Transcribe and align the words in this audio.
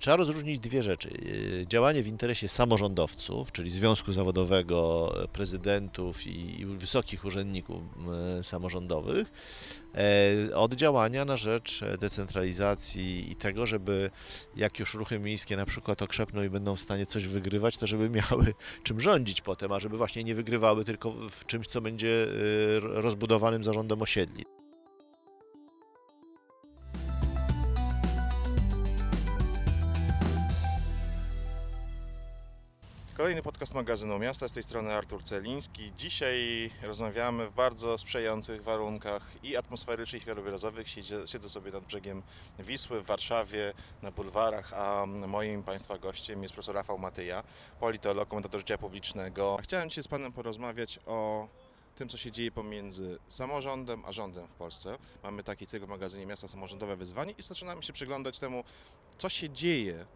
Trzeba 0.00 0.16
rozróżnić 0.16 0.58
dwie 0.58 0.82
rzeczy. 0.82 1.10
Yy, 1.58 1.66
Działanie 1.66 2.02
w 2.02 2.06
interesie 2.06 2.48
samorządowców, 2.48 3.52
czyli 3.52 3.70
związku 3.70 4.12
zawodowego, 4.12 5.12
prezydentów 5.32 6.26
i 6.26 6.66
wysokich 6.66 7.24
urzędników 7.24 7.82
yy, 8.36 8.44
samorządowych, 8.44 9.32
e, 9.94 10.56
od 10.56 10.74
działania 10.74 11.24
na 11.24 11.36
rzecz 11.36 11.80
decentralizacji 12.00 13.32
i 13.32 13.36
tego, 13.36 13.66
żeby 13.66 14.10
jak 14.56 14.78
już 14.78 14.94
ruchy 14.94 15.18
miejskie 15.18 15.56
na 15.56 15.66
przykład 15.66 16.02
okrzepną 16.02 16.42
i 16.42 16.50
będą 16.50 16.74
w 16.74 16.80
stanie 16.80 17.06
coś 17.06 17.26
wygrywać, 17.26 17.78
to 17.78 17.86
żeby 17.86 18.10
miały 18.30 18.54
czym 18.82 19.00
rządzić 19.00 19.40
potem, 19.40 19.72
a 19.72 19.80
żeby 19.80 19.96
właśnie 19.96 20.24
nie 20.24 20.34
wygrywały 20.34 20.84
tylko 20.84 21.12
w 21.12 21.46
czymś, 21.46 21.66
co 21.66 21.80
będzie 21.80 22.26
rozbudowanym 22.80 23.64
zarządem 23.64 24.02
osiedli. 24.02 24.44
Kolejny 33.16 33.42
podcast 33.42 33.74
magazynu 33.74 34.18
Miasta, 34.18 34.48
z 34.48 34.52
tej 34.52 34.62
strony 34.62 34.94
Artur 34.94 35.24
Celiński. 35.24 35.92
Dzisiaj 35.96 36.70
rozmawiamy 36.82 37.48
w 37.48 37.52
bardzo 37.52 37.98
sprzyjających 37.98 38.62
warunkach 38.62 39.30
i 39.42 39.56
atmosferycznych, 39.56 40.22
i 40.22 40.24
krajobrazowych. 40.24 40.88
Siedzę, 40.88 41.28
siedzę 41.28 41.50
sobie 41.50 41.72
nad 41.72 41.84
brzegiem 41.84 42.22
Wisły 42.58 43.02
w 43.02 43.06
Warszawie, 43.06 43.72
na 44.02 44.10
bulwarach, 44.10 44.72
a 44.72 45.06
moim 45.06 45.62
Państwa 45.62 45.98
gościem 45.98 46.42
jest 46.42 46.54
profesor 46.54 46.74
Rafał 46.74 46.98
Matyja, 46.98 47.42
politolog, 47.80 48.28
komentator 48.28 48.60
życia 48.60 48.78
publicznego. 48.78 49.58
Chciałem 49.62 49.88
dzisiaj 49.88 50.04
z 50.04 50.08
Panem 50.08 50.32
porozmawiać 50.32 50.98
o 51.06 51.48
tym, 51.96 52.08
co 52.08 52.16
się 52.16 52.32
dzieje 52.32 52.50
pomiędzy 52.50 53.18
samorządem 53.28 54.04
a 54.04 54.12
rządem 54.12 54.48
w 54.48 54.54
Polsce. 54.54 54.98
Mamy 55.22 55.42
taki 55.42 55.66
cykl 55.66 55.86
w 55.86 55.88
magazynie 55.88 56.26
Miasta 56.26 56.48
Samorządowe 56.48 56.96
Wyzwanie 56.96 57.34
i 57.38 57.42
zaczynamy 57.42 57.82
się 57.82 57.92
przyglądać 57.92 58.38
temu, 58.38 58.64
co 59.18 59.28
się 59.28 59.50
dzieje 59.50 60.06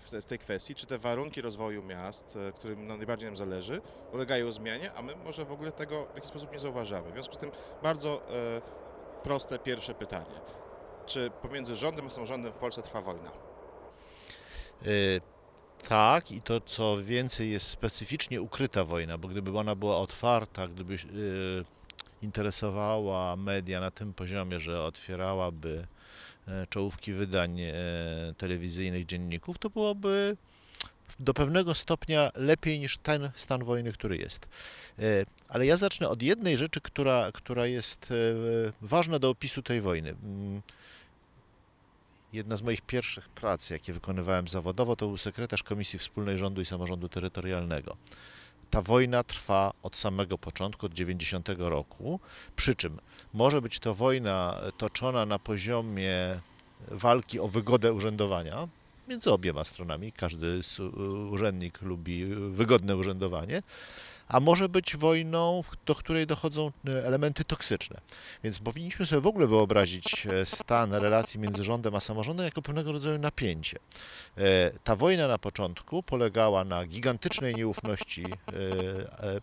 w 0.00 0.10
te- 0.10 0.20
w 0.20 0.24
tej 0.24 0.38
kwestii, 0.38 0.74
czy 0.74 0.86
te 0.86 0.98
warunki 0.98 1.40
rozwoju 1.40 1.82
miast, 1.82 2.38
e, 2.48 2.52
którym 2.52 2.86
no, 2.86 2.96
najbardziej 2.96 3.28
nam 3.28 3.36
zależy, 3.36 3.80
ulegają 4.12 4.52
zmianie, 4.52 4.92
a 4.92 5.02
my 5.02 5.16
może 5.24 5.44
w 5.44 5.52
ogóle 5.52 5.72
tego 5.72 6.06
w 6.12 6.14
jakiś 6.14 6.28
sposób 6.28 6.52
nie 6.52 6.58
zauważamy. 6.60 7.10
W 7.10 7.12
związku 7.12 7.34
z 7.34 7.38
tym 7.38 7.50
bardzo 7.82 8.22
e, 8.56 8.60
proste 9.22 9.58
pierwsze 9.58 9.94
pytanie. 9.94 10.40
Czy 11.06 11.30
pomiędzy 11.30 11.76
rządem 11.76 12.06
a 12.06 12.10
samorządem 12.10 12.52
w 12.52 12.56
Polsce 12.58 12.82
trwa 12.82 13.00
wojna? 13.00 13.30
Tak, 15.88 16.32
i 16.32 16.42
to 16.42 16.60
co 16.60 16.96
więcej 17.02 17.50
jest 17.50 17.70
specyficznie 17.70 18.42
ukryta 18.42 18.84
wojna, 18.84 19.18
bo 19.18 19.28
gdyby 19.28 19.58
ona 19.58 19.74
była 19.74 19.98
otwarta, 19.98 20.68
gdyby 20.68 20.96
interesowała 22.22 23.36
media 23.36 23.80
na 23.80 23.90
tym 23.90 24.14
poziomie, 24.14 24.58
że 24.58 24.82
otwierałaby 24.82 25.86
e, 25.92 25.97
czołówki 26.70 27.12
wydań 27.12 27.60
e, 27.60 27.74
telewizyjnych, 28.38 29.06
dzienników, 29.06 29.58
to 29.58 29.70
byłoby 29.70 30.36
do 31.20 31.34
pewnego 31.34 31.74
stopnia 31.74 32.30
lepiej 32.34 32.80
niż 32.80 32.96
ten 32.96 33.30
stan 33.34 33.64
wojny, 33.64 33.92
który 33.92 34.16
jest. 34.16 34.48
E, 34.98 35.02
Ale 35.48 35.66
ja 35.66 35.76
zacznę 35.76 36.08
od 36.08 36.22
jednej 36.22 36.56
rzeczy, 36.56 36.80
która, 36.80 37.30
która 37.32 37.66
jest 37.66 38.10
e, 38.10 38.14
ważna 38.82 39.18
do 39.18 39.30
opisu 39.30 39.62
tej 39.62 39.80
wojny. 39.80 40.10
Mm, 40.10 40.62
Jedna 42.32 42.56
z 42.56 42.62
moich 42.62 42.80
pierwszych 42.80 43.28
prac, 43.28 43.70
jakie 43.70 43.92
wykonywałem 43.92 44.48
zawodowo, 44.48 44.96
to 44.96 45.06
był 45.06 45.16
sekretarz 45.16 45.62
Komisji 45.62 45.98
Wspólnej 45.98 46.38
Rządu 46.38 46.60
i 46.60 46.64
Samorządu 46.64 47.08
Terytorialnego. 47.08 47.96
Ta 48.70 48.82
wojna 48.82 49.22
trwa 49.24 49.72
od 49.82 49.96
samego 49.96 50.38
początku, 50.38 50.86
od 50.86 50.92
90 50.94 51.48
roku, 51.58 52.20
przy 52.56 52.74
czym 52.74 52.98
może 53.34 53.62
być 53.62 53.78
to 53.78 53.94
wojna 53.94 54.60
toczona 54.78 55.26
na 55.26 55.38
poziomie 55.38 56.40
walki 56.88 57.40
o 57.40 57.48
wygodę 57.48 57.92
urzędowania 57.92 58.68
między 59.08 59.32
obiema 59.32 59.64
stronami. 59.64 60.12
Każdy 60.12 60.62
z- 60.62 60.80
urzędnik 61.30 61.82
lubi 61.82 62.24
wygodne 62.50 62.96
urzędowanie, 62.96 63.62
a 64.28 64.40
może 64.40 64.68
być 64.68 64.96
wojną, 64.96 65.60
do 65.86 65.94
której 65.94 66.26
dochodzą 66.26 66.72
e, 66.88 67.06
elementy 67.06 67.44
toksyczne. 67.44 68.00
Więc 68.44 68.58
powinniśmy 68.58 69.06
sobie 69.06 69.20
w 69.20 69.26
ogóle 69.26 69.46
wyobrazić 69.46 70.26
e, 70.26 70.46
stan 70.46 70.94
relacji 70.94 71.40
między 71.40 71.64
rządem 71.64 71.94
a 71.94 72.00
samorządem 72.00 72.44
jako 72.46 72.62
pewnego 72.62 72.92
rodzaju 72.92 73.18
napięcie. 73.18 73.78
E, 74.38 74.70
Ta 74.84 74.96
wojna 74.96 75.28
na 75.28 75.38
początku 75.38 76.02
polegała 76.02 76.64
na 76.64 76.86
gigantycznej 76.86 77.54
nieufności 77.54 78.24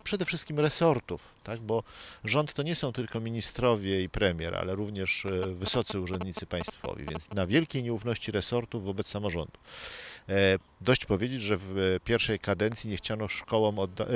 przede 0.04 0.24
wszystkim 0.24 0.60
resortów, 0.60 1.28
tak? 1.44 1.60
bo 1.60 1.82
rząd 2.24 2.54
to 2.54 2.62
nie 2.62 2.76
są 2.76 2.92
tylko 2.92 3.20
ministrowie 3.20 4.02
i 4.02 4.08
premier, 4.08 4.54
ale 4.54 4.74
również 4.74 5.26
wysocy 5.46 6.00
urzędnicy 6.00 6.46
państwowi, 6.46 7.04
więc 7.10 7.30
na 7.30 7.46
wielkiej 7.46 7.82
nieufności 7.82 8.32
resortów 8.32 8.84
wobec 8.84 9.08
samorządu. 9.08 9.52
Dość 10.80 11.04
powiedzieć, 11.06 11.42
że 11.42 11.56
w 11.56 11.98
pierwszej 12.04 12.38
kadencji 12.38 12.90
nie 12.90 12.96
chciano 12.96 13.28
szkołom 13.28 13.76
odda- 13.76 14.06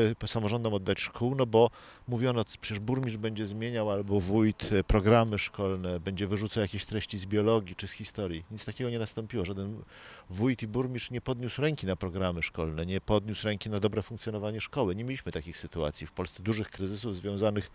samorządom 0.60 0.75
oddać 0.75 1.00
szkół, 1.00 1.34
no 1.34 1.47
bo 1.47 1.71
mówiono, 2.09 2.44
przecież 2.60 2.78
burmistrz 2.78 3.19
będzie 3.19 3.47
zmieniał 3.47 3.91
albo 3.91 4.21
wójt 4.21 4.72
e, 4.72 4.84
programy 4.84 5.38
szkolne, 5.38 6.00
będzie 6.00 6.26
wyrzucał 6.26 6.62
jakieś 6.62 6.84
treści 6.84 7.19
z 7.19 7.26
biologii 7.26 7.76
czy 7.76 7.88
z 7.88 7.91
historii. 7.91 8.44
Nic 8.50 8.65
takiego 8.65 8.91
nie 8.91 8.98
nastąpiło. 8.98 9.44
Żaden 9.44 9.82
wójt 10.31 10.62
i 10.62 10.66
burmistrz 10.66 11.10
nie 11.10 11.21
podniósł 11.21 11.62
ręki 11.62 11.87
na 11.87 11.97
programy 11.97 12.43
szkolne, 12.43 12.87
nie 12.87 13.00
podniósł 13.00 13.44
ręki 13.47 13.71
na 13.71 13.81
dobre 13.81 14.03
funkcjonowanie 14.03 14.60
szkoły. 14.60 14.94
Nie 14.97 15.04
mieliśmy 15.04 15.32
takich 15.32 15.59
sytuacji 15.59 16.06
w 16.06 16.12
Polsce, 16.12 16.43
dużych 16.43 16.71
kryzysów 16.71 17.16
związanych 17.16 17.71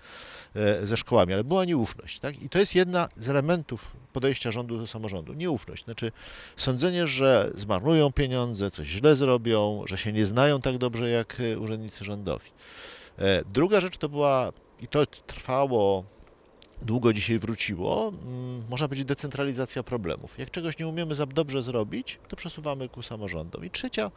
e, 0.56 0.86
ze 0.86 0.98
szkołami, 0.98 1.34
ale 1.34 1.44
była 1.44 1.66
nieufność. 1.66 2.20
Tak? 2.20 2.42
I 2.42 2.50
to 2.50 2.60
jest 2.60 2.76
jedna 2.76 3.10
z 3.18 3.30
elementów 3.30 3.96
podejścia 4.14 4.52
rządu 4.52 4.78
do 4.78 4.88
samorządu. 4.88 5.34
Nieufność. 5.34 5.84
Znaczy 5.84 6.12
sądzenie, 6.58 7.08
że 7.08 7.52
zmarnują 7.56 8.12
pieniądze, 8.12 8.72
coś 8.72 8.88
źle 8.88 9.16
zrobią, 9.16 9.84
że 9.86 9.98
się 9.98 10.14
nie 10.14 10.26
znają 10.26 10.62
tak 10.62 10.78
dobrze 10.78 11.10
jak 11.10 11.40
e, 11.40 11.60
urzędnicy 11.60 12.06
rządowi. 12.06 12.50
E, 13.18 13.44
Druga 13.54 13.80
rzecz 13.80 13.98
to 13.98 14.10
była, 14.10 14.52
i 14.80 14.88
to 14.88 15.06
trwało 15.06 16.04
długo 16.82 17.14
dzisiaj 17.14 17.40
wróciło, 17.40 18.08
mm, 18.24 18.64
można 18.70 18.88
powiedzieć 18.88 19.08
decentralizacja 19.08 19.84
problemów. 19.84 20.40
Jak 20.40 20.52
czegoś 20.52 20.80
nie 20.80 20.88
umiemy 20.88 21.16
za 21.16 21.26
dobrze 21.26 21.62
zrobić, 21.62 22.20
to 22.28 22.36
przesuwamy 22.36 22.90
ku 22.90 23.04
samorządom. 23.04 23.66
I 23.66 23.70
trzecia, 23.70 24.12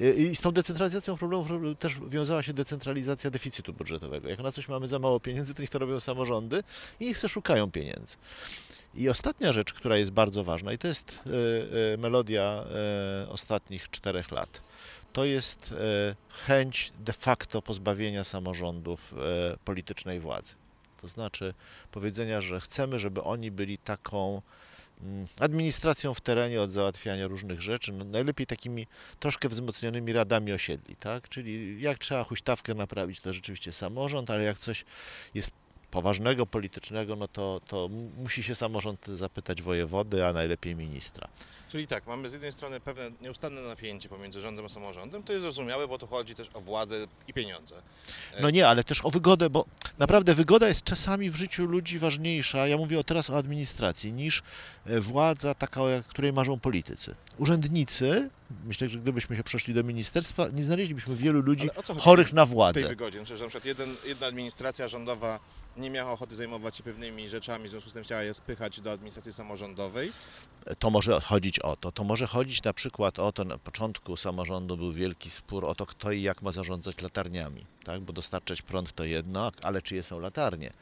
y, 0.00 0.14
i 0.14 0.36
z 0.36 0.40
tą 0.40 0.52
decentralizacją 0.52 1.16
problemów 1.16 1.50
ro- 1.50 1.74
też 1.74 2.00
wiązała 2.00 2.42
się 2.42 2.52
decentralizacja 2.52 3.30
deficytu 3.30 3.72
budżetowego. 3.72 4.28
Jak 4.28 4.38
na 4.38 4.52
coś 4.52 4.68
mamy 4.68 4.88
za 4.88 4.98
mało 4.98 5.20
pieniędzy, 5.20 5.54
to 5.54 5.62
niech 5.62 5.70
to 5.70 5.78
robią 5.78 6.00
samorządy 6.00 6.62
i 7.00 7.06
niech 7.06 7.18
szukają 7.18 7.70
pieniędzy. 7.70 8.16
I 8.94 9.08
ostatnia 9.08 9.52
rzecz, 9.52 9.72
która 9.72 9.96
jest 9.96 10.12
bardzo 10.12 10.44
ważna, 10.44 10.72
i 10.72 10.78
to 10.78 10.88
jest 10.88 11.20
y, 11.94 11.98
melodia 11.98 12.64
ostatnich 13.28 13.90
czterech 13.90 14.30
lat, 14.30 14.62
to 15.14 15.24
jest 15.24 15.72
y, 15.72 15.76
chęć 16.28 16.92
de 16.98 17.12
facto 17.12 17.62
pozbawienia 17.62 18.24
samorządów 18.24 19.12
y, 19.12 19.16
politycznej 19.64 20.20
władzy. 20.20 20.54
To 21.00 21.08
znaczy 21.08 21.54
powiedzenia, 21.90 22.40
że 22.40 22.60
chcemy, 22.60 22.98
żeby 22.98 23.22
oni 23.22 23.50
byli 23.50 23.78
taką 23.78 24.42
mm, 25.02 25.26
administracją 25.40 26.14
w 26.14 26.20
terenie 26.20 26.62
od 26.62 26.70
załatwiania 26.70 27.26
różnych 27.26 27.60
rzeczy, 27.60 27.92
no 27.92 28.04
najlepiej 28.04 28.46
takimi 28.46 28.86
troszkę 29.20 29.48
wzmocnionymi 29.48 30.12
radami 30.12 30.52
osiedli, 30.52 30.96
tak? 30.96 31.28
Czyli 31.28 31.82
jak 31.82 31.98
trzeba 31.98 32.24
huśtawkę 32.24 32.74
naprawić, 32.74 33.20
to 33.20 33.32
rzeczywiście 33.32 33.72
samorząd, 33.72 34.30
ale 34.30 34.42
jak 34.42 34.58
coś 34.58 34.84
jest 35.34 35.50
poważnego, 35.94 36.46
politycznego, 36.46 37.16
no 37.16 37.28
to, 37.28 37.60
to 37.66 37.88
musi 38.18 38.42
się 38.42 38.54
samorząd 38.54 39.06
zapytać 39.06 39.62
wojewody, 39.62 40.26
a 40.26 40.32
najlepiej 40.32 40.74
ministra. 40.76 41.28
Czyli 41.68 41.86
tak, 41.86 42.06
mamy 42.06 42.30
z 42.30 42.32
jednej 42.32 42.52
strony 42.52 42.80
pewne 42.80 43.10
nieustanne 43.20 43.60
napięcie 43.60 44.08
pomiędzy 44.08 44.40
rządem 44.40 44.64
a 44.64 44.68
samorządem. 44.68 45.22
To 45.22 45.32
jest 45.32 45.42
zrozumiałe, 45.42 45.88
bo 45.88 45.98
tu 45.98 46.06
chodzi 46.06 46.34
też 46.34 46.50
o 46.54 46.60
władzę 46.60 46.94
i 47.28 47.32
pieniądze. 47.32 47.74
No 48.40 48.50
nie, 48.50 48.68
ale 48.68 48.84
też 48.84 49.04
o 49.04 49.10
wygodę, 49.10 49.50
bo 49.50 49.64
naprawdę 49.98 50.34
wygoda 50.34 50.68
jest 50.68 50.84
czasami 50.84 51.30
w 51.30 51.36
życiu 51.36 51.66
ludzi 51.66 51.98
ważniejsza, 51.98 52.66
ja 52.66 52.76
mówię 52.76 53.04
teraz 53.04 53.30
o 53.30 53.36
administracji, 53.36 54.12
niż 54.12 54.42
władza 54.86 55.54
taka, 55.54 55.82
o 55.82 55.86
której 56.08 56.32
marzą 56.32 56.60
politycy. 56.60 57.14
Urzędnicy, 57.38 58.30
myślę, 58.64 58.88
że 58.88 58.98
gdybyśmy 58.98 59.36
się 59.36 59.42
przeszli 59.42 59.74
do 59.74 59.82
ministerstwa, 59.82 60.48
nie 60.48 60.62
znaleźlibyśmy 60.62 61.16
wielu 61.16 61.40
ludzi 61.40 61.68
chorych 61.98 62.32
na 62.32 62.44
w 62.44 62.48
tej 62.48 62.54
władzę. 62.54 62.88
wygodzie? 62.88 63.26
Że 63.26 63.34
na 63.34 63.40
przykład 63.40 63.64
jeden, 63.64 63.96
jedna 64.04 64.26
administracja 64.26 64.88
rządowa 64.88 65.40
nie 65.76 65.90
miała 65.90 66.12
ochoty 66.12 66.36
zajmować 66.36 66.76
się 66.76 66.82
pewnymi 66.82 67.28
rzeczami, 67.28 67.68
w 67.68 67.70
związku 67.70 67.90
z 67.90 67.92
tym 67.92 68.04
chciała 68.04 68.22
je 68.22 68.34
spychać 68.34 68.80
do 68.80 68.92
administracji 68.92 69.32
samorządowej. 69.32 70.12
To 70.78 70.90
może 70.90 71.20
chodzić 71.20 71.58
o 71.58 71.76
to. 71.76 71.92
To 71.92 72.04
może 72.04 72.26
chodzić 72.26 72.62
na 72.62 72.72
przykład 72.72 73.18
o 73.18 73.32
to, 73.32 73.44
na 73.44 73.58
początku 73.58 74.16
samorządu 74.16 74.76
był 74.76 74.92
wielki 74.92 75.30
spór 75.30 75.64
o 75.64 75.74
to, 75.74 75.86
kto 75.86 76.12
i 76.12 76.22
jak 76.22 76.42
ma 76.42 76.52
zarządzać 76.52 77.02
latarniami, 77.02 77.66
tak? 77.84 78.00
bo 78.00 78.12
dostarczać 78.12 78.62
prąd 78.62 78.92
to 78.92 79.04
jedno, 79.04 79.52
ale 79.62 79.82
czyje 79.82 80.02
są 80.02 80.20
latarnie. 80.20 80.72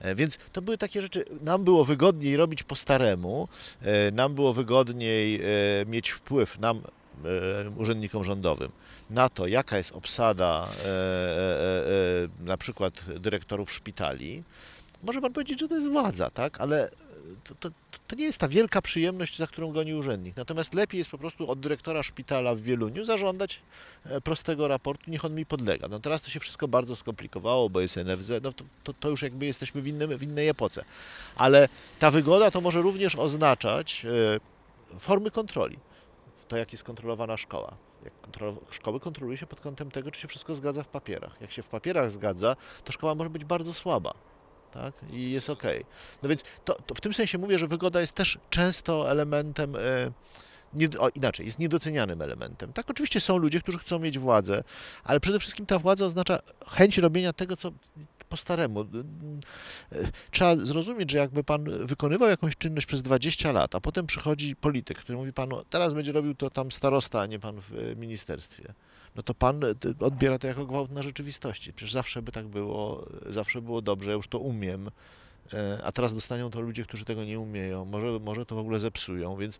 E, 0.00 0.14
Więc 0.14 0.38
to 0.52 0.62
były 0.62 0.78
takie 0.78 1.02
rzeczy, 1.02 1.24
nam 1.40 1.64
było 1.64 1.84
wygodniej 1.84 2.36
robić 2.36 2.62
po 2.62 2.76
staremu, 2.76 3.48
e, 3.82 4.10
nam 4.10 4.34
było 4.34 4.52
wygodniej 4.52 5.40
e, 5.42 5.86
mieć 5.86 6.10
wpływ, 6.10 6.58
nam, 6.58 6.80
urzędnikom 7.76 8.24
rządowym, 8.24 8.70
na 9.10 9.28
to, 9.28 9.46
jaka 9.46 9.78
jest 9.78 9.92
obsada 9.92 10.68
na 12.40 12.56
przykład 12.56 13.04
dyrektorów 13.20 13.72
szpitali. 13.72 14.44
Może 15.02 15.20
pan 15.20 15.32
powiedzieć, 15.32 15.60
że 15.60 15.68
to 15.68 15.74
jest 15.74 15.88
władza, 15.88 16.30
tak? 16.30 16.60
Ale 16.60 16.90
to, 17.44 17.54
to, 17.54 17.70
to 18.06 18.16
nie 18.16 18.24
jest 18.24 18.38
ta 18.38 18.48
wielka 18.48 18.82
przyjemność, 18.82 19.36
za 19.36 19.46
którą 19.46 19.72
goni 19.72 19.94
urzędnik. 19.94 20.36
Natomiast 20.36 20.74
lepiej 20.74 20.98
jest 20.98 21.10
po 21.10 21.18
prostu 21.18 21.50
od 21.50 21.60
dyrektora 21.60 22.02
szpitala 22.02 22.54
w 22.54 22.60
Wieluniu 22.60 23.04
zażądać 23.04 23.62
e, 24.06 24.20
prostego 24.20 24.68
raportu, 24.68 25.10
niech 25.10 25.24
on 25.24 25.34
mi 25.34 25.46
podlega. 25.46 25.88
No 25.88 26.00
teraz 26.00 26.22
to 26.22 26.30
się 26.30 26.40
wszystko 26.40 26.68
bardzo 26.68 26.96
skomplikowało, 26.96 27.70
bo 27.70 27.80
jest 27.80 27.96
NFZ, 27.96 28.32
no 28.42 28.52
to, 28.52 28.64
to, 28.84 28.92
to 28.92 29.08
już 29.10 29.22
jakby 29.22 29.46
jesteśmy 29.46 29.82
w, 29.82 29.86
innym, 29.86 30.18
w 30.18 30.22
innej 30.22 30.48
epoce. 30.48 30.84
Ale 31.36 31.68
ta 31.98 32.10
wygoda 32.10 32.50
to 32.50 32.60
może 32.60 32.82
również 32.82 33.16
oznaczać 33.16 34.06
e, 34.94 34.98
formy 34.98 35.30
kontroli. 35.30 35.78
To, 36.48 36.56
jak 36.56 36.72
jest 36.72 36.84
kontrolowana 36.84 37.36
szkoła. 37.36 37.76
Jak 38.04 38.20
kontrol, 38.20 38.54
szkoły 38.70 39.00
kontroluje 39.00 39.36
się 39.36 39.46
pod 39.46 39.60
kątem 39.60 39.90
tego, 39.90 40.10
czy 40.10 40.20
się 40.20 40.28
wszystko 40.28 40.54
zgadza 40.54 40.82
w 40.82 40.88
papierach. 40.88 41.40
Jak 41.40 41.50
się 41.50 41.62
w 41.62 41.68
papierach 41.68 42.10
zgadza, 42.10 42.56
to 42.84 42.92
szkoła 42.92 43.14
może 43.14 43.30
być 43.30 43.44
bardzo 43.44 43.74
słaba. 43.74 44.14
Tak? 44.74 44.94
I 45.10 45.30
jest 45.30 45.50
ok. 45.50 45.62
No 46.22 46.28
więc 46.28 46.44
to, 46.64 46.74
to 46.86 46.94
w 46.94 47.00
tym 47.00 47.14
sensie 47.14 47.38
mówię, 47.38 47.58
że 47.58 47.66
wygoda 47.66 48.00
jest 48.00 48.14
też 48.14 48.38
często 48.50 49.10
elementem. 49.10 49.76
E, 49.76 49.80
nie, 50.74 50.88
o, 50.98 51.08
inaczej, 51.08 51.46
jest 51.46 51.58
niedocenianym 51.58 52.22
elementem. 52.22 52.72
Tak, 52.72 52.90
oczywiście 52.90 53.20
są 53.20 53.36
ludzie, 53.36 53.60
którzy 53.60 53.78
chcą 53.78 53.98
mieć 53.98 54.18
władzę, 54.18 54.64
ale 55.04 55.20
przede 55.20 55.38
wszystkim 55.40 55.66
ta 55.66 55.78
władza 55.78 56.04
oznacza 56.04 56.38
chęć 56.66 56.98
robienia 56.98 57.32
tego, 57.32 57.56
co 57.56 57.72
po 58.28 58.36
staremu. 58.36 58.84
Trzeba 60.30 60.56
zrozumieć, 60.56 61.10
że 61.10 61.18
jakby 61.18 61.44
pan 61.44 61.86
wykonywał 61.86 62.28
jakąś 62.28 62.56
czynność 62.56 62.86
przez 62.86 63.02
20 63.02 63.52
lat, 63.52 63.74
a 63.74 63.80
potem 63.80 64.06
przychodzi 64.06 64.56
polityk, 64.56 64.98
który 64.98 65.18
mówi 65.18 65.32
panu, 65.32 65.64
teraz 65.70 65.94
będzie 65.94 66.12
robił 66.12 66.34
to 66.34 66.50
tam 66.50 66.72
starosta, 66.72 67.20
a 67.20 67.26
nie 67.26 67.38
pan 67.38 67.60
w 67.60 67.94
ministerstwie. 67.96 68.74
No 69.14 69.22
to 69.22 69.34
pan 69.34 69.60
odbiera 70.00 70.38
to 70.38 70.46
jako 70.46 70.66
gwałt 70.66 70.90
na 70.90 71.02
rzeczywistości. 71.02 71.72
Przecież 71.72 71.92
zawsze 71.92 72.22
by 72.22 72.32
tak 72.32 72.46
było, 72.46 73.06
zawsze 73.28 73.62
było 73.62 73.82
dobrze, 73.82 74.10
ja 74.10 74.16
już 74.16 74.28
to 74.28 74.38
umiem 74.38 74.90
a 75.84 75.92
teraz 75.92 76.14
dostaną 76.14 76.50
to 76.50 76.60
ludzie, 76.60 76.82
którzy 76.82 77.04
tego 77.04 77.24
nie 77.24 77.40
umieją, 77.40 77.84
może, 77.84 78.18
może 78.18 78.46
to 78.46 78.54
w 78.54 78.58
ogóle 78.58 78.80
zepsują, 78.80 79.36
więc 79.36 79.58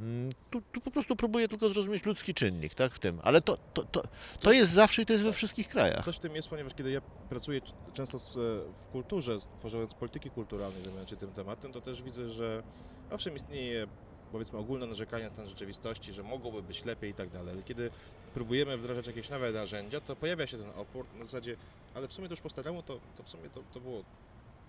mm, 0.00 0.30
tu, 0.50 0.60
tu 0.72 0.80
po 0.80 0.90
prostu 0.90 1.16
próbuję 1.16 1.48
tylko 1.48 1.68
zrozumieć 1.68 2.06
ludzki 2.06 2.34
czynnik, 2.34 2.74
tak, 2.74 2.94
w 2.94 2.98
tym, 2.98 3.20
ale 3.22 3.40
to, 3.40 3.58
to, 3.74 3.84
to, 3.84 4.02
to 4.40 4.52
jest 4.52 4.72
zawsze 4.72 5.02
i 5.02 5.06
to 5.06 5.12
jest 5.12 5.24
we 5.24 5.32
wszystkich 5.32 5.68
krajach. 5.68 6.04
Coś 6.04 6.16
w 6.16 6.18
tym 6.18 6.34
jest, 6.34 6.48
ponieważ 6.48 6.74
kiedy 6.74 6.90
ja 6.90 7.00
pracuję 7.28 7.60
często 7.94 8.18
w 8.18 8.86
kulturze, 8.92 9.38
tworząc 9.58 9.94
polityki 9.94 10.30
kulturalnej, 10.30 10.82
zajmując 10.82 11.10
się 11.10 11.16
tym 11.16 11.32
tematem, 11.32 11.72
to 11.72 11.80
też 11.80 12.02
widzę, 12.02 12.30
że 12.30 12.62
owszem 13.10 13.36
istnieje 13.36 13.86
powiedzmy 14.32 14.58
ogólne 14.58 14.86
narzekanie 14.86 15.24
na 15.24 15.30
stan 15.30 15.46
rzeczywistości, 15.46 16.12
że 16.12 16.22
mogłoby 16.22 16.62
być 16.62 16.84
lepiej 16.84 17.10
i 17.10 17.14
tak 17.14 17.28
dalej, 17.28 17.54
ale 17.54 17.62
kiedy 17.62 17.90
próbujemy 18.36 18.78
wdrażać 18.78 19.06
jakieś 19.06 19.30
nowe 19.30 19.52
narzędzia, 19.52 20.00
to 20.00 20.16
pojawia 20.16 20.46
się 20.46 20.58
ten 20.58 20.70
opór 20.76 21.06
na 21.18 21.24
zasadzie, 21.24 21.56
ale 21.94 22.08
w 22.08 22.12
sumie 22.12 22.28
to 22.28 22.32
już 22.32 22.40
po 22.40 22.50
staremu, 22.50 22.82
to, 22.82 23.00
to 23.16 23.22
w 23.22 23.28
sumie 23.28 23.48
to, 23.54 23.62
to 23.74 23.80
było 23.80 24.02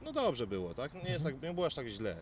no 0.06 0.14
dobrze 0.14 0.48
było, 0.48 0.74
tak? 0.74 0.94
Nie, 0.94 1.12
jest 1.12 1.26
tak, 1.26 1.42
nie 1.42 1.54
było 1.54 1.66
aż 1.66 1.76
tak 1.76 1.88
źle. 1.88 2.16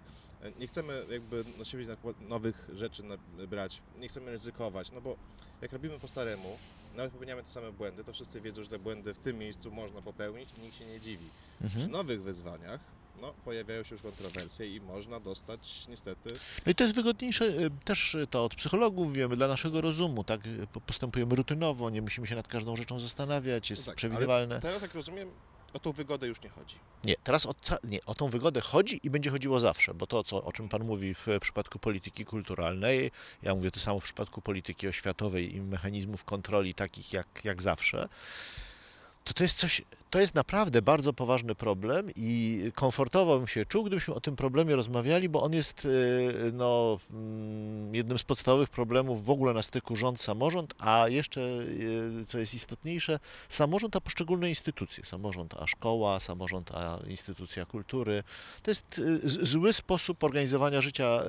Nie 0.59 0.67
chcemy 0.67 1.05
jakby 1.09 1.43
na 1.57 1.65
siebie 1.65 1.85
nowych 2.29 2.69
rzeczy 2.73 3.03
brać, 3.47 3.81
nie 3.99 4.07
chcemy 4.07 4.31
ryzykować, 4.31 4.91
no 4.91 5.01
bo 5.01 5.15
jak 5.61 5.73
robimy 5.73 5.99
po 5.99 6.07
staremu, 6.07 6.57
nawet 6.95 7.11
popełniamy 7.11 7.43
te 7.43 7.49
same 7.49 7.71
błędy, 7.71 8.03
to 8.03 8.13
wszyscy 8.13 8.41
wiedzą, 8.41 8.63
że 8.63 8.69
te 8.69 8.79
błędy 8.79 9.13
w 9.13 9.17
tym 9.17 9.37
miejscu 9.37 9.71
można 9.71 10.01
popełnić 10.01 10.49
i 10.57 10.61
nikt 10.61 10.75
się 10.75 10.85
nie 10.85 11.01
dziwi. 11.01 11.29
Mhm. 11.61 11.81
Przy 11.81 11.91
nowych 11.91 12.23
wyzwaniach 12.23 12.79
no, 13.25 13.33
pojawiają 13.33 13.83
się 13.83 13.95
już 13.95 14.01
kontrowersje 14.01 14.75
i 14.75 14.81
można 14.81 15.19
dostać 15.19 15.87
niestety. 15.89 16.39
No 16.65 16.71
i 16.71 16.75
to 16.75 16.83
jest 16.83 16.95
wygodniejsze 16.95 17.45
y, 17.45 17.71
też 17.85 18.17
to 18.29 18.45
od 18.45 18.55
psychologów 18.55 19.13
wiemy, 19.13 19.35
dla 19.35 19.47
naszego 19.47 19.81
rozumu, 19.81 20.23
tak? 20.23 20.41
Postępujemy 20.87 21.35
rutynowo, 21.35 21.89
nie 21.89 22.01
musimy 22.01 22.27
się 22.27 22.35
nad 22.35 22.47
każdą 22.47 22.75
rzeczą 22.75 22.99
zastanawiać, 22.99 23.69
jest 23.69 23.81
no 23.81 23.91
tak, 23.91 23.95
przewidywalne. 23.95 24.59
teraz 24.59 24.81
jak 24.81 24.93
rozumiem, 24.93 25.29
o 25.73 25.79
tą 25.79 25.91
wygodę 25.91 26.27
już 26.27 26.41
nie 26.41 26.49
chodzi. 26.49 26.75
Nie, 27.03 27.15
teraz 27.23 27.45
o, 27.45 27.55
nie, 27.83 28.05
o 28.05 28.15
tą 28.15 28.29
wygodę 28.29 28.61
chodzi 28.61 28.99
i 29.03 29.09
będzie 29.09 29.29
chodziło 29.29 29.59
zawsze, 29.59 29.93
bo 29.93 30.07
to, 30.07 30.23
co, 30.23 30.43
o 30.43 30.51
czym 30.51 30.69
Pan 30.69 30.83
mówi 30.83 31.13
w 31.13 31.27
przypadku 31.41 31.79
polityki 31.79 32.25
kulturalnej, 32.25 33.11
ja 33.41 33.55
mówię 33.55 33.71
to 33.71 33.79
samo 33.79 33.99
w 33.99 34.03
przypadku 34.03 34.41
polityki 34.41 34.87
oświatowej 34.87 35.55
i 35.55 35.61
mechanizmów 35.61 36.23
kontroli 36.23 36.73
takich 36.73 37.13
jak, 37.13 37.27
jak 37.43 37.61
zawsze, 37.61 38.09
to 39.23 39.33
to 39.33 39.43
jest 39.43 39.57
coś, 39.57 39.81
to 40.09 40.19
jest 40.19 40.35
naprawdę 40.35 40.81
bardzo 40.81 41.13
poważny 41.13 41.55
problem 41.55 42.11
i 42.15 42.61
komfortowo 42.75 43.37
bym 43.37 43.47
się 43.47 43.65
czuł, 43.65 43.83
gdybyśmy 43.83 44.13
o 44.13 44.21
tym 44.21 44.35
problemie 44.35 44.75
rozmawiali, 44.75 45.29
bo 45.29 45.43
on 45.43 45.53
jest 45.53 45.85
y, 45.85 46.51
no, 46.53 46.97
mm, 47.11 47.95
jednym 47.95 48.19
z 48.19 48.23
podstawowych 48.23 48.69
problemów 48.69 49.23
w 49.23 49.29
ogóle 49.29 49.53
na 49.53 49.63
styku 49.63 49.95
rząd-samorząd, 49.95 50.73
a 50.79 51.07
jeszcze, 51.07 51.41
y, 51.41 52.25
co 52.27 52.39
jest 52.39 52.53
istotniejsze, 52.53 53.19
samorząd 53.49 53.95
a 53.95 54.01
poszczególne 54.01 54.49
instytucje. 54.49 55.05
Samorząd 55.05 55.53
a 55.53 55.67
szkoła, 55.67 56.19
samorząd 56.19 56.71
a 56.71 56.99
instytucja 57.07 57.65
kultury. 57.65 58.23
To 58.63 58.71
jest 58.71 58.99
y, 58.99 59.19
zły 59.23 59.73
sposób 59.73 60.23
organizowania 60.23 60.81
życia 60.81 61.19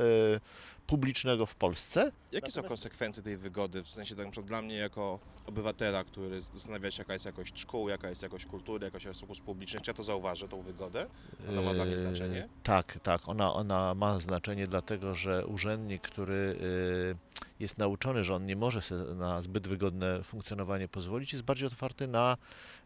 publicznego 0.86 1.46
w 1.46 1.54
Polsce. 1.54 2.00
Jakie 2.00 2.14
Natomiast... 2.32 2.54
są 2.54 2.62
konsekwencje 2.62 3.22
tej 3.22 3.36
wygody? 3.36 3.82
W 3.82 3.88
sensie 3.88 4.14
tak 4.14 4.44
dla 4.44 4.62
mnie 4.62 4.76
jako 4.76 5.18
obywatela, 5.46 6.04
który 6.04 6.40
zastanawia 6.40 6.90
się 6.90 7.00
jaka 7.00 7.12
jest 7.12 7.26
jakość 7.26 7.60
szkół, 7.60 7.88
jaka 7.88 8.08
jest 8.08 8.22
jakość 8.22 8.46
kultury, 8.46 8.65
jakość 8.82 9.06
usług 9.06 9.40
publicznych, 9.40 9.82
czy 9.82 9.90
ja 9.90 9.94
to 9.94 10.02
zauważę, 10.02 10.48
tą 10.48 10.62
wygodę? 10.62 11.06
Ona 11.48 11.62
ma 11.62 11.74
dla 11.74 11.84
mnie 11.84 11.96
znaczenie? 11.96 12.36
Yy, 12.36 12.48
tak, 12.62 12.98
tak, 13.02 13.28
ona, 13.28 13.52
ona 13.52 13.94
ma 13.94 14.20
znaczenie 14.20 14.66
dlatego, 14.66 15.14
że 15.14 15.46
urzędnik, 15.46 16.02
który 16.02 16.56
yy, 16.60 17.42
jest 17.60 17.78
nauczony, 17.78 18.24
że 18.24 18.34
on 18.34 18.46
nie 18.46 18.56
może 18.56 18.82
sobie 18.82 19.14
na 19.14 19.42
zbyt 19.42 19.68
wygodne 19.68 20.22
funkcjonowanie 20.22 20.88
pozwolić, 20.88 21.32
jest 21.32 21.44
bardziej 21.44 21.66
otwarty 21.66 22.08
na 22.08 22.36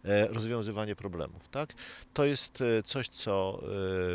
e, 0.04 0.26
rozwiązywanie 0.26 0.96
problemów, 0.96 1.48
tak? 1.48 1.74
To 2.14 2.24
jest 2.24 2.60
e, 2.60 2.82
coś, 2.82 3.08
co 3.08 3.62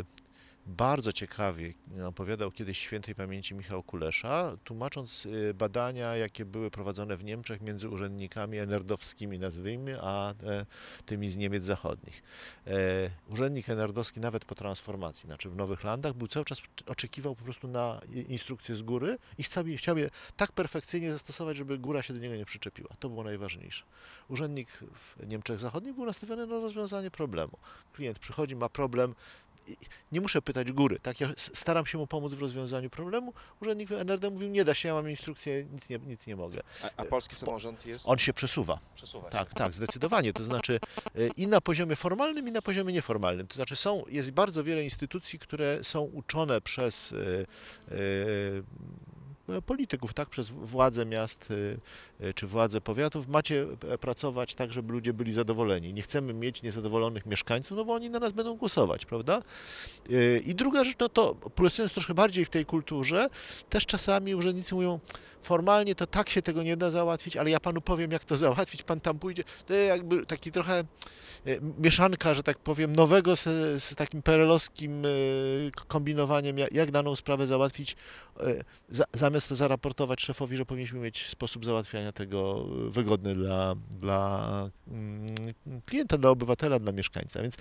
e, 0.00 0.25
bardzo 0.66 1.12
ciekawie 1.12 1.74
opowiadał 2.06 2.50
kiedyś 2.50 2.78
świętej 2.78 3.14
pamięci 3.14 3.54
Michał 3.54 3.82
Kulesza, 3.82 4.56
tłumacząc 4.64 5.26
y, 5.26 5.54
badania, 5.54 6.16
jakie 6.16 6.44
były 6.44 6.70
prowadzone 6.70 7.16
w 7.16 7.24
Niemczech 7.24 7.60
między 7.60 7.88
urzędnikami 7.88 8.58
enerdowskimi, 8.58 9.38
nazwijmy, 9.38 9.98
a 10.02 10.30
e, 10.30 10.66
tymi 11.06 11.28
z 11.28 11.36
Niemiec 11.36 11.64
zachodnich. 11.64 12.22
E, 12.66 12.72
urzędnik 13.28 13.68
enerdowski 13.68 14.20
nawet 14.20 14.44
po 14.44 14.54
transformacji, 14.54 15.26
znaczy 15.26 15.50
w 15.50 15.56
Nowych 15.56 15.84
Landach, 15.84 16.12
był 16.12 16.28
cały 16.28 16.44
czas 16.44 16.62
oczekiwał 16.86 17.34
po 17.34 17.44
prostu 17.44 17.68
na 17.68 18.00
instrukcje 18.28 18.74
z 18.74 18.82
góry 18.82 19.18
i 19.38 19.42
chciał, 19.42 19.64
chciał 19.76 19.98
je 19.98 20.10
tak 20.36 20.52
perfekcyjnie 20.52 21.12
zastosować, 21.12 21.56
żeby 21.56 21.78
góra 21.78 22.02
się 22.02 22.14
do 22.14 22.20
niego 22.20 22.36
nie 22.36 22.44
przyczepiła. 22.44 22.88
To 22.98 23.08
było 23.08 23.24
najważniejsze. 23.24 23.84
Urzędnik 24.28 24.68
w 24.94 25.26
Niemczech 25.26 25.58
Zachodnich 25.58 25.94
był 25.94 26.06
nastawiony 26.06 26.46
na 26.46 26.54
rozwiązanie 26.54 27.10
problemu. 27.10 27.58
Klient 27.92 28.18
przychodzi, 28.18 28.56
ma 28.56 28.68
problem, 28.68 29.14
nie 30.12 30.20
muszę 30.20 30.42
pytać 30.42 30.72
góry, 30.72 31.00
tak? 31.00 31.20
Ja 31.20 31.28
staram 31.36 31.86
się 31.86 31.98
mu 31.98 32.06
pomóc 32.06 32.34
w 32.34 32.40
rozwiązaniu 32.40 32.90
problemu. 32.90 33.32
Urzędnik 33.62 33.92
NRD 33.92 34.30
mówił, 34.30 34.48
nie 34.48 34.64
da 34.64 34.74
się, 34.74 34.88
ja 34.88 34.94
mam 34.94 35.10
instrukcję, 35.10 35.64
nic 35.72 35.88
nie, 35.88 35.98
nic 35.98 36.26
nie 36.26 36.36
mogę. 36.36 36.62
A, 36.82 37.02
a 37.02 37.04
polski 37.04 37.36
samorząd 37.36 37.86
jest? 37.86 38.08
On 38.08 38.18
się 38.18 38.32
przesuwa. 38.32 38.78
Przesuwa 38.94 39.30
tak, 39.30 39.48
się. 39.48 39.54
tak, 39.54 39.74
zdecydowanie. 39.74 40.32
To 40.32 40.44
znaczy 40.44 40.80
e, 41.04 41.26
i 41.36 41.46
na 41.46 41.60
poziomie 41.60 41.96
formalnym, 41.96 42.48
i 42.48 42.52
na 42.52 42.62
poziomie 42.62 42.92
nieformalnym. 42.92 43.46
To 43.46 43.54
znaczy 43.54 43.76
są, 43.76 44.04
jest 44.08 44.30
bardzo 44.30 44.64
wiele 44.64 44.84
instytucji, 44.84 45.38
które 45.38 45.84
są 45.84 46.00
uczone 46.00 46.60
przez 46.60 47.12
e, 47.12 47.46
E, 47.90 47.96
polityków, 49.66 50.14
tak, 50.14 50.28
przez 50.28 50.48
władze 50.48 51.06
miast 51.06 51.52
e, 52.20 52.32
czy 52.32 52.46
władze 52.46 52.80
powiatów, 52.80 53.28
macie 53.28 53.66
e, 53.88 53.98
pracować 53.98 54.54
tak, 54.54 54.72
żeby 54.72 54.92
ludzie 54.92 55.12
byli 55.12 55.32
zadowoleni. 55.32 55.94
Nie 55.94 56.02
chcemy 56.02 56.32
mieć 56.32 56.62
niezadowolonych 56.62 57.26
mieszkańców, 57.26 57.76
no 57.76 57.84
bo 57.84 57.92
oni 57.92 58.10
na 58.10 58.18
nas 58.18 58.32
będą 58.32 58.54
głosować, 58.54 59.06
prawda? 59.06 59.42
I 60.44 60.54
druga 60.54 60.84
rzecz, 60.84 60.96
no 61.00 61.08
to 61.08 61.34
pracując 61.34 61.92
troszkę 61.92 62.14
bardziej 62.14 62.44
w 62.44 62.50
tej 62.50 62.66
kulturze, 62.66 63.28
też 63.68 63.86
czasami 63.86 64.34
urzędnicy 64.34 64.74
mówią, 64.74 65.00
formalnie 65.42 65.94
to 65.94 66.06
tak 66.06 66.30
się 66.30 66.42
tego 66.42 66.62
nie 66.62 66.76
da 66.76 66.90
załatwić, 66.90 67.36
ale 67.36 67.50
ja 67.50 67.60
panu 67.60 67.80
powiem, 67.80 68.10
jak 68.10 68.24
to 68.24 68.36
załatwić, 68.46 68.82
pan 68.82 69.00
tam 69.00 69.18
pójdzie. 69.18 69.44
To 69.66 69.74
jakby 69.74 70.26
taki 70.26 70.52
trochę 70.52 70.84
mieszanka, 71.78 72.34
że 72.34 72.42
tak 72.42 72.58
powiem, 72.58 72.96
nowego 72.96 73.36
z, 73.36 73.44
z 73.82 73.94
takim 73.94 74.22
perelowskim 74.22 75.02
kombinowaniem, 75.88 76.56
jak 76.58 76.90
daną 76.90 77.16
sprawę 77.16 77.46
załatwić, 77.46 77.96
zamiast 79.14 79.35
zamiast 79.40 79.50
zaraportować 79.50 80.20
szefowi, 80.20 80.56
że 80.56 80.66
powinniśmy 80.66 81.00
mieć 81.00 81.28
sposób 81.28 81.64
załatwiania 81.64 82.12
tego 82.12 82.64
wygodny 82.88 83.34
dla, 83.34 83.74
dla 84.00 84.70
mm, 84.88 85.26
klienta, 85.86 86.18
dla 86.18 86.30
obywatela, 86.30 86.78
dla 86.78 86.92
mieszkańca. 86.92 87.42
Więc 87.42 87.56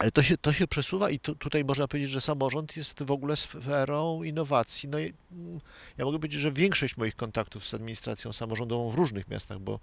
ale 0.00 0.10
to 0.10 0.22
się, 0.22 0.38
to 0.38 0.52
się 0.52 0.66
przesuwa 0.66 1.10
i 1.10 1.18
tu, 1.18 1.34
tutaj 1.34 1.64
można 1.64 1.88
powiedzieć, 1.88 2.10
że 2.10 2.20
samorząd 2.20 2.76
jest 2.76 3.02
w 3.02 3.10
ogóle 3.10 3.36
sferą 3.36 4.22
innowacji. 4.22 4.88
No 4.88 4.98
i 4.98 5.14
mm, 5.32 5.60
ja 5.98 6.04
mogę 6.04 6.18
powiedzieć, 6.18 6.40
że 6.40 6.52
większość 6.52 6.96
moich 6.96 7.16
kontaktów 7.16 7.68
z 7.68 7.74
administracją 7.74 8.32
samorządową 8.32 8.90
w 8.90 8.94
różnych 8.94 9.28
miastach, 9.28 9.58
bo 9.58 9.80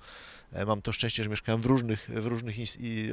e, 0.51 0.65
mam 0.65 0.81
to 0.81 0.91
szczęście, 0.91 1.23
że 1.23 1.29
mieszkałem 1.29 1.61
w 1.61 1.65
różnych, 1.65 2.09
w 2.09 2.25
różnych 2.25 2.55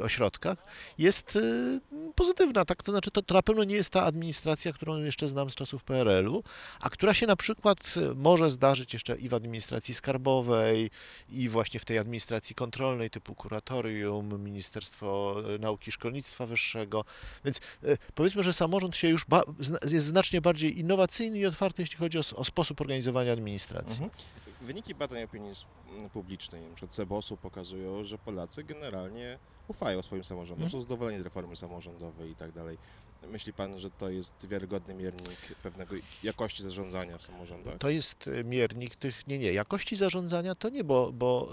ośrodkach, 0.03 0.59
jest 0.99 1.37
y, 1.37 1.81
pozytywna. 2.15 2.65
Tak? 2.65 2.83
To 2.83 2.93
znaczy, 2.93 3.11
to, 3.11 3.23
to 3.23 3.35
na 3.35 3.43
pewno 3.43 3.65
nie 3.65 3.75
jest 3.75 3.91
ta 3.91 4.05
administracja, 4.05 4.73
którą 4.73 4.99
jeszcze 4.99 5.29
znam 5.29 5.51
z 5.51 5.55
czasów 5.55 5.85
PRL-u, 5.85 6.43
a 6.81 6.91
która 6.91 7.15
się 7.15 7.27
na 7.27 7.37
przykład 7.37 7.95
y, 7.97 8.15
może 8.15 8.51
zdarzyć 8.51 8.93
jeszcze 8.93 9.17
i 9.17 9.29
w 9.29 9.35
administracji 9.35 9.95
skarbowej, 9.95 10.91
i 11.29 11.49
właśnie 11.49 11.81
w 11.81 11.85
tej 11.85 11.99
administracji 11.99 12.55
kontrolnej 12.55 13.11
typu 13.11 13.35
kuratorium, 13.35 14.45
Ministerstwo 14.45 15.37
Nauki 15.61 15.89
i 15.89 15.93
Szkolnictwa 15.93 16.47
Wyższego, 16.47 16.94
Więc 17.45 17.61
e, 17.85 17.97
powiedzmy, 18.15 18.43
że 18.43 18.53
samorząd 18.53 18.97
się 18.97 19.09
już 19.09 19.27
jest 19.91 20.07
znacznie 20.07 20.41
bardziej 20.41 20.79
innowacyjny 20.79 21.39
i 21.39 21.47
otwarty, 21.47 21.83
jeśli 21.83 21.97
chodzi 21.97 22.19
o, 22.19 22.23
o 22.37 22.45
sposób 22.45 22.81
organizowania 22.81 23.33
administracji. 23.33 24.05
Mhm. 24.05 24.25
Wyniki 24.65 24.95
badań 24.95 25.23
opinii 25.23 25.53
publicznej, 26.13 26.63
przykład 26.75 26.95
Cebosu 26.95 27.37
pokazują, 27.37 28.05
że 28.05 28.19
Polacy 28.19 28.65
generalnie 28.65 29.39
ufają 29.69 30.03
swoim 30.03 30.25
samorządom, 30.25 30.65
Mhm. 30.65 30.71
są 30.71 30.83
zadowoleni 30.83 31.21
z 31.21 31.25
reformy 31.25 31.57
samorządowej 31.57 32.31
i 32.31 32.37
tak 32.37 32.53
dalej. 32.53 32.79
Myśli 33.31 33.53
Pan, 33.53 33.79
że 33.79 33.91
to 33.91 34.11
jest 34.11 34.49
wiarygodny 34.49 34.95
miernik 34.95 35.39
pewnego 35.63 35.95
jakości 36.23 36.63
zarządzania 36.63 37.19
w 37.19 37.25
samorządach? 37.25 37.79
To 37.79 37.89
jest 37.91 38.29
e, 38.29 38.45
miernik 38.45 38.97
tych, 38.97 39.27
nie, 39.27 39.39
nie, 39.39 39.53
jakości 39.53 39.97
zarządzania 39.97 40.55
to 40.55 40.69
nie, 40.69 40.85
bo, 40.85 41.13
bo 41.13 41.49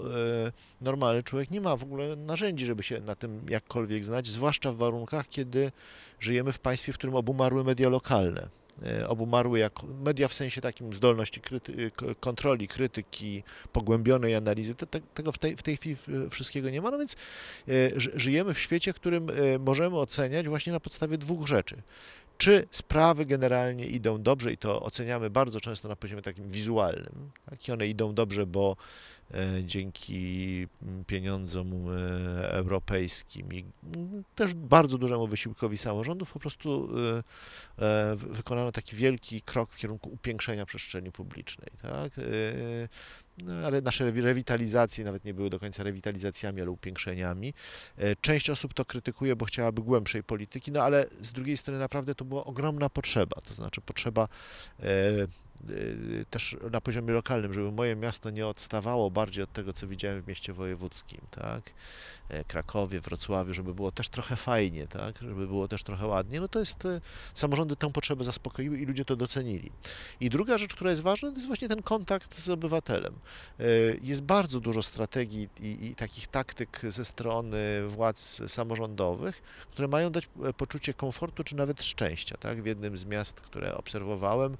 e, 0.46 0.52
normalny 0.80 1.22
człowiek 1.22 1.50
nie 1.50 1.60
ma 1.60 1.76
w 1.76 1.82
ogóle 1.82 2.16
narzędzi, 2.16 2.66
żeby 2.66 2.82
się 2.82 3.00
na 3.00 3.14
tym 3.14 3.46
jakkolwiek 3.48 4.04
znać, 4.04 4.26
zwłaszcza 4.26 4.72
w 4.72 4.76
warunkach, 4.76 5.28
kiedy 5.28 5.72
żyjemy 6.20 6.52
w 6.52 6.58
państwie, 6.58 6.92
w 6.92 6.98
którym 6.98 7.16
obumarły 7.16 7.64
media 7.64 7.88
lokalne. 7.88 8.48
E, 8.86 9.08
Obumarły 9.08 9.58
jak 9.58 9.72
media 9.82 10.28
w 10.28 10.34
sensie 10.34 10.60
takim 10.60 10.94
zdolności 10.94 11.40
kryty, 11.40 11.90
kontroli, 12.20 12.68
krytyki, 12.68 13.42
pogłębionej 13.72 14.34
analizy. 14.34 14.74
Te, 14.74 14.86
te, 14.86 15.00
tego 15.00 15.32
w 15.32 15.38
tej, 15.38 15.56
w 15.56 15.62
tej 15.62 15.76
chwili 15.76 15.96
wszystkiego 16.30 16.70
nie 16.70 16.82
ma, 16.82 16.90
no 16.90 16.98
więc 16.98 17.16
e, 17.68 18.00
ży- 18.00 18.12
żyjemy 18.14 18.54
w 18.54 18.58
świecie, 18.58 18.92
którym 18.92 19.30
e, 19.30 19.58
możemy 19.58 19.98
oceniać 19.98 20.48
właśnie 20.48 20.72
na 20.72 20.80
podstawie 20.80 21.18
dwóch 21.18 21.46
rzeczy 21.46 21.76
czy 22.42 22.66
sprawy 22.70 23.26
generalnie 23.26 23.86
idą 23.86 24.22
dobrze 24.22 24.52
i 24.52 24.58
to 24.58 24.82
oceniamy 24.82 25.30
bardzo 25.30 25.60
często 25.60 25.88
na 25.88 25.96
poziomie 25.96 26.22
takim 26.22 26.48
wizualnym. 26.48 27.30
Tak? 27.50 27.68
I 27.68 27.72
one 27.72 27.86
idą 27.88 28.14
dobrze, 28.14 28.46
bo 28.46 28.76
e, 29.34 29.64
dzięki 29.64 30.66
mm, 30.82 31.04
pieniądzom 31.04 31.72
e, 31.72 32.50
europejskim 32.50 33.52
i 33.52 33.64
mm, 33.96 34.24
też 34.34 34.54
bardzo 34.54 34.98
dużemu 34.98 35.26
wysiłkowi 35.26 35.78
samorządów 35.78 36.32
po 36.32 36.38
prostu 36.38 36.88
e, 37.78 38.16
wy- 38.16 38.28
wykonano 38.28 38.72
taki 38.72 38.96
wielki 38.96 39.42
krok 39.42 39.72
w 39.72 39.76
kierunku 39.76 40.10
upiększenia 40.10 40.66
przestrzeni 40.66 41.12
publicznej. 41.12 41.68
Tak? 41.82 42.12
Ale 43.66 43.80
nasze 43.80 44.12
rewi- 44.12 44.22
rewitalizacje 44.22 45.04
nawet 45.04 45.24
nie 45.24 45.34
były 45.34 45.50
do 45.50 45.60
końca 45.60 45.82
rewitalizacjami, 45.82 46.60
ale 46.60 46.70
upiększeniami. 46.70 47.54
E, 47.98 48.16
Część 48.16 48.50
osób 48.50 48.74
to 48.74 48.84
krytykuje, 48.84 49.36
bo 49.36 49.44
chciałaby 49.44 49.82
głębszej 49.82 50.22
polityki, 50.22 50.72
no 50.72 50.82
ale 50.82 51.06
z 51.20 51.32
drugiej 51.32 51.56
strony 51.56 51.78
naprawdę 51.80 52.14
to 52.14 52.24
była 52.24 52.44
ogromna 52.44 52.88
potrzeba, 52.90 53.40
to 53.40 53.54
znaczy 53.54 53.80
potrzeba 53.80 54.28
e, 54.80 54.84
też 56.30 56.56
na 56.70 56.80
poziomie 56.80 57.12
lokalnym, 57.12 57.54
żeby 57.54 57.72
moje 57.72 57.96
miasto 57.96 58.30
nie 58.30 58.46
odstawało 58.46 59.10
bardziej 59.10 59.44
od 59.44 59.52
tego, 59.52 59.72
co 59.72 59.86
widziałem 59.86 60.22
w 60.22 60.28
mieście 60.28 60.52
wojewódzkim, 60.52 61.20
tak? 61.30 61.62
E, 62.28 62.44
Krakowie, 62.44 63.00
Wrocławiu, 63.00 63.54
żeby 63.54 63.74
było 63.74 63.90
też 63.92 64.08
trochę 64.08 64.36
fajnie, 64.36 64.86
tak? 64.86 65.18
Żeby 65.22 65.46
było 65.46 65.68
też 65.68 65.82
trochę 65.82 66.06
ładnie, 66.06 66.40
no 66.40 66.48
to 66.48 66.58
jest, 66.58 66.86
e, 66.86 67.00
samorządy 67.34 67.76
tę 67.76 67.92
potrzebę 67.92 68.24
zaspokoiły 68.24 68.78
i 68.78 68.86
ludzie 68.86 69.04
to 69.04 69.16
docenili. 69.16 69.72
I 70.20 70.30
druga 70.30 70.58
rzecz, 70.58 70.74
która 70.74 70.90
jest 70.90 71.02
ważna, 71.02 71.28
to 71.28 71.34
jest 71.34 71.46
właśnie 71.46 71.68
ten 71.68 71.82
kontakt 71.82 72.40
z 72.40 72.50
obywatelem. 72.50 73.14
E, 73.58 73.64
Jest 74.02 74.22
bardzo 74.22 74.60
dużo 74.60 74.82
strategii 74.82 75.48
i, 75.60 75.86
i 75.86 75.94
takich 75.94 76.26
taktyk 76.28 76.80
ze 76.88 77.04
strony 77.04 77.58
władz 77.88 78.42
samorządowych, 78.46 79.42
które 79.70 79.88
mają 79.88 80.10
dać 80.10 80.28
e, 80.44 80.52
poczucie 80.52 80.94
komfortu 80.94 81.44
czy 81.44 81.56
nawet 81.56 81.82
szczęścia. 81.84 82.36
Tak? 82.36 82.62
W 82.62 82.66
jednym 82.66 82.96
z 82.96 83.04
miast, 83.04 83.40
które 83.40 83.74
obserwowałem, 83.74 84.56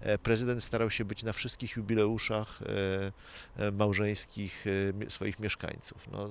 e, 0.00 0.18
prezydent 0.34 0.64
starał 0.64 0.90
się 0.90 1.04
być 1.04 1.22
na 1.22 1.32
wszystkich 1.32 1.76
jubileuszach 1.76 2.62
e, 2.62 3.66
e, 3.66 3.70
małżeńskich 3.70 4.64
e, 5.06 5.10
swoich 5.10 5.38
mieszkańców. 5.40 6.08
No, 6.12 6.28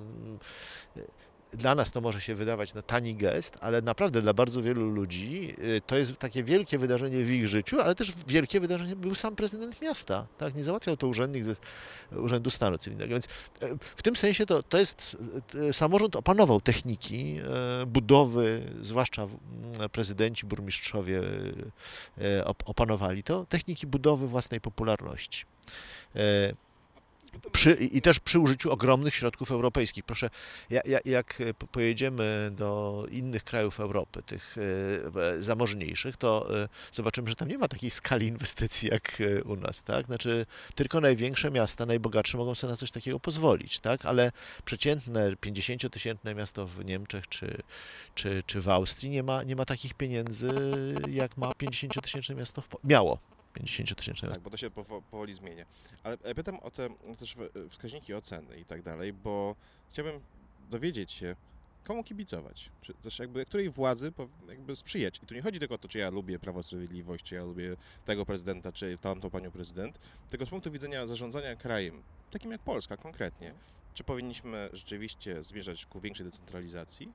dla 1.56 1.74
nas 1.74 1.90
to 1.92 2.00
może 2.00 2.20
się 2.20 2.34
wydawać 2.34 2.74
na 2.74 2.82
tani 2.82 3.14
gest, 3.14 3.58
ale 3.60 3.82
naprawdę 3.82 4.22
dla 4.22 4.32
bardzo 4.32 4.62
wielu 4.62 4.90
ludzi 4.90 5.54
e, 5.76 5.80
to 5.80 5.96
jest 5.96 6.16
takie 6.16 6.44
wielkie 6.44 6.78
wydarzenie 6.78 7.24
w 7.24 7.30
ich 7.30 7.48
życiu, 7.48 7.80
ale 7.80 7.94
też 7.94 8.12
wielkie 8.28 8.60
wydarzenie 8.60 8.96
był 8.96 9.14
sam 9.14 9.36
prezydent 9.36 9.82
miasta. 9.82 10.26
Tak? 10.38 10.54
Nie 10.54 10.64
załatwiał 10.64 10.96
to 10.96 11.08
urzędnik 11.08 11.44
ze 11.44 11.54
Urzędu 12.16 12.50
Stanu 12.50 12.78
Cywilnego. 12.78 13.10
Więc 13.10 13.26
e, 13.62 13.68
w 13.96 14.02
tym 14.02 14.16
sensie 14.16 14.46
to, 14.46 14.62
to 14.62 14.78
jest, 14.78 15.16
e, 15.68 15.72
samorząd 15.72 16.16
opanował 16.16 16.60
techniki 16.60 17.36
budowy, 17.86 18.62
zwłaszcza 18.82 19.26
w- 19.26 19.34
m, 19.80 19.90
prezydenci, 19.92 20.46
burmistrzowie 20.46 21.22
op- 22.44 22.62
opanowali 22.64 23.22
to, 23.22 23.46
techniki 23.48 23.86
budowy 23.86 24.28
własnej 24.28 24.60
popularności. 24.60 25.44
Przy, 27.52 27.74
I 27.74 28.02
też 28.02 28.20
przy 28.20 28.38
użyciu 28.38 28.72
ogromnych 28.72 29.14
środków 29.14 29.50
europejskich. 29.50 30.04
Proszę, 30.04 30.30
ja- 30.70 30.80
ja- 30.84 31.00
jak 31.04 31.40
e, 31.40 31.54
po- 31.54 31.66
pojedziemy 31.66 32.50
do 32.56 33.04
innych 33.10 33.44
krajów 33.44 33.80
Europy, 33.80 34.22
tych 34.22 34.56
e, 35.38 35.42
zamożniejszych, 35.42 36.16
to 36.16 36.60
e, 36.62 36.68
zobaczymy, 36.92 37.28
że 37.30 37.34
tam 37.36 37.48
nie 37.48 37.58
ma 37.58 37.68
takiej 37.68 37.90
skali 37.90 38.26
inwestycji 38.26 38.88
jak 38.88 39.18
u 39.44 39.56
nas, 39.56 39.82
tak? 39.82 40.06
Znaczy, 40.06 40.46
tylko 40.74 41.00
największe 41.00 41.50
miasta, 41.50 41.86
najbogatsze 41.86 42.38
mogą 42.38 42.54
sobie 42.54 42.70
na 42.70 42.76
coś 42.76 42.90
takiego 42.90 43.20
pozwolić, 43.20 43.80
tak? 43.80 44.06
Ale 44.06 44.32
przeciętne 44.64 45.32
50-tysięczne 45.32 46.34
miasto 46.34 46.66
w 46.66 46.84
Niemczech 46.84 47.28
czy, 47.28 47.62
czy, 48.14 48.42
czy 48.46 48.60
w 48.60 48.68
Austrii 48.68 49.10
nie 49.10 49.22
ma, 49.22 49.42
nie 49.42 49.56
ma 49.56 49.64
takich 49.64 49.94
pieniędzy, 49.94 50.50
jak 51.10 51.36
ma 51.36 51.50
50-tysięczne 51.50 52.34
miasto 52.36 52.62
w, 52.62 52.68
miało 52.84 53.18
50-tysięczne 53.54 54.08
miasto. 54.28 54.34
Tak, 54.34 54.40
bo 54.40 54.50
to 54.50 54.56
się 54.56 54.70
powo- 54.70 55.02
powoli 55.10 55.34
zmienia. 55.34 55.64
Ale 56.02 56.18
e, 56.22 56.34
pytam 56.34 56.58
o 56.58 56.70
te 56.70 56.88
też 57.18 57.34
w- 57.34 57.70
wskaźniki 57.70 58.14
oceny 58.14 58.58
i 58.60 58.64
tak 58.64 58.82
dalej, 58.82 59.12
bo 59.12 59.56
chciałbym 59.90 60.20
dowiedzieć 60.70 61.12
się, 61.12 61.36
komu 61.84 62.04
kibicować, 62.04 62.70
czy 62.80 62.94
też 62.94 63.18
jakby 63.18 63.46
której 63.46 63.70
władzy 63.70 64.12
jakby 64.48 64.76
sprzyjać. 64.76 65.20
I 65.22 65.26
tu 65.26 65.34
nie 65.34 65.42
chodzi 65.42 65.58
tylko 65.58 65.74
o 65.74 65.78
to, 65.78 65.88
czy 65.88 65.98
ja 65.98 66.10
lubię 66.10 66.38
Prawo 66.38 66.62
Sprawiedliwość, 66.62 67.24
czy 67.24 67.34
ja 67.34 67.44
lubię 67.44 67.76
tego 68.04 68.26
prezydenta, 68.26 68.72
czy 68.72 68.98
tamtą 68.98 69.30
panią 69.30 69.50
prezydent, 69.50 69.98
tylko 70.30 70.46
z 70.46 70.48
punktu 70.48 70.70
widzenia 70.70 71.06
zarządzania 71.06 71.56
krajem, 71.56 72.02
takim 72.30 72.50
jak 72.52 72.60
Polska 72.60 72.96
konkretnie, 72.96 73.54
czy 73.94 74.04
powinniśmy 74.04 74.70
rzeczywiście 74.72 75.44
zmierzać 75.44 75.86
ku 75.86 76.00
większej 76.00 76.26
decentralizacji, 76.26 77.12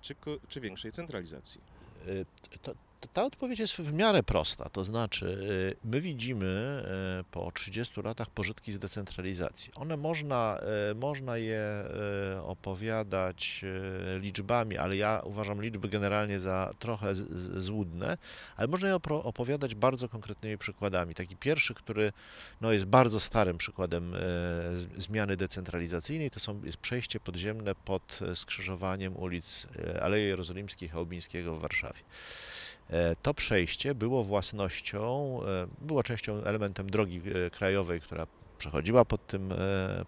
czy, 0.00 0.14
ku, 0.14 0.30
czy 0.48 0.60
większej 0.60 0.92
centralizacji? 0.92 1.60
Y, 2.08 2.26
to, 2.62 2.74
ta 3.08 3.24
odpowiedź 3.24 3.58
jest 3.58 3.76
w 3.76 3.92
miarę 3.92 4.22
prosta. 4.22 4.68
To 4.68 4.84
znaczy, 4.84 5.26
y, 5.26 5.88
my 5.88 6.00
widzimy 6.00 6.82
y, 7.20 7.24
po 7.24 7.52
30 7.52 8.02
latach 8.02 8.30
pożytki 8.30 8.72
z 8.72 8.78
decentralizacji. 8.78 9.72
One 9.74 9.96
można, 9.96 10.58
y, 10.90 10.94
można 10.94 11.36
je 11.36 11.62
opowiadać 12.46 13.64
liczbami, 14.20 14.78
ale 14.78 14.96
ja 14.96 15.22
uważam 15.24 15.62
liczby 15.62 15.88
generalnie 15.88 16.40
za 16.40 16.70
trochę 16.78 17.14
złudne, 17.56 18.18
ale 18.56 18.68
można 18.68 18.88
je 18.88 18.94
opowiadać 19.22 19.74
bardzo 19.74 20.08
konkretnymi 20.08 20.58
przykładami. 20.58 21.14
Taki 21.14 21.36
pierwszy, 21.36 21.74
który 21.74 22.12
no, 22.60 22.72
jest 22.72 22.86
bardzo 22.86 23.20
starym 23.20 23.58
przykładem 23.58 24.14
zmiany 24.98 25.36
decentralizacyjnej, 25.36 26.30
to 26.30 26.40
są, 26.40 26.62
jest 26.64 26.78
przejście 26.78 27.20
podziemne 27.20 27.74
pod 27.74 28.20
skrzyżowaniem 28.34 29.16
ulic 29.16 29.66
Aleje 30.02 30.26
Jerozolimskiej 30.26 30.88
Chałubińskiego 30.88 31.56
w 31.56 31.60
Warszawie. 31.60 32.00
E, 32.90 33.16
To 33.16 33.34
przejście 33.34 33.94
było 33.94 34.24
własnością, 34.24 35.38
e, 35.42 35.66
było 35.80 36.02
częścią, 36.02 36.44
elementem 36.44 36.90
drogi 36.90 37.20
e, 37.46 37.50
krajowej, 37.50 38.00
która 38.00 38.26
przechodziła 38.58 39.04
pod 39.04 39.26
tym, 39.26 39.54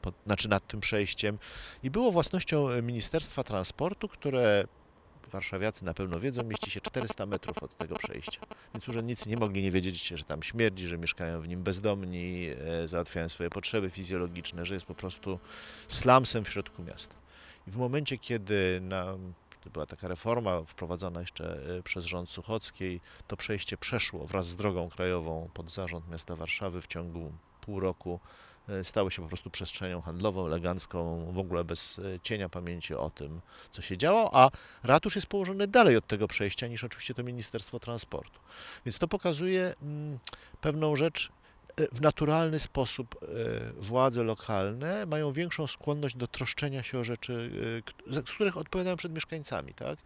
pod, 0.00 0.14
znaczy 0.26 0.48
nad 0.48 0.66
tym 0.66 0.80
przejściem 0.80 1.38
i 1.82 1.90
było 1.90 2.12
własnością 2.12 2.82
Ministerstwa 2.82 3.44
Transportu, 3.44 4.08
które 4.08 4.64
warszawiacy 5.32 5.84
na 5.84 5.94
pewno 5.94 6.20
wiedzą, 6.20 6.44
mieści 6.44 6.70
się 6.70 6.80
400 6.80 7.26
metrów 7.26 7.62
od 7.62 7.76
tego 7.76 7.96
przejścia. 7.96 8.40
Więc 8.74 8.88
urzędnicy 8.88 9.28
nie 9.28 9.36
mogli 9.36 9.62
nie 9.62 9.70
wiedzieć, 9.70 10.08
że 10.08 10.24
tam 10.24 10.42
śmierdzi, 10.42 10.86
że 10.86 10.98
mieszkają 10.98 11.40
w 11.40 11.48
nim 11.48 11.62
bezdomni, 11.62 12.48
załatwiają 12.84 13.28
swoje 13.28 13.50
potrzeby 13.50 13.90
fizjologiczne, 13.90 14.64
że 14.64 14.74
jest 14.74 14.86
po 14.86 14.94
prostu 14.94 15.38
slumsem 15.88 16.44
w 16.44 16.48
środku 16.48 16.82
miasta. 16.82 17.14
I 17.68 17.70
w 17.70 17.76
momencie, 17.76 18.18
kiedy 18.18 18.80
na, 18.82 19.16
była 19.70 19.86
taka 19.86 20.08
reforma 20.08 20.62
wprowadzona 20.62 21.20
jeszcze 21.20 21.58
e, 21.78 21.82
przez 21.82 22.04
rząd 22.04 22.30
Suchockiej, 22.30 23.00
to 23.26 23.36
przejście 23.36 23.76
przeszło 23.76 24.26
wraz 24.26 24.46
z 24.46 24.56
drogą 24.56 24.88
krajową 24.88 25.48
pod 25.54 25.72
zarząd 25.72 26.08
miasta 26.08 26.36
Warszawy 26.36 26.80
w 26.80 26.86
ciągu 26.86 27.32
pół 27.60 27.80
roku. 27.80 28.20
e, 28.68 28.84
Stało 28.84 29.10
się 29.10 29.22
po 29.22 29.28
prostu 29.28 29.50
przestrzenią 29.50 30.00
handlową, 30.00 30.46
elegancką, 30.46 31.32
w 31.32 31.38
ogóle 31.38 31.64
bez 31.64 31.98
e, 31.98 32.20
cienia 32.20 32.48
pamięci 32.48 32.94
o 32.94 33.10
tym, 33.10 33.40
co 33.70 33.82
się 33.82 33.96
działo, 33.96 34.30
a 34.34 34.50
ratusz 34.82 35.14
jest 35.14 35.26
położony 35.26 35.66
dalej 35.66 35.96
od 35.96 36.06
tego 36.06 36.28
przejścia 36.28 36.66
niż 36.66 36.84
oczywiście 36.84 37.14
to 37.14 37.22
Ministerstwo 37.22 37.80
Transportu. 37.80 38.40
Więc 38.86 38.98
to 38.98 39.08
pokazuje 39.08 39.74
mm, 39.82 40.18
pewną 40.60 40.96
rzecz, 40.96 41.30
w 41.92 42.00
naturalny 42.00 42.60
sposób 42.60 43.18
e, 43.22 43.26
władze 43.82 44.22
lokalne 44.22 45.06
mają 45.06 45.32
większą 45.32 45.66
skłonność 45.66 46.16
do 46.16 46.28
troszczenia 46.28 46.82
się 46.82 46.98
o 46.98 47.04
rzeczy, 47.04 47.50
e, 48.08 48.12
z 48.12 48.30
których 48.30 48.56
odpowiadają 48.56 48.96
przed 48.96 49.14
mieszkańcami, 49.14 49.74
tak? 49.74 49.98
E, 49.98 50.02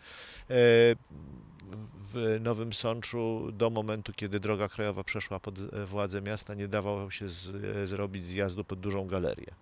W 2.00 2.38
Nowym 2.40 2.72
Sączu 2.72 3.52
do 3.52 3.70
momentu, 3.70 4.12
kiedy 4.12 4.40
droga 4.40 4.68
krajowa 4.68 5.04
przeszła 5.04 5.40
pod 5.40 5.84
władzę 5.86 6.22
miasta, 6.22 6.54
nie 6.54 6.68
dawało 6.68 7.10
się 7.10 7.30
z, 7.30 7.88
zrobić 7.88 8.24
zjazdu 8.24 8.64
pod 8.64 8.80
dużą 8.80 9.06
galerię. 9.06 9.54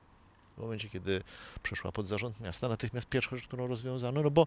W 0.57 0.61
momencie, 0.61 0.89
kiedy 0.89 1.23
przeszła 1.63 1.93
pod 1.93 2.09
zarząd 2.09 2.41
miasta, 2.41 2.69
natychmiast 2.69 3.09
pierwsza 3.09 3.37
rzecz, 3.37 3.47
którą 3.47 3.67
rozwiązano, 3.67 4.23
no 4.23 4.31
bo 4.31 4.47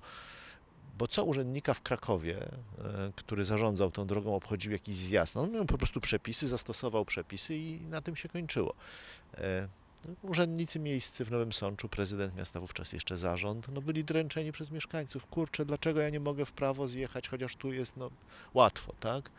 Bo 1.00 1.08
co 1.08 1.24
urzędnika 1.24 1.74
w 1.74 1.82
Krakowie, 1.82 2.38
e, 2.42 3.12
który 3.16 3.46
zarządzał 3.46 3.92
tą 3.92 4.08
drogą, 4.08 4.36
obchodził 4.36 4.72
jakiś 4.72 4.96
zjazd? 4.96 5.36
No, 5.36 5.42
on 5.42 5.52
miał 5.52 5.66
po 5.66 5.78
prostu 5.78 6.02
przepisy, 6.02 6.48
zastosował 6.48 7.06
przepisy 7.06 7.56
i 7.56 7.82
na 7.86 8.02
tym 8.02 8.16
się 8.16 8.30
kończyło. 8.30 8.74
E, 9.38 9.68
Urzędnicy 10.22 10.80
miejscy 10.80 11.26
w 11.26 11.32
Nowym 11.32 11.54
Sączu, 11.54 11.90
prezydent 11.90 12.36
miasta, 12.36 12.60
wówczas 12.60 12.94
jeszcze 12.94 13.18
zarząd, 13.18 13.68
no 13.74 13.82
byli 13.82 14.04
dręczeni 14.04 14.52
przez 14.52 14.72
mieszkańców. 14.72 15.28
Kurczę, 15.28 15.66
dlaczego 15.66 16.02
ja 16.02 16.10
nie 16.10 16.20
mogę 16.20 16.46
w 16.46 16.52
prawo 16.52 16.88
zjechać, 16.88 17.30
chociaż 17.30 17.56
tu 17.56 17.74
jest 17.74 17.98
no, 17.98 18.10
łatwo, 18.54 18.94
tak? 19.00 19.30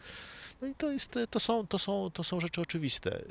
No 0.63 0.69
i 0.69 0.75
to, 0.75 0.91
jest, 0.91 1.19
to, 1.31 1.41
są, 1.41 1.67
to, 1.67 1.79
są, 1.79 2.11
to 2.11 2.25
są 2.25 2.41
rzeczy 2.41 2.61
oczywiste. 2.61 3.23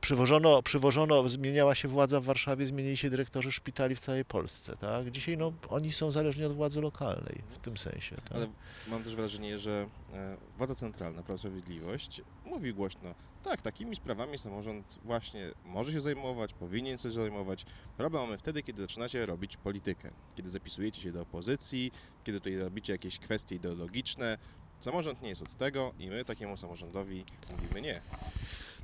Przywożono, 0.00 0.62
przywożono, 0.62 1.28
zmieniała 1.28 1.74
się 1.74 1.88
władza 1.88 2.20
w 2.20 2.24
Warszawie, 2.24 2.66
zmienili 2.66 2.96
się 2.96 3.10
dyrektorzy 3.10 3.52
szpitali 3.52 3.94
w 3.94 4.00
całej 4.00 4.24
Polsce, 4.24 4.76
tak? 4.76 5.10
Dzisiaj 5.10 5.36
no, 5.36 5.52
oni 5.68 5.92
są 5.92 6.10
zależni 6.10 6.44
od 6.44 6.52
władzy 6.52 6.80
lokalnej 6.80 7.42
w 7.48 7.58
tym 7.58 7.76
sensie, 7.76 8.16
tak? 8.16 8.32
Ale 8.32 8.46
mam 8.88 9.02
też 9.02 9.16
wrażenie, 9.16 9.58
że 9.58 9.86
e, 10.12 10.36
władza 10.56 10.74
centralna, 10.74 11.22
Prawo 11.22 11.34
i 11.34 11.38
Sprawiedliwość 11.38 12.22
mówi 12.44 12.74
głośno, 12.74 13.14
tak, 13.42 13.62
takimi 13.62 13.96
sprawami 13.96 14.38
samorząd 14.38 14.98
właśnie 15.04 15.50
może 15.64 15.92
się 15.92 16.00
zajmować, 16.00 16.52
powinien 16.52 16.98
się 16.98 17.10
zajmować. 17.10 17.66
Problem 17.96 18.22
mamy 18.22 18.38
wtedy, 18.38 18.62
kiedy 18.62 18.82
zaczynacie 18.82 19.26
robić 19.26 19.56
politykę, 19.56 20.10
kiedy 20.36 20.50
zapisujecie 20.50 21.00
się 21.02 21.12
do 21.12 21.22
opozycji, 21.22 21.92
kiedy 22.24 22.40
tutaj 22.40 22.56
robicie 22.56 22.92
jakieś 22.92 23.18
kwestie 23.18 23.54
ideologiczne. 23.54 24.38
Samorząd 24.80 25.22
nie 25.22 25.28
jest 25.28 25.42
od 25.42 25.56
tego 25.56 25.92
i 25.98 26.08
my 26.08 26.24
takiemu 26.24 26.56
samorządowi 26.56 27.24
mówimy 27.50 27.80
nie. 27.80 28.02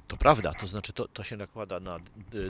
To 0.09 0.17
prawda, 0.17 0.55
to 0.55 0.67
znaczy 0.67 0.93
to, 0.93 1.09
to 1.09 1.25
się 1.25 1.37
nakłada 1.37 1.81
na 1.81 2.01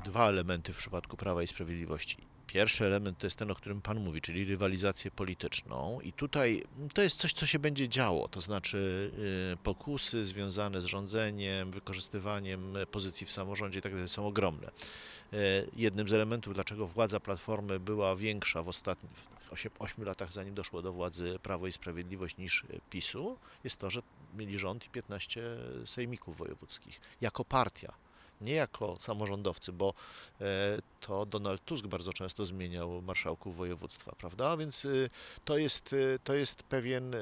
dwa 0.05 0.29
elementy 0.29 0.73
w 0.73 0.77
przypadku 0.77 1.17
Prawa 1.17 1.43
i 1.43 1.47
Sprawiedliwości. 1.47 2.17
Pierwszy 2.47 2.87
element 2.87 3.19
to 3.19 3.27
jest 3.27 3.37
ten, 3.37 3.51
o 3.51 3.55
którym 3.55 3.83
Pan 3.83 4.01
mówi, 4.01 4.21
czyli 4.21 4.45
rywalizację 4.45 5.11
polityczną. 5.11 6.01
I 6.01 6.13
tutaj 6.13 6.65
mm, 6.77 6.89
to 6.89 7.03
jest 7.03 7.19
coś, 7.19 7.33
co 7.33 7.47
się 7.47 7.59
będzie 7.59 7.89
działo, 7.89 8.29
to 8.29 8.41
znaczy 8.41 9.11
y, 9.55 9.57
pokusy 9.63 10.25
związane 10.25 10.81
z 10.81 10.85
rządzeniem, 10.85 11.71
wykorzystywaniem 11.71 12.77
e, 12.77 12.87
pozycji 12.87 13.27
w 13.27 13.33
samorządzie 13.33 13.79
i 13.79 13.83
tak 13.83 13.93
dalej 13.93 14.09
są 14.09 14.27
ogromne. 14.27 14.67
E, 15.33 15.37
Jednym 15.77 16.09
z 16.09 16.13
elementów, 16.13 16.55
dlaczego 16.55 16.87
władza 16.87 17.21
Platformy 17.21 17.81
była 17.81 18.17
większa 18.17 18.63
w 18.63 18.69
ostatnich 18.69 19.13
8, 19.79 20.05
latach, 20.05 20.33
zanim 20.33 20.55
doszło 20.55 20.83
do 20.83 20.93
władzy 20.93 21.39
Prawo 21.43 21.67
i 21.67 21.73
Sprawiedliwość 21.73 22.37
niż 22.37 22.65
PiSu, 22.91 23.39
jest 23.65 23.77
to, 23.77 23.91
że 23.91 24.03
mieli 24.35 24.59
rząd 24.59 24.87
i 24.87 24.91
15 24.91 25.43
sejmików 25.85 26.37
wojewódzkich 26.37 27.01
jako 27.21 27.45
partia, 27.45 27.95
nie 28.41 28.53
jako 28.53 28.97
samorządowcy, 29.01 29.73
bo 29.73 29.95
e, 30.41 30.45
to 31.01 31.27
Donald 31.27 31.65
Tusk 31.65 31.87
bardzo 31.87 32.13
często 32.13 32.45
zmieniał 32.45 33.03
marszałków 33.03 33.57
województwa, 33.57 34.13
prawda? 34.19 34.57
Więc 34.57 34.85
y, 34.85 35.11
to 35.45 35.59
jest, 35.59 35.93
y, 35.93 36.19
to 36.25 36.35
jest 36.35 36.63
pewien 36.63 37.15
e, 37.15 37.19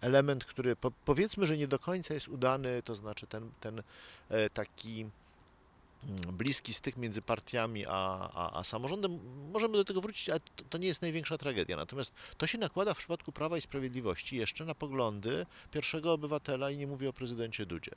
element, 0.00 0.44
który 0.44 0.76
po, 0.76 0.90
powiedzmy, 0.90 1.46
że 1.46 1.56
nie 1.56 1.68
do 1.68 1.78
końca 1.78 2.14
jest 2.14 2.28
udany, 2.28 2.82
to 2.82 2.94
znaczy 2.94 3.26
ten, 3.26 3.50
ten 3.60 3.82
e, 4.28 4.50
taki 4.50 5.06
bliski 6.32 6.74
styk 6.74 6.96
między 6.96 7.22
partiami 7.22 7.86
a, 7.86 8.30
a, 8.34 8.58
a 8.58 8.64
samorządem. 8.64 9.18
Możemy 9.52 9.72
do 9.72 9.84
tego 9.84 10.00
wrócić, 10.00 10.28
ale 10.28 10.40
to, 10.40 10.64
to 10.70 10.78
nie 10.78 10.86
jest 10.86 11.02
największa 11.02 11.38
tragedia. 11.38 11.76
Natomiast 11.76 12.12
to 12.36 12.46
się 12.46 12.58
nakłada 12.58 12.94
w 12.94 12.98
przypadku 12.98 13.32
Prawa 13.32 13.56
i 13.56 13.60
Sprawiedliwości 13.60 14.36
jeszcze 14.36 14.64
na 14.64 14.74
poglądy 14.74 15.46
pierwszego 15.70 16.12
obywatela 16.12 16.70
i 16.70 16.76
nie 16.76 16.86
mówię 16.86 17.08
o 17.08 17.12
prezydencie 17.12 17.66
Dudzie, 17.66 17.92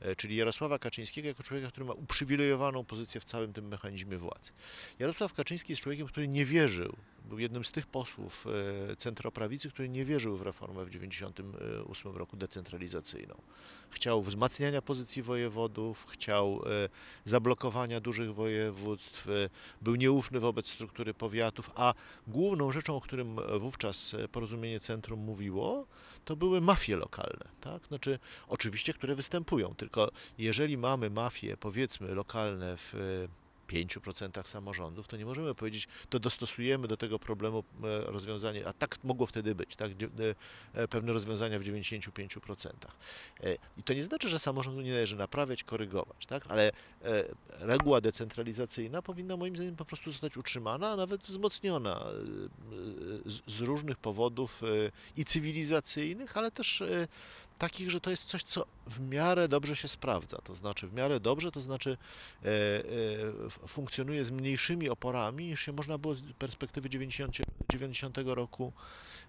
e, 0.00 0.16
czyli 0.16 0.36
Jarosława 0.36 0.78
Kaczyńskiego 0.78 1.28
jako 1.28 1.42
człowieka, 1.42 1.68
który 1.68 1.86
ma 1.86 1.92
uprzywilejowaną 1.92 2.84
pozycję 2.84 3.20
w 3.20 3.24
całym 3.24 3.52
tym 3.52 3.68
mechanizmie 3.68 4.18
władzy. 4.18 4.52
Jarosław 4.98 5.34
Kaczyński 5.34 5.72
jest 5.72 5.82
człowiekiem, 5.82 6.06
który 6.06 6.28
nie 6.28 6.44
wierzył, 6.44 6.96
był 7.28 7.38
jednym 7.38 7.64
z 7.64 7.70
tych 7.70 7.86
posłów 7.86 8.46
e, 8.90 8.96
centroprawicy, 8.96 9.70
który 9.70 9.88
nie 9.88 10.04
wierzył 10.04 10.36
w 10.36 10.42
reformę 10.42 10.84
w 10.84 10.90
1998 10.90 12.16
roku 12.16 12.36
decentralizacyjną. 12.36 13.34
Chciał 13.90 14.22
wzmacniania 14.22 14.82
pozycji 14.82 15.22
wojewodów, 15.22 16.06
chciał 16.10 16.62
e, 16.66 16.88
zablokowania 17.48 18.00
dużych 18.00 18.34
województw, 18.34 19.28
e, 19.28 19.50
był 19.82 19.94
nieufny 19.94 20.40
wobec 20.40 20.68
struktury 20.68 21.14
powiatów, 21.14 21.70
a 21.74 21.94
główną 22.26 22.72
rzeczą, 22.72 22.96
o 22.96 23.00
którym 23.00 23.36
wówczas 23.58 24.16
porozumienie 24.32 24.80
centrum 24.80 25.20
mówiło, 25.20 25.86
to 26.24 26.36
były 26.36 26.60
mafie 26.60 26.96
lokalne, 26.96 27.48
tak? 27.60 27.86
Znaczy, 27.86 28.18
oczywiście, 28.48 28.94
które 28.94 29.14
występują, 29.14 29.74
tylko 29.74 30.10
jeżeli 30.38 30.76
mamy 30.76 31.10
mafie, 31.10 31.56
powiedzmy, 31.56 32.14
lokalne 32.14 32.76
w 32.76 32.94
e, 32.94 32.98
5% 33.68 34.48
samorządów, 34.48 35.08
to 35.08 35.16
nie 35.16 35.24
możemy 35.24 35.54
powiedzieć, 35.54 35.88
to 36.08 36.18
dostosujemy 36.18 36.88
do 36.88 36.96
tego 36.96 37.18
problemu 37.18 37.64
e, 37.84 38.00
rozwiązanie, 38.10 38.66
a 38.68 38.72
tak 38.72 39.04
mogło 39.04 39.26
wtedy 39.26 39.54
być, 39.54 39.76
tak? 39.76 39.90
E, 39.92 40.34
e, 40.82 40.88
pewne 40.88 41.12
rozwiązania 41.12 41.58
w 41.58 41.62
95%. 41.62 42.68
E, 43.40 43.54
I 43.78 43.82
to 43.82 43.94
nie 43.94 44.04
znaczy, 44.04 44.28
że 44.28 44.38
samorządu 44.38 44.80
nie 44.80 44.92
należy 44.92 45.16
naprawiać, 45.16 45.64
korygować, 45.64 46.26
tak? 46.26 46.44
ale 46.48 46.72
reguła 47.50 48.00
decentralizacyjna 48.00 49.02
powinna 49.02 49.36
moim 49.36 49.56
zdaniem 49.56 49.76
po 49.76 49.84
prostu 49.84 50.10
zostać 50.10 50.36
utrzymana, 50.36 50.90
a 50.90 50.96
nawet 50.96 51.22
wzmocniona 51.22 52.04
z- 53.26 53.60
różnych 53.60 53.96
powodów 53.98 54.62
i 55.16 55.24
cywilizacyjnych, 55.24 56.36
ale 56.36 56.50
też 56.50 56.82
takich, 57.58 57.90
że 57.90 58.00
to 58.00 58.10
jest 58.10 58.24
coś, 58.24 58.42
co 58.42 58.66
w 58.86 59.00
miarę 59.00 59.48
dobrze 59.48 59.76
się 59.76 59.88
sprawdza. 59.88 60.38
To 60.38 60.54
znaczy, 60.54 60.86
w 60.86 60.92
miarę 60.94 61.20
dobrze, 61.20 61.50
to 61.52 61.60
znaczy 61.60 61.96
e, 62.44 62.48
e, 62.48 63.68
funkcjonuje 63.68 64.24
z 64.24 64.30
mniejszymi 64.30 64.88
oporami, 64.88 65.46
niż 65.46 65.60
się 65.60 65.72
można 65.72 65.98
było 65.98 66.14
z 66.14 66.22
perspektywy 66.38 66.90
90, 66.90 67.36
90 67.72 68.18
roku 68.24 68.72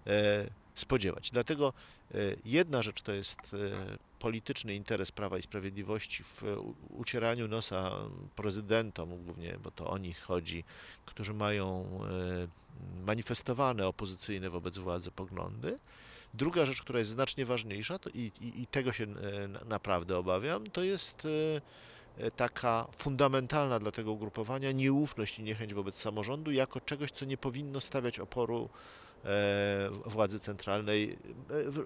e, 0.06 0.46
spodziewać. 0.74 1.30
Dlatego 1.30 1.72
e, 2.14 2.16
jedna 2.44 2.82
rzecz 2.82 3.02
to 3.02 3.12
jest 3.12 3.38
e, 3.38 3.98
polityczny 4.18 4.74
interes 4.74 5.12
Prawa 5.12 5.38
i 5.38 5.42
Sprawiedliwości 5.42 6.24
w 6.24 6.42
ucieraniu 6.88 7.48
nosa 7.48 7.90
prezydentom, 8.36 9.24
głównie, 9.24 9.58
bo 9.62 9.70
to 9.70 9.90
o 9.90 9.98
nich 9.98 10.22
chodzi, 10.22 10.64
którzy 11.06 11.34
mają 11.34 11.84
e, 12.04 13.06
manifestowane 13.06 13.86
opozycyjne 13.86 14.50
wobec 14.50 14.78
władzy 14.78 15.10
poglądy. 15.10 15.78
Druga 16.34 16.66
rzecz, 16.66 16.82
która 16.82 16.98
jest 16.98 17.10
znacznie 17.10 17.44
ważniejsza 17.44 17.98
to 17.98 18.10
i, 18.10 18.32
i, 18.40 18.62
i 18.62 18.66
tego 18.66 18.92
się 18.92 19.04
e, 19.04 19.48
na- 19.48 19.64
naprawdę 19.64 20.18
obawiam, 20.18 20.64
to 20.66 20.82
jest 20.82 21.26
e, 22.18 22.24
e, 22.26 22.30
taka 22.30 22.86
fundamentalna 22.98 23.78
dla 23.78 23.90
tego 23.90 24.12
ugrupowania 24.12 24.72
nieufność 24.72 25.38
i 25.38 25.42
niechęć 25.42 25.74
wobec 25.74 25.98
samorządu 25.98 26.50
jako 26.52 26.80
czegoś, 26.80 27.10
co 27.10 27.24
nie 27.24 27.36
powinno 27.36 27.80
stawiać 27.80 28.18
oporu 28.20 28.68
władzy 30.06 30.40
centralnej 30.40 31.18
w, 31.48 31.78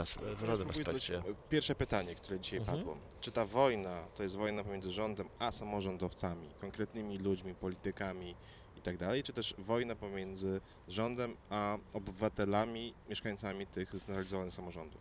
as- 0.00 0.18
w 0.18 0.46
żadnym 0.46 0.70
aspekcie. 0.70 1.22
Pierwsze 1.50 1.74
pytanie, 1.74 2.14
które 2.14 2.40
dzisiaj 2.40 2.58
Mhm. 2.58 2.78
padło. 2.78 2.98
Czy 3.20 3.32
ta 3.32 3.46
wojna 3.46 4.04
to 4.16 4.22
jest 4.22 4.36
wojna 4.36 4.64
pomiędzy 4.64 4.90
rządem 4.90 5.28
a 5.38 5.52
samorządowcami, 5.52 6.48
konkretnymi 6.60 7.18
ludźmi, 7.18 7.54
politykami 7.54 8.34
i 8.78 8.82
tak 8.82 8.96
dalej, 8.96 9.22
czy 9.22 9.32
też 9.32 9.54
wojna 9.58 9.96
pomiędzy 9.96 10.60
rządem 10.88 11.36
a 11.50 11.78
obywatelami, 11.92 12.94
mieszkańcami 13.08 13.66
tych 13.66 13.90
zdecentralizowanych 13.90 14.54
samorządów? 14.54 15.00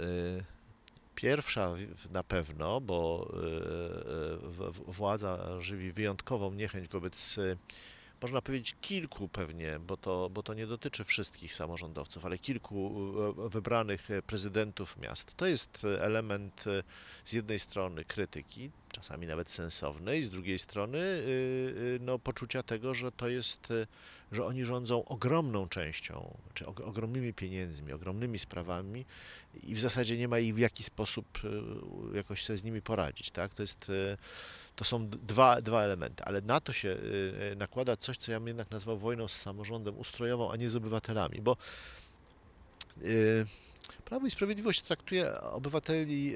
Y, 0.00 0.44
Pierwsza 1.14 1.74
na 2.10 2.24
pewno, 2.24 2.80
bo 2.80 3.30
y, 3.34 4.88
y, 4.90 4.92
władza 4.92 5.60
żywi 5.60 5.92
wyjątkową 5.92 6.52
niechęć 6.52 6.88
wobec, 6.88 7.36
można 8.22 8.42
powiedzieć, 8.42 8.76
kilku 8.80 9.28
pewnie, 9.28 9.78
bo 9.78 9.96
to, 9.96 10.30
bo 10.30 10.42
to 10.42 10.54
nie 10.54 10.66
dotyczy 10.66 11.04
wszystkich 11.04 11.54
samorządowców, 11.54 12.26
ale 12.26 12.38
kilku 12.38 13.12
wybranych 13.48 14.08
prezydentów 14.26 14.96
miast. 14.98 15.34
To 15.36 15.46
jest 15.46 15.86
element 16.00 16.64
z 17.24 17.32
jednej 17.32 17.60
strony 17.60 18.04
krytyki, 18.04 18.70
czasami 18.96 19.26
nawet 19.26 19.50
sensownej, 19.50 20.22
z 20.22 20.30
drugiej 20.30 20.58
strony 20.58 20.98
y, 20.98 21.02
y, 21.02 21.98
no, 22.00 22.18
poczucia 22.18 22.62
tego, 22.62 22.94
że 22.94 23.12
to 23.12 23.28
jest, 23.28 23.70
y, 23.70 23.86
że 24.32 24.44
oni 24.44 24.64
rządzą 24.64 25.04
ogromną 25.04 25.68
częścią, 25.68 26.36
czy 26.54 26.64
og- 26.64 26.84
ogromnymi 26.84 27.32
pieniędzmi, 27.34 27.92
ogromnymi 27.92 28.38
sprawami 28.38 29.04
i 29.62 29.74
w 29.74 29.80
zasadzie 29.80 30.16
nie 30.18 30.28
ma 30.28 30.38
ich 30.38 30.54
w 30.54 30.58
jaki 30.58 30.82
sposób 30.82 31.26
jakoś 32.14 32.44
sobie 32.44 32.56
z 32.56 32.64
nimi 32.64 32.82
poradzić, 32.82 33.30
tak? 33.30 33.54
To 33.54 33.62
jest, 33.62 33.92
to 34.76 34.84
są 34.84 35.08
dwa, 35.08 35.62
dwa 35.62 35.82
elementy, 35.82 36.24
ale 36.24 36.40
na 36.40 36.60
to 36.60 36.72
się 36.72 36.96
nakłada 37.56 37.96
coś, 37.96 38.18
co 38.18 38.32
ja 38.32 38.40
bym 38.40 38.48
jednak 38.48 38.70
nazwał 38.70 38.98
wojną 38.98 39.28
z 39.28 39.32
samorządem 39.32 39.98
ustrojową, 39.98 40.52
a 40.52 40.56
nie 40.56 40.70
z 40.70 40.76
obywatelami, 40.76 41.42
bo 41.42 41.56
Prawo 44.06 44.26
i 44.26 44.30
Sprawiedliwość 44.30 44.80
traktuje 44.80 45.40
obywateli 45.40 46.34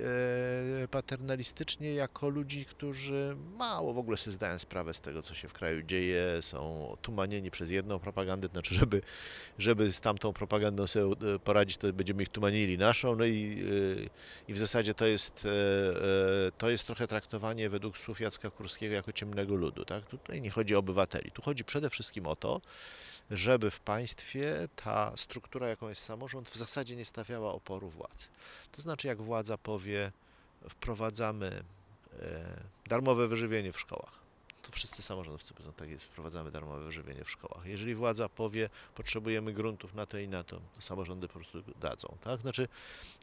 e, 0.83 0.89
paternalistycznie 0.89 1.95
jako 1.95 2.29
ludzi, 2.29 2.65
którzy 2.65 3.37
mało 3.59 3.95
w 3.95 3.99
ogóle 3.99 4.17
sobie 4.17 4.33
zdają 4.33 4.59
sprawę 4.59 4.95
z 4.95 5.01
tego, 5.01 5.23
co 5.23 5.35
się 5.35 5.49
w 5.49 5.53
kraju 5.53 5.83
dzieje, 5.83 6.23
są 6.41 6.91
otumanieni 6.91 7.51
przez 7.51 7.71
jedną 7.71 7.99
propagandę, 7.99 8.49
to 8.49 8.53
znaczy, 8.53 8.75
żeby 8.75 9.03
żeby 9.59 9.93
z 9.93 10.01
tamtą 10.01 10.33
propagandą 10.33 10.87
sobie 10.87 11.35
e, 11.35 11.39
poradzić, 11.39 11.77
to 11.77 11.93
będziemy 11.93 12.23
ich 12.23 12.29
tumanili 12.29 12.79
naszą, 12.79 13.17
no 13.17 13.25
i, 13.25 13.65
e, 14.47 14.51
i 14.51 14.55
w 14.55 14.59
zasadzie 14.59 14.95
to 14.95 15.07
jest, 15.07 15.49
to 16.59 16.71
jest 16.71 16.85
trochę 16.87 17.09
traktowanie 17.09 17.69
według 17.69 17.99
słów 17.99 18.21
Jacka 18.21 18.51
Kurskiego 18.51 18.95
jako 18.95 19.13
ciemnego 19.13 19.55
ludu, 19.55 19.85
tak? 19.85 20.05
Tutaj 20.05 20.41
nie 20.41 20.51
chodzi 20.51 20.75
o 20.75 20.79
obywateli, 20.79 21.31
tu 21.31 21.43
chodzi 21.43 21.65
przede 21.65 21.91
wszystkim 21.91 22.27
o 22.27 22.37
to, 22.37 22.61
żeby 23.31 23.71
w 23.71 23.81
państwie 23.81 24.69
ta 24.77 25.13
struktura, 25.17 25.69
jaką 25.69 25.89
jest 25.89 26.03
samorząd, 26.03 26.51
w 26.51 26.57
zasadzie 26.57 26.97
nie 26.97 27.05
stawiała 27.05 27.53
oporu 27.53 27.89
władzy. 27.89 28.27
To 28.73 28.83
znaczy, 28.83 29.09
jak 29.09 29.23
władza 29.23 29.59
powie, 29.59 30.13
wprowadzamy 30.69 31.63
e, 32.21 32.63
darmowe 32.87 33.29
wyżywienie 33.29 33.73
w 33.73 33.81
szkołach, 33.81 34.19
to 34.63 34.73
wszyscy 34.73 35.03
samorządowcy 35.03 35.55
powiedzą, 35.55 35.73
tak 35.73 35.91
jest, 35.91 36.05
wprowadzamy 36.05 36.51
darmowe 36.51 36.85
wyżywienie 36.85 37.25
w 37.25 37.31
szkołach. 37.31 37.67
Jeżeli 37.67 37.95
władza 37.95 38.29
powie, 38.29 38.69
potrzebujemy 38.95 39.53
gruntów 39.53 39.95
na 39.95 40.07
to 40.07 40.19
i 40.19 40.29
na 40.29 40.45
to, 40.45 40.61
to 40.77 40.83
samorządy 40.83 41.29
po 41.29 41.35
prostu 41.35 41.63
dadzą, 41.81 42.17
tak? 42.21 42.41
Znaczy, 42.41 42.69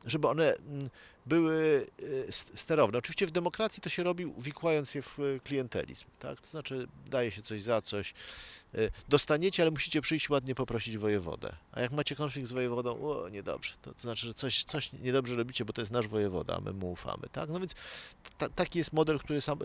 żeby 0.05 0.27
one 0.27 0.55
mm, 0.55 0.89
były 1.27 1.87
e, 2.27 2.31
sterowne. 2.31 2.97
Oczywiście 2.97 3.27
w 3.27 3.31
demokracji 3.31 3.81
to 3.81 3.89
się 3.89 4.03
robi 4.03 4.25
uwikłając 4.25 4.95
je 4.95 5.01
w 5.01 5.19
e, 5.19 5.39
klientelizm, 5.39 6.05
tak? 6.19 6.41
To 6.41 6.47
znaczy 6.47 6.87
daje 7.05 7.31
się 7.31 7.41
coś 7.41 7.61
za 7.61 7.81
coś, 7.81 8.13
e, 8.73 8.77
dostaniecie, 9.09 9.63
ale 9.63 9.71
musicie 9.71 10.01
przyjść 10.01 10.29
ładnie 10.29 10.55
poprosić 10.55 10.97
wojewodę. 10.97 11.55
A 11.71 11.81
jak 11.81 11.91
macie 11.91 12.15
konflikt 12.15 12.49
z 12.49 12.51
wojewodą, 12.51 13.01
o, 13.01 13.29
niedobrze, 13.29 13.73
to, 13.81 13.93
to 13.93 14.01
znaczy, 14.01 14.27
że 14.27 14.33
coś, 14.33 14.63
coś 14.63 14.93
niedobrze 14.93 15.35
robicie, 15.35 15.65
bo 15.65 15.73
to 15.73 15.81
jest 15.81 15.91
nasz 15.91 16.07
wojewoda, 16.07 16.55
a 16.55 16.61
my 16.61 16.73
mu 16.73 16.91
ufamy, 16.91 17.27
tak? 17.31 17.49
No 17.49 17.59
więc 17.59 17.75
ta, 18.37 18.49
taki 18.49 18.79
jest 18.79 18.93
model, 18.93 19.19
który 19.19 19.41
sam 19.41 19.59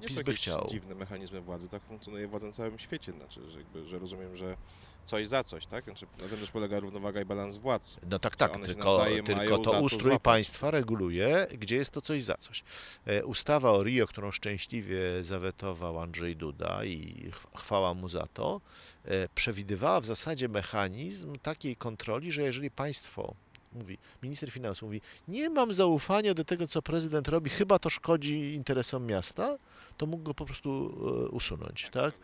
Nie 0.00 0.08
PiS 0.08 0.22
by 0.22 0.34
chciał. 0.34 0.68
dziwne 0.70 0.94
mechanizmy 0.94 1.40
władzy, 1.40 1.68
tak 1.68 1.82
funkcjonuje 1.82 2.28
władza 2.28 2.46
na 2.46 2.52
całym 2.52 2.78
świecie, 2.78 3.12
znaczy, 3.12 3.50
że, 3.50 3.58
jakby, 3.58 3.88
że 3.88 3.98
rozumiem, 3.98 4.36
że 4.36 4.56
coś 5.04 5.28
za 5.28 5.44
coś, 5.44 5.66
tak? 5.66 5.84
Znaczy, 5.84 6.06
na 6.22 6.28
tym 6.28 6.38
też 6.38 6.50
polega 6.50 6.80
równowaga 6.80 7.20
i 7.20 7.24
balans 7.24 7.56
władz. 7.56 7.96
No 8.10 8.18
tak, 8.18 8.36
tak, 8.36 8.52
tylko, 8.66 8.96
tylko 9.24 9.58
to 9.58 9.70
ustrój 9.80 10.02
państwa 10.20 10.70
reguluje, 10.70 11.46
gdzie 11.58 11.76
jest 11.76 11.90
to 11.90 12.00
coś 12.00 12.22
za 12.22 12.34
coś. 12.36 12.62
E, 13.06 13.24
Ustawa 13.24 13.72
o 13.72 13.82
RIO, 13.82 14.06
którą 14.06 14.30
szczęśliwie 14.32 15.00
zawetował 15.24 16.00
Andrzej 16.00 16.36
Duda 16.36 16.84
i 16.84 17.30
ch- 17.32 17.60
chwała 17.60 17.94
mu 17.94 18.08
za 18.08 18.26
to, 18.26 18.60
e, 19.04 19.28
przewidywała 19.34 20.00
w 20.00 20.06
zasadzie 20.06 20.48
mechanizm 20.48 21.36
takiej 21.42 21.76
kontroli, 21.76 22.32
że 22.32 22.42
jeżeli 22.42 22.70
państwo 22.70 23.34
mówi, 23.72 23.98
minister 24.22 24.50
finansów 24.50 24.82
mówi, 24.82 25.00
nie 25.28 25.50
mam 25.50 25.74
zaufania 25.74 26.34
do 26.34 26.44
tego, 26.44 26.66
co 26.68 26.82
prezydent 26.82 27.28
robi, 27.28 27.50
chyba 27.50 27.78
to 27.78 27.90
szkodzi 27.90 28.54
interesom 28.54 29.06
miasta, 29.06 29.56
to 29.96 30.06
mógł 30.06 30.22
go 30.22 30.34
po 30.34 30.46
prostu 30.46 30.92
e, 31.26 31.28
usunąć, 31.28 31.88
tak? 31.92 32.14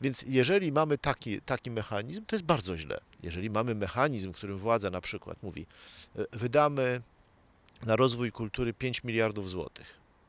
Więc 0.00 0.24
jeżeli 0.28 0.72
mamy 0.72 0.98
taki, 0.98 1.40
taki 1.40 1.70
mechanizm, 1.70 2.24
to 2.26 2.36
jest 2.36 2.44
bardzo 2.44 2.76
źle. 2.76 3.00
Jeżeli 3.22 3.50
mamy 3.50 3.74
mechanizm, 3.74 4.32
w 4.32 4.36
którym 4.36 4.56
władza 4.56 4.90
na 4.90 5.00
przykład 5.00 5.42
mówi, 5.42 5.66
e, 6.16 6.24
wydamy 6.32 7.00
na 7.82 7.96
rozwój 7.96 8.32
kultury 8.32 8.72
5 8.72 9.04
miliardów 9.04 9.50
złotych. 9.50 9.86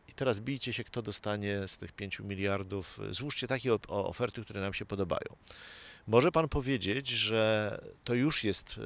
I 0.10 0.14
teraz 0.14 0.40
bijcie 0.40 0.74
się, 0.74 0.84
kto 0.84 1.02
dostanie 1.02 1.68
z 1.68 1.78
tych 1.78 1.92
5 1.92 2.20
miliardów. 2.20 3.00
Złóżcie 3.10 3.48
takie 3.48 3.74
oferty, 3.88 4.42
które 4.42 4.62
nam 4.62 4.74
się 4.74 4.86
podobają. 4.86 5.36
Może 6.08 6.32
pan 6.32 6.50
powiedzieć, 6.50 7.08
że 7.08 7.82
to 8.04 8.14
już 8.14 8.44
jest 8.44 8.76
e, 8.78 8.82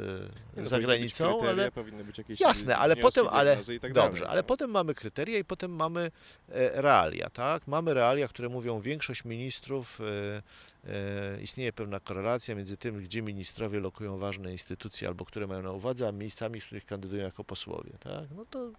Nie, 0.56 0.64
no, 0.64 0.66
za 0.66 0.76
powinny 0.76 0.78
być 0.78 0.86
granicą, 0.86 1.30
kryteria, 1.30 1.52
ale 1.52 1.72
powinny 1.72 2.04
być 2.04 2.18
jakieś 2.18 2.40
Jasne, 2.40 2.78
ale 2.78 2.96
potem, 2.96 3.28
ale 3.32 3.58
tak 3.82 3.94
dobrze, 3.94 4.20
dalej, 4.20 4.32
ale 4.32 4.42
no. 4.42 4.44
potem 4.44 4.72
mamy 4.72 4.94
kryteria 4.94 5.40
i 5.40 5.44
potem 5.44 5.76
mamy 5.76 6.12
e, 6.50 6.82
realia, 6.82 7.30
tak? 7.30 7.68
Mamy 7.68 7.94
realia, 7.94 8.28
które 8.28 8.50
mówią, 8.50 8.80
większość 8.80 9.26
ministrów, 9.26 10.00
e, 10.02 11.42
istnieje 11.42 11.74
pewna 11.74 12.00
korelacja 12.00 12.56
między 12.56 12.78
tym, 12.78 13.04
gdzie 13.04 13.22
ministrowie 13.22 13.80
lokują 13.80 14.18
ważne 14.18 14.52
instytucje 14.52 15.08
albo 15.08 15.26
które 15.26 15.48
mają 15.48 15.62
na 15.62 15.72
uwadze, 15.72 16.08
a 16.08 16.12
miejscami, 16.12 16.62
w 16.62 16.66
których 16.66 16.86
kandydują 16.86 17.24
jako 17.24 17.44
posłowie, 17.44 17.92
tak? 18.00 18.24
No 18.36 18.46
to 18.46 18.72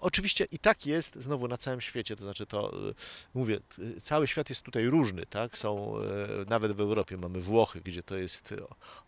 oczywiście 0.00 0.46
i 0.52 0.58
tak 0.58 0.86
jest 0.86 1.14
znowu 1.22 1.48
na 1.48 1.56
całym 1.56 1.80
świecie, 1.80 2.16
to 2.16 2.22
znaczy 2.22 2.46
to, 2.46 2.72
e, 2.90 2.94
mówię, 3.34 3.60
t- 3.60 4.00
cały 4.00 4.28
świat 4.28 4.48
jest 4.48 4.62
tutaj 4.62 4.86
różny, 4.86 5.26
tak? 5.26 5.58
Są, 5.58 5.96
e, 5.98 6.02
nawet 6.48 6.72
w 6.72 6.80
Europie 6.80 7.16
mamy 7.16 7.40
Włochy, 7.40 7.80
gdzie 7.80 8.02
to 8.02 8.16
jest 8.16 8.54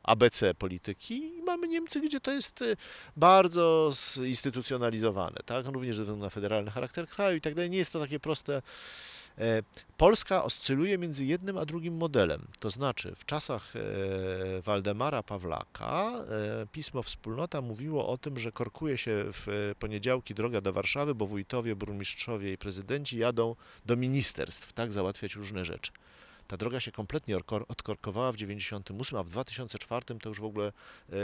ABC 0.02 0.54
polityki 0.54 1.14
i 1.38 1.42
mamy 1.42 1.68
Niemcy, 1.68 2.00
gdzie 2.00 2.20
to 2.20 2.30
jest 2.32 2.64
bardzo 3.16 3.92
zinstytucjonalizowane, 3.94 5.40
tak? 5.46 5.66
Również 5.66 5.96
ze 5.96 6.02
względu 6.02 6.24
na 6.24 6.30
federalny 6.30 6.70
charakter 6.70 7.08
kraju 7.08 7.36
i 7.36 7.40
tak 7.40 7.54
dalej. 7.54 7.70
Nie 7.70 7.78
jest 7.78 7.92
to 7.92 8.00
takie 8.00 8.20
proste. 8.20 8.62
E, 9.38 9.62
Polska 9.96 10.44
oscyluje 10.44 10.98
między 10.98 11.24
jednym 11.24 11.58
a 11.58 11.64
drugim 11.64 11.96
modelem. 11.96 12.46
To 12.60 12.70
znaczy, 12.70 13.14
w 13.14 13.24
czasach 13.24 13.76
e, 13.76 13.80
Waldemara 14.62 15.22
Pawlaka 15.22 16.10
e, 16.12 16.66
pismo 16.72 17.02
Wspólnota 17.02 17.60
mówiło 17.60 18.08
o 18.08 18.18
tym, 18.18 18.38
że 18.38 18.52
korkuje 18.52 18.98
się 18.98 19.24
w 19.32 19.74
poniedziałki 19.78 20.34
droga 20.34 20.60
do 20.60 20.72
Warszawy, 20.72 21.14
bo 21.14 21.26
wójtowie, 21.26 21.76
burmistrzowie 21.76 22.52
i 22.52 22.58
prezydenci 22.58 23.18
jadą 23.18 23.56
do 23.86 23.96
ministerstw, 23.96 24.72
tak, 24.72 24.92
załatwiać 24.92 25.34
różne 25.34 25.64
rzeczy. 25.64 25.92
Ta 26.52 26.56
droga 26.56 26.80
się 26.80 26.92
kompletnie 26.92 27.36
odkorkowała 27.68 28.32
w 28.32 28.36
98, 28.36 29.18
a 29.18 29.22
w 29.22 29.30
2004 29.30 30.18
to 30.18 30.28
już 30.28 30.40
w 30.40 30.44
ogóle 30.44 30.66
e, 30.66 31.16
e, 31.16 31.22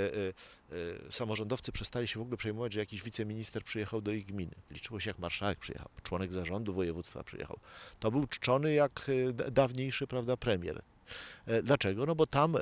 e, 1.08 1.12
samorządowcy 1.12 1.72
przestali 1.72 2.08
się 2.08 2.18
w 2.18 2.22
ogóle 2.22 2.36
przejmować, 2.36 2.72
że 2.72 2.80
jakiś 2.80 3.02
wiceminister 3.02 3.64
przyjechał 3.64 4.00
do 4.00 4.12
ich 4.12 4.26
gminy. 4.26 4.54
Liczyło 4.70 5.00
się 5.00 5.10
jak 5.10 5.18
marszałek 5.18 5.58
przyjechał, 5.58 5.88
członek 6.02 6.32
zarządu 6.32 6.72
województwa 6.72 7.22
przyjechał. 7.22 7.58
To 8.00 8.10
był 8.10 8.26
czczony 8.26 8.74
jak 8.74 9.06
dawniejszy, 9.52 10.06
prawda, 10.06 10.36
premier. 10.36 10.82
Dlaczego? 11.62 12.06
No 12.06 12.14
bo 12.14 12.26
tam 12.26 12.56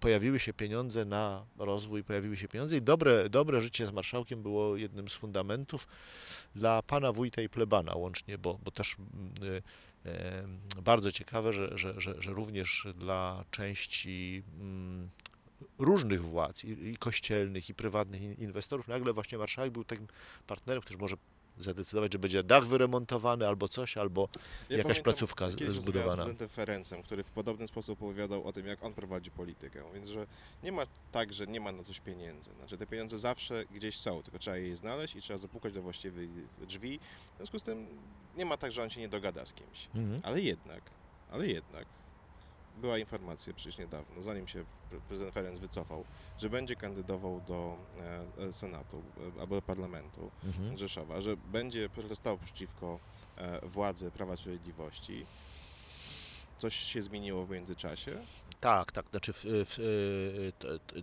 pojawiły 0.00 0.40
się 0.40 0.52
pieniądze 0.52 1.04
na 1.04 1.44
rozwój, 1.58 2.04
pojawiły 2.04 2.36
się 2.36 2.48
pieniądze 2.48 2.76
i 2.76 2.82
dobre, 2.82 3.30
dobre 3.30 3.60
życie 3.60 3.86
z 3.86 3.92
marszałkiem 3.92 4.42
było 4.42 4.76
jednym 4.76 5.08
z 5.08 5.14
fundamentów 5.14 5.86
dla 6.54 6.82
pana 6.82 7.12
wójta 7.12 7.42
i 7.42 7.48
plebana 7.48 7.94
łącznie, 7.94 8.38
bo, 8.38 8.58
bo 8.64 8.70
też 8.70 8.96
bardzo 10.82 11.12
ciekawe, 11.12 11.52
że, 11.52 11.78
że, 11.78 12.00
że, 12.00 12.22
że 12.22 12.32
również 12.32 12.86
dla 12.94 13.44
części 13.50 14.42
mm, 14.60 15.10
różnych 15.78 16.24
władz, 16.24 16.64
i, 16.64 16.96
kościelnych, 16.96 17.68
i 17.68 17.74
prywatnych 17.74 18.22
in- 18.22 18.34
inwestorów, 18.34 18.88
nagle 18.88 19.12
właśnie 19.12 19.38
marszałek 19.38 19.72
był 19.72 19.84
takim 19.84 20.06
partnerem, 20.46 20.82
który 20.82 20.98
może 20.98 21.16
zadecydować, 21.58 22.12
że 22.12 22.18
będzie 22.18 22.42
dach 22.42 22.66
wyremontowany 22.66 23.48
albo 23.48 23.68
coś, 23.68 23.96
albo 23.96 24.28
Ja 24.32 24.76
jakaś 24.76 24.82
pamiętam, 24.82 25.04
placówka 25.04 25.50
z- 25.50 25.54
zbudowana. 25.60 26.10
z 26.12 26.14
prezydentem 26.14 26.48
Ferencem, 26.48 27.02
który 27.02 27.24
w 27.24 27.30
podobny 27.30 27.68
sposób 27.68 28.02
opowiadał 28.02 28.44
o 28.44 28.52
tym, 28.52 28.66
jak 28.66 28.84
on 28.84 28.94
prowadzi 28.94 29.30
politykę. 29.30 29.84
Więc, 29.94 30.08
że 30.08 30.26
nie 30.62 30.72
ma 30.72 30.82
tak, 31.12 31.32
że 31.32 31.46
nie 31.46 31.60
ma 31.60 31.72
na 31.72 31.82
coś 31.82 32.00
pieniędzy. 32.00 32.50
Znaczy, 32.58 32.76
te 32.78 32.86
pieniądze 32.86 33.18
zawsze 33.18 33.64
gdzieś 33.74 33.98
są, 33.98 34.22
tylko 34.22 34.38
trzeba 34.38 34.56
je 34.56 34.76
znaleźć 34.76 35.16
i 35.16 35.20
trzeba 35.20 35.38
zapukać 35.38 35.72
do 35.74 35.82
właściwych 35.82 36.28
drzwi. 36.68 36.98
W 37.34 37.36
związku 37.36 37.58
z 37.58 37.62
tym 37.62 37.86
nie 38.36 38.44
ma 38.44 38.56
tak, 38.56 38.72
że 38.72 38.82
on 38.82 38.90
się 38.90 39.00
nie 39.00 39.08
dogada 39.08 39.46
z 39.46 39.52
kimś. 39.52 39.88
Mhm. 39.94 40.20
Ale 40.24 40.40
jednak, 40.40 40.82
ale 41.30 41.46
jednak 41.46 41.86
była 42.76 42.98
informacja 42.98 43.54
przecież 43.54 43.78
niedawno, 43.78 44.22
zanim 44.22 44.48
się 44.48 44.64
pre- 44.90 45.00
prezydent 45.08 45.34
Ferenc 45.34 45.58
wycofał, 45.58 46.04
że 46.38 46.50
będzie 46.50 46.76
kandydował 46.76 47.40
do 47.48 47.76
e, 48.38 48.42
e, 48.48 48.52
Senatu 48.52 49.02
e, 49.36 49.40
albo 49.40 49.54
do 49.54 49.62
parlamentu 49.62 50.30
Mhm. 50.44 50.76
Rzeszowa, 50.78 51.20
że 51.20 51.36
będzie 51.36 51.88
protestował 51.88 52.38
przeciwko 52.38 52.98
władzy 53.62 54.10
Prawa 54.10 54.36
Sprawiedliwości. 54.36 55.26
Coś 56.58 56.74
się 56.76 57.02
zmieniło 57.02 57.46
w 57.46 57.50
międzyczasie? 57.50 58.18
Tak, 58.62 58.92
tak. 58.92 59.06
Znaczy, 59.10 59.32
w, 59.32 59.44
w, 59.44 60.50
to- 60.58 60.78
to- 60.78 60.94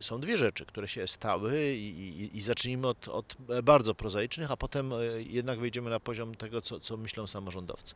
są 0.00 0.20
dwie 0.20 0.38
rzeczy, 0.38 0.66
które 0.66 0.88
się 0.88 1.06
stały 1.06 1.66
i, 1.74 1.98
i, 1.98 2.36
i 2.36 2.42
zacznijmy 2.42 2.88
od, 2.88 3.08
od 3.08 3.36
bardzo 3.62 3.94
prozaicznych, 3.94 4.50
a 4.50 4.56
potem 4.56 4.92
y, 4.92 5.24
jednak 5.28 5.58
wejdziemy 5.58 5.90
na 5.90 6.00
poziom 6.00 6.34
tego, 6.34 6.62
co, 6.62 6.80
co 6.80 6.96
myślą 6.96 7.26
samorządowcy. 7.26 7.94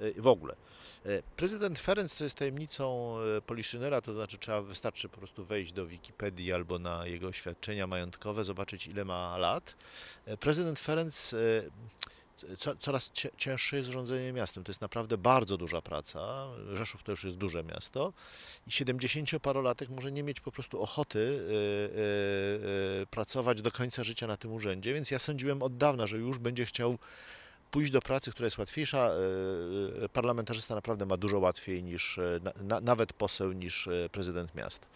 Y, 0.00 0.14
W 0.18 0.26
ogóle. 0.26 0.54
Y, 1.06 1.22
Prezydent 1.36 1.78
Ferenc 1.78 2.14
to 2.14 2.24
jest 2.24 2.36
tajemnicą 2.36 3.16
Poliszynela, 3.46 4.00
to 4.00 4.12
znaczy 4.12 4.38
trzeba, 4.38 4.62
wystarczy 4.62 5.08
po 5.08 5.18
prostu 5.18 5.44
wejść 5.44 5.72
do 5.72 5.86
Wikipedii 5.86 6.52
albo 6.52 6.78
na 6.78 7.06
jego 7.06 7.26
oświadczenia 7.28 7.86
majątkowe, 7.86 8.44
zobaczyć 8.44 8.86
ile 8.86 9.04
ma 9.04 9.36
lat. 9.38 9.74
Prezydent 10.40 10.78
Ferenc 10.78 11.34
co, 12.58 12.76
coraz 12.76 13.12
cięższe 13.36 13.76
jest 13.76 13.90
rządzenie 13.90 14.32
miastem. 14.32 14.64
To 14.64 14.70
jest 14.70 14.80
naprawdę 14.80 15.18
bardzo 15.18 15.56
duża 15.56 15.82
praca. 15.82 16.46
Rzeszów 16.72 17.02
to 17.02 17.12
już 17.12 17.24
jest 17.24 17.36
duże 17.36 17.64
miasto 17.64 18.12
i 18.66 18.70
70-parolatek 18.70 19.90
może 19.90 20.12
nie 20.12 20.22
mieć 20.22 20.40
po 20.40 20.52
prostu 20.52 20.82
ochoty 20.82 21.18
y, 21.18 21.22
y, 21.22 23.02
y, 23.02 23.06
pracować 23.06 23.62
do 23.62 23.72
końca 23.72 24.04
życia 24.04 24.26
na 24.26 24.36
tym 24.36 24.52
urzędzie, 24.52 24.94
więc 24.94 25.10
ja 25.10 25.18
sądziłem 25.18 25.62
od 25.62 25.76
dawna, 25.76 26.06
że 26.06 26.18
już 26.18 26.38
będzie 26.38 26.66
chciał 26.66 26.98
pójść 27.70 27.92
do 27.92 28.02
pracy, 28.02 28.30
która 28.30 28.46
jest 28.46 28.58
łatwiejsza. 28.58 29.10
Parlamentarzysta 30.12 30.74
naprawdę 30.74 31.06
ma 31.06 31.16
dużo 31.16 31.38
łatwiej 31.38 31.82
niż, 31.82 32.18
na, 32.42 32.52
na, 32.62 32.80
nawet 32.80 33.12
poseł, 33.12 33.52
niż 33.52 33.88
prezydent 34.12 34.54
miasta. 34.54 34.86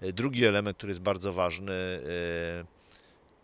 Drugi 0.00 0.44
element, 0.44 0.76
który 0.76 0.90
jest 0.90 1.02
bardzo 1.02 1.32
ważny, 1.32 2.00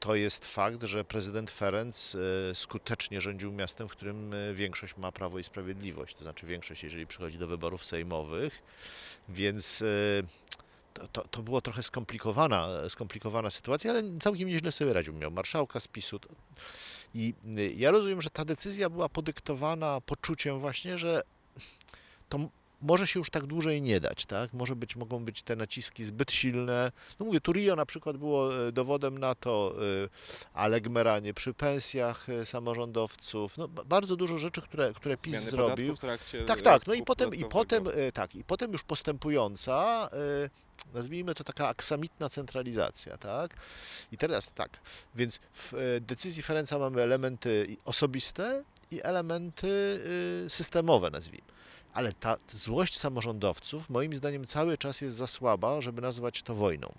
to 0.04 0.14
jest 0.14 0.46
fakt, 0.46 0.82
że 0.82 1.04
prezydent 1.04 1.50
Ferenc 1.50 2.14
e, 2.14 2.54
skutecznie 2.54 3.20
rządził 3.20 3.52
miastem, 3.52 3.88
w 3.88 3.92
którym 3.92 4.34
e, 4.34 4.54
większość 4.54 4.96
ma 4.96 5.12
Prawo 5.12 5.38
i 5.38 5.44
Sprawiedliwość, 5.44 6.14
to 6.14 6.22
znaczy 6.22 6.46
większość, 6.46 6.82
jeżeli 6.84 7.06
przychodzi 7.06 7.38
do 7.38 7.46
wyborów 7.46 7.84
sejmowych, 7.84 8.62
więc 9.28 9.82
e, 9.82 9.86
to, 10.94 11.08
to, 11.08 11.28
to 11.28 11.42
było 11.42 11.60
trochę 11.60 11.82
skomplikowana, 11.82 12.68
skomplikowana 12.88 13.50
sytuacja, 13.50 13.90
ale 13.90 14.02
całkiem 14.20 14.48
nieźle 14.48 14.72
sobie 14.72 14.92
radził. 14.92 15.14
Miał 15.14 15.30
marszałka 15.30 15.80
z 15.80 15.88
PiSu. 15.88 16.20
I 17.14 17.34
ja 17.76 17.90
rozumiem, 17.90 18.22
że 18.22 18.30
ta 18.30 18.44
decyzja 18.44 18.90
była 18.90 19.08
podyktowana 19.08 20.00
poczuciem 20.00 20.58
właśnie, 20.58 20.98
że 20.98 21.22
to 22.28 22.38
może 22.84 23.06
się 23.06 23.20
już 23.20 23.30
tak 23.30 23.46
dłużej 23.46 23.82
nie 23.82 24.00
dać, 24.00 24.26
tak? 24.26 24.52
Może 24.52 24.76
być, 24.76 24.96
mogą 24.96 25.24
być 25.24 25.42
te 25.42 25.56
naciski 25.56 26.04
zbyt 26.04 26.32
silne. 26.32 26.92
No 27.20 27.26
mówię, 27.26 27.40
Turio 27.40 27.76
na 27.76 27.86
przykład 27.86 28.16
było 28.16 28.66
e, 28.68 28.72
dowodem 28.72 29.18
na 29.18 29.34
to, 29.34 29.74
e, 30.04 30.08
ale 30.54 30.80
gmeranie 30.80 31.34
przy 31.34 31.54
pensjach 31.54 32.28
e, 32.28 32.46
samorządowców, 32.46 33.58
no 33.58 33.68
ba- 33.68 33.84
bardzo 33.84 34.16
dużo 34.16 34.38
rzeczy, 34.38 34.62
które, 34.62 34.92
które 34.94 35.16
PiS 35.16 35.32
Zmiany 35.36 35.50
zrobił. 35.50 35.96
w 35.96 36.00
trakcie 36.00 36.42
Tak, 36.44 36.62
tak. 36.62 36.86
No 36.86 36.94
i 36.94 37.02
potem, 37.02 37.34
i 37.34 37.44
potem, 37.44 37.84
tak, 38.14 38.34
i 38.34 38.44
potem 38.44 38.72
już 38.72 38.82
postępująca, 38.82 40.08
nazwijmy 40.94 41.34
to 41.34 41.44
taka 41.44 41.68
aksamitna 41.68 42.28
centralizacja, 42.28 43.18
tak? 43.18 43.54
I 44.12 44.16
teraz 44.16 44.52
tak, 44.52 44.80
więc 45.14 45.40
w 45.54 45.98
decyzji 46.00 46.42
Ferenca 46.42 46.78
mamy 46.78 47.02
elementy 47.02 47.76
osobiste 47.84 48.64
i 48.90 49.00
elementy 49.02 50.00
systemowe, 50.48 51.10
nazwijmy. 51.10 51.53
Ale 51.94 52.12
ta 52.12 52.36
złość 52.48 52.98
samorządowców, 52.98 53.90
moim 53.90 54.14
zdaniem, 54.14 54.46
cały 54.46 54.78
czas 54.78 55.00
jest 55.00 55.16
za 55.16 55.26
słaba, 55.26 55.80
żeby 55.80 56.02
nazwać 56.02 56.42
to 56.42 56.54
wojną. 56.54 56.94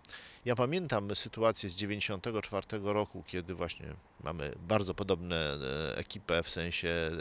Ja 0.46 0.56
pamiętam 0.56 1.16
sytuację 1.16 1.70
z 1.70 1.76
94 1.76 2.68
roku, 2.84 3.24
kiedy 3.28 3.56
właśnie 3.56 3.94
mamy 4.24 4.56
bardzo 4.68 4.94
podobne 4.94 5.36
e, 5.36 5.98
ekipę 5.98 6.44
w 6.44 6.50
sensie 6.50 6.88
e, 6.90 7.12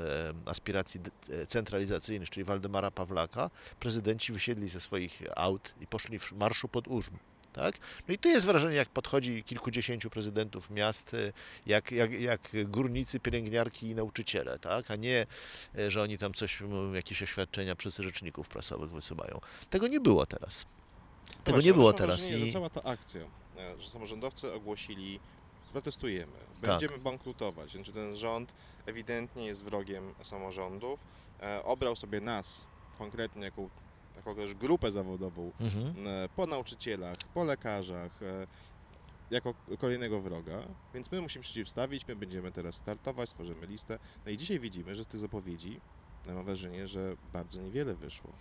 e, 0.00 0.34
aspiracji 0.44 1.00
centralizacyjnych, 1.48 2.30
czyli 2.30 2.44
Waldemara 2.44 2.90
Pawlaka. 2.90 3.50
Prezydenci 3.80 4.32
wysiedli 4.32 4.68
ze 4.68 4.80
swoich 4.80 5.22
aut 5.36 5.74
i 5.80 5.86
poszli 5.86 6.18
w 6.18 6.32
marszu 6.32 6.68
pod 6.68 6.88
Urzm. 6.88 7.16
Tak? 7.58 7.78
No 8.08 8.14
i 8.14 8.18
to 8.18 8.28
jest 8.28 8.46
wrażenie, 8.46 8.76
jak 8.76 8.88
podchodzi 8.88 9.44
kilkudziesięciu 9.44 10.10
prezydentów 10.10 10.70
miast, 10.70 11.14
e, 11.14 11.32
jak, 11.66 11.92
jak, 11.92 12.12
jak 12.12 12.70
górnicy, 12.70 13.20
pielęgniarki 13.20 13.88
i 13.88 13.94
nauczyciele, 13.94 14.58
tak? 14.58 14.90
a 14.90 14.96
nie, 14.96 15.26
e, 15.78 15.90
że 15.90 16.02
oni 16.02 16.18
tam 16.18 16.34
coś, 16.34 16.62
jakieś 16.92 17.22
oświadczenia 17.22 17.76
przez 17.76 17.96
rzeczników 17.96 18.48
prasowych 18.48 18.90
wysyłają. 18.90 19.40
Tego 19.70 19.88
nie 19.88 20.00
było 20.00 20.26
teraz. 20.26 20.66
No 21.28 21.34
Tego 21.44 21.56
właśnie, 21.56 21.70
nie 21.70 21.74
było 21.74 21.92
teraz. 21.92 22.20
Wrażenie, 22.20 22.44
I... 22.44 22.46
że 22.46 22.52
cała 22.52 22.70
ta 22.70 22.82
akcja, 22.82 23.20
e, 23.56 23.80
że 23.80 23.88
samorządowcy 23.88 24.52
ogłosili, 24.52 25.20
protestujemy, 25.72 26.32
Tak. 26.60 26.70
będziemy 26.70 26.98
bankrutować. 26.98 27.70
Znaczy 27.70 27.92
ten 27.92 28.16
rząd 28.16 28.54
ewidentnie 28.86 29.46
jest 29.46 29.64
wrogiem 29.64 30.14
samorządów. 30.22 31.00
E, 31.42 31.64
obrał 31.64 31.96
sobie 31.96 32.20
nas 32.20 32.66
konkretnie 32.98 33.44
jako 33.44 33.68
też 34.22 34.54
grupę 34.54 34.92
zawodową 34.92 35.52
Mhm. 35.60 36.06
e, 36.08 36.28
po 36.36 36.46
nauczycielach, 36.46 37.16
po 37.34 37.44
lekarzach, 37.44 38.22
e, 38.22 38.46
jako 39.30 39.54
kolejnego 39.78 40.20
wroga, 40.20 40.62
więc 40.94 41.12
my 41.12 41.20
musimy 41.20 41.44
się 41.44 41.50
przeciwstawić, 41.50 42.08
my 42.08 42.16
będziemy 42.16 42.52
teraz 42.52 42.74
startować, 42.76 43.28
stworzymy 43.28 43.66
listę. 43.66 43.98
No 44.26 44.30
i 44.32 44.36
dzisiaj 44.36 44.60
widzimy, 44.60 44.94
że 44.94 45.04
z 45.04 45.06
tych 45.06 45.20
zapowiedzi 45.20 45.80
ja 46.26 46.34
mam 46.34 46.44
wrażenie, 46.44 46.88
że 46.88 47.16
bardzo 47.32 47.62
niewiele 47.62 47.94
wyszło. 47.94 48.32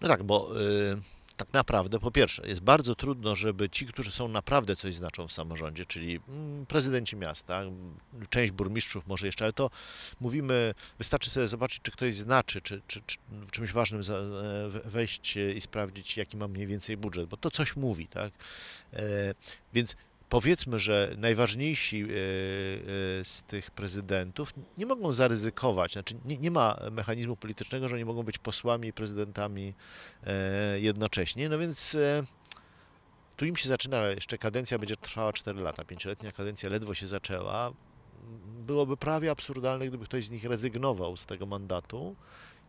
No 0.00 0.08
tak, 0.08 0.22
bo 0.22 0.60
y, 0.60 1.00
tak 1.38 1.52
naprawdę, 1.52 1.98
po 1.98 2.10
pierwsze, 2.10 2.48
jest 2.48 2.62
bardzo 2.62 2.94
trudno, 2.94 3.36
żeby 3.36 3.70
ci, 3.70 3.86
którzy 3.86 4.10
są 4.10 4.28
naprawdę 4.28 4.76
coś 4.76 4.94
znaczą 4.94 5.28
w 5.28 5.32
samorządzie, 5.32 5.86
czyli 5.86 6.20
mm, 6.28 6.66
prezydenci 6.66 7.16
miasta, 7.16 7.60
mm, 7.60 7.96
część 8.30 8.52
burmistrzów 8.52 9.06
może 9.06 9.26
jeszcze, 9.26 9.44
ale 9.44 9.52
to 9.52 9.70
mówimy, 10.20 10.74
wystarczy 10.98 11.30
sobie 11.30 11.48
zobaczyć, 11.48 11.80
czy 11.82 11.90
ktoś 11.90 12.14
znaczy, 12.14 12.62
czy, 12.62 12.82
czy, 12.86 13.02
czy 13.06 13.18
w 13.30 13.50
czymś 13.50 13.72
ważnym 13.72 14.02
wejść 14.84 15.36
i 15.36 15.60
sprawdzić, 15.60 16.16
jaki 16.16 16.36
ma 16.36 16.48
mniej 16.48 16.66
więcej 16.66 16.96
budżet, 16.96 17.28
bo 17.28 17.36
to 17.36 17.50
coś 17.50 17.76
mówi, 17.76 18.06
tak? 18.06 18.32
E, 18.92 19.34
więc 19.72 19.96
powiedzmy, 20.28 20.80
że 20.80 21.14
najważniejsi 21.18 22.02
e, 22.02 22.06
e, 22.06 23.24
z 23.24 23.42
tych 23.42 23.70
prezydentów 23.70 24.54
nie 24.78 24.86
mogą 24.86 25.12
zaryzykować, 25.12 25.92
znaczy 25.92 26.14
nie, 26.24 26.38
nie 26.38 26.50
ma 26.50 26.76
mechanizmu 26.90 27.36
politycznego, 27.36 27.88
że 27.88 27.94
oni 27.94 28.04
mogą 28.04 28.22
być 28.22 28.38
posłami 28.38 28.88
i 28.88 28.92
prezydentami 28.92 29.74
e, 30.26 30.80
jednocześnie, 30.80 31.48
no 31.48 31.58
więc 31.58 31.96
tu 33.36 33.46
im 33.46 33.56
się 33.56 33.68
zaczyna, 33.68 34.08
jeszcze 34.08 34.38
kadencja 34.38 34.78
będzie 34.78 34.96
trwała 34.96 35.32
4 35.32 35.60
lata, 35.60 35.84
pięcioletnia 35.84 36.32
kadencja 36.32 36.68
ledwo 36.68 36.94
się 36.94 37.06
zaczęła. 37.06 37.72
Byłoby 38.46 38.96
prawie 38.96 39.30
absurdalne, 39.30 39.88
gdyby 39.88 40.04
ktoś 40.04 40.24
z 40.24 40.30
nich 40.30 40.44
rezygnował 40.44 41.16
z 41.16 41.26
tego 41.26 41.46
mandatu 41.46 42.16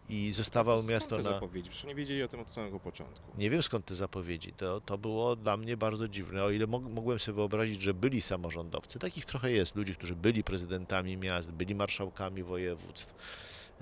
i 0.09 0.33
zostawał 0.33 0.75
To 0.75 0.81
skąd 0.81 0.91
miasto 0.91 1.17
te 1.17 1.23
na... 1.23 1.29
zapowiedzi? 1.29 1.69
Przecież 1.69 1.87
nie 1.87 1.95
wiedzieli 1.95 2.23
o 2.23 2.27
tym 2.27 2.39
od 2.39 2.53
samego 2.53 2.79
początku. 2.79 3.31
Nie 3.37 3.49
wiem 3.49 3.63
skąd 3.63 3.85
te 3.85 3.95
zapowiedzi. 3.95 4.53
To, 4.53 4.81
to 4.81 4.97
było 4.97 5.35
dla 5.35 5.57
mnie 5.57 5.77
bardzo 5.77 6.07
dziwne. 6.07 6.43
O 6.43 6.49
ile 6.49 6.67
mog, 6.67 6.83
mogłem 6.83 7.19
sobie 7.19 7.35
wyobrazić, 7.35 7.81
że 7.81 7.93
byli 7.93 8.21
samorządowcy, 8.21 8.99
takich 8.99 9.25
trochę 9.25 9.51
jest, 9.51 9.75
ludzi, 9.75 9.95
którzy 9.95 10.15
byli 10.15 10.43
prezydentami 10.43 11.17
miast, 11.17 11.51
byli 11.51 11.75
marszałkami 11.75 12.43
województw, 12.43 13.15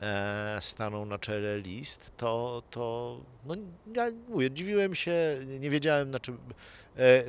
e, 0.01 0.57
staną 0.61 1.05
na 1.05 1.19
czele 1.19 1.59
list, 1.59 2.11
to, 2.17 2.63
to 2.69 3.17
no, 3.45 3.55
ja 3.95 4.05
mówię, 4.29 4.51
dziwiłem 4.51 4.95
się, 4.95 5.15
nie 5.59 5.69
wiedziałem 5.69 6.11
na 6.11 6.19
czym. 6.19 6.37
E, 6.97 6.99
e, 6.99 7.25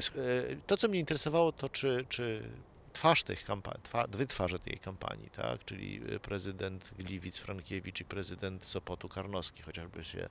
to, 0.66 0.76
co 0.76 0.88
mnie 0.88 1.00
interesowało, 1.00 1.52
to 1.52 1.68
czy, 1.68 2.04
czy 2.08 2.42
twarz 2.98 3.22
tych 3.22 3.44
kampanii, 3.44 3.82
twa, 3.82 4.06
dwie 4.08 4.26
twarze 4.26 4.58
tej 4.58 4.78
kampanii, 4.78 5.30
tak, 5.30 5.64
czyli 5.64 6.00
e, 6.14 6.20
prezydent 6.20 6.90
Gliwic 6.98 7.38
Frankiewicz 7.38 8.00
i 8.00 8.04
prezydent 8.04 8.64
Sopotu 8.66 9.08
Karnowski, 9.08 9.62
chociażby 9.62 10.04
się 10.04 10.28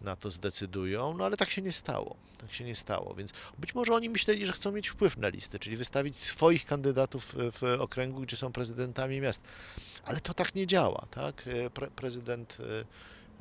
na 0.00 0.16
to 0.16 0.30
zdecydują, 0.30 1.14
no 1.18 1.24
ale 1.24 1.36
tak 1.36 1.50
się 1.50 1.62
nie 1.62 1.72
stało. 1.72 2.16
Tak 2.38 2.52
się 2.52 2.64
nie 2.64 2.74
stało, 2.74 3.14
więc 3.14 3.32
być 3.58 3.74
może 3.74 3.94
oni 3.94 4.08
myśleli, 4.10 4.46
że 4.46 4.52
chcą 4.52 4.72
mieć 4.72 4.88
wpływ 4.88 5.16
na 5.16 5.28
listę, 5.28 5.58
czyli 5.58 5.76
wystawić 5.76 6.16
swoich 6.20 6.66
kandydatów 6.66 7.34
w- 7.34 7.58
w 7.58 7.80
okręgu, 7.80 8.20
gdzie 8.20 8.36
są 8.36 8.52
prezydentami 8.52 9.20
miast. 9.20 9.42
Ale 10.04 10.20
to 10.20 10.34
tak 10.34 10.54
nie 10.54 10.66
działa, 10.66 11.06
tak? 11.10 11.44
E, 11.48 11.70
Pre 11.70 11.90
prezydent 11.90 12.58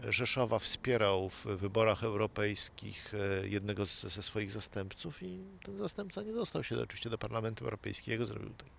Rzeszowa 0.10 0.60
wspierał 0.60 1.30
w 1.30 1.46
wyborach 1.46 2.04
europejskich 2.04 3.14
e, 3.14 3.48
jednego 3.48 3.86
ze 3.86 4.24
swoich 4.24 4.52
zastępców 4.52 5.24
i 5.24 5.40
ten 5.64 5.78
zastępca 5.78 6.22
nie 6.22 6.34
dostał 6.34 6.64
się 6.64 6.80
oczywiście 6.80 7.10
do 7.10 7.18
Parlamentu 7.18 7.64
Europejskiego, 7.66 8.26
zrobił 8.26 8.50
taki 8.50 8.72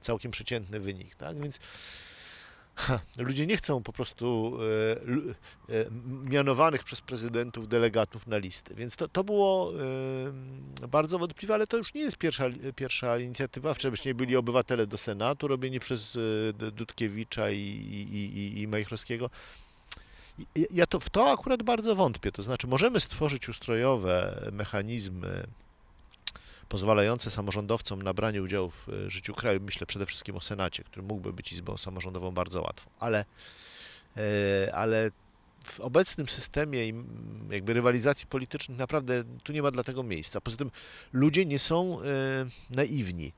całkiem 0.00 0.30
przeciętny 0.30 0.80
wynik, 0.80 1.14
tak? 1.14 1.40
Więc 1.40 1.60
Ha, 2.78 3.00
ludzie 3.18 3.46
nie 3.46 3.56
chcą 3.56 3.82
po 3.82 3.92
prostu 3.92 4.58
e, 5.68 5.74
e, 5.74 5.86
mianowanych 6.24 6.84
przez 6.84 7.00
prezydentów 7.00 7.68
delegatów 7.68 8.26
na 8.26 8.38
listy. 8.38 8.74
Więc 8.74 8.96
to, 8.96 9.08
to 9.08 9.24
było 9.24 9.72
e, 10.82 10.88
bardzo 10.88 11.18
wątpliwe, 11.18 11.54
ale 11.54 11.66
to 11.66 11.76
już 11.76 11.94
nie 11.94 12.00
jest 12.00 12.16
pierwsza, 12.16 12.44
pierwsza 12.76 13.18
inicjatywa. 13.18 13.74
Wcześniej 13.74 14.14
byli 14.14 14.36
obywatele 14.36 14.86
do 14.86 14.98
Senatu, 14.98 15.48
robieni 15.48 15.80
przez 15.80 16.18
e, 16.60 16.70
Dudkiewicza 16.70 17.50
i, 17.50 17.56
i, 17.56 18.38
i, 18.38 18.60
i 18.60 18.68
Majchrowskiego. 18.68 19.30
Ja 20.70 20.86
to, 20.86 21.00
w 21.00 21.10
to 21.10 21.30
akurat 21.30 21.62
bardzo 21.62 21.94
wątpię. 21.94 22.32
To 22.32 22.42
znaczy, 22.42 22.66
możemy 22.66 23.00
stworzyć 23.00 23.48
ustrojowe 23.48 24.48
mechanizmy 24.52 25.46
pozwalające 26.68 27.30
samorządowcom 27.30 28.02
na 28.02 28.14
branie 28.14 28.42
udziału 28.42 28.70
w 28.70 28.88
e, 28.88 29.10
życiu 29.10 29.34
kraju. 29.34 29.60
Myślę 29.60 29.86
przede 29.86 30.06
wszystkim 30.06 30.36
o 30.36 30.40
Senacie, 30.40 30.84
który 30.84 31.02
mógłby 31.02 31.32
być 31.32 31.52
izbą 31.52 31.76
samorządową 31.76 32.30
bardzo 32.30 32.62
łatwo, 32.62 32.90
ale, 32.98 33.24
e, 34.16 34.74
ale 34.74 35.10
w 35.64 35.80
obecnym 35.80 36.28
systemie 36.28 36.92
jakby 37.50 37.72
rywalizacji 37.72 38.26
politycznych 38.26 38.78
naprawdę 38.78 39.24
tu 39.42 39.52
nie 39.52 39.62
ma 39.62 39.70
dla 39.70 39.84
tego 39.84 40.02
miejsca. 40.02 40.40
Poza 40.40 40.56
tym 40.56 40.70
ludzie 41.12 41.46
nie 41.46 41.58
są 41.58 42.00
e, 42.00 42.04
naiwni. 42.70 43.32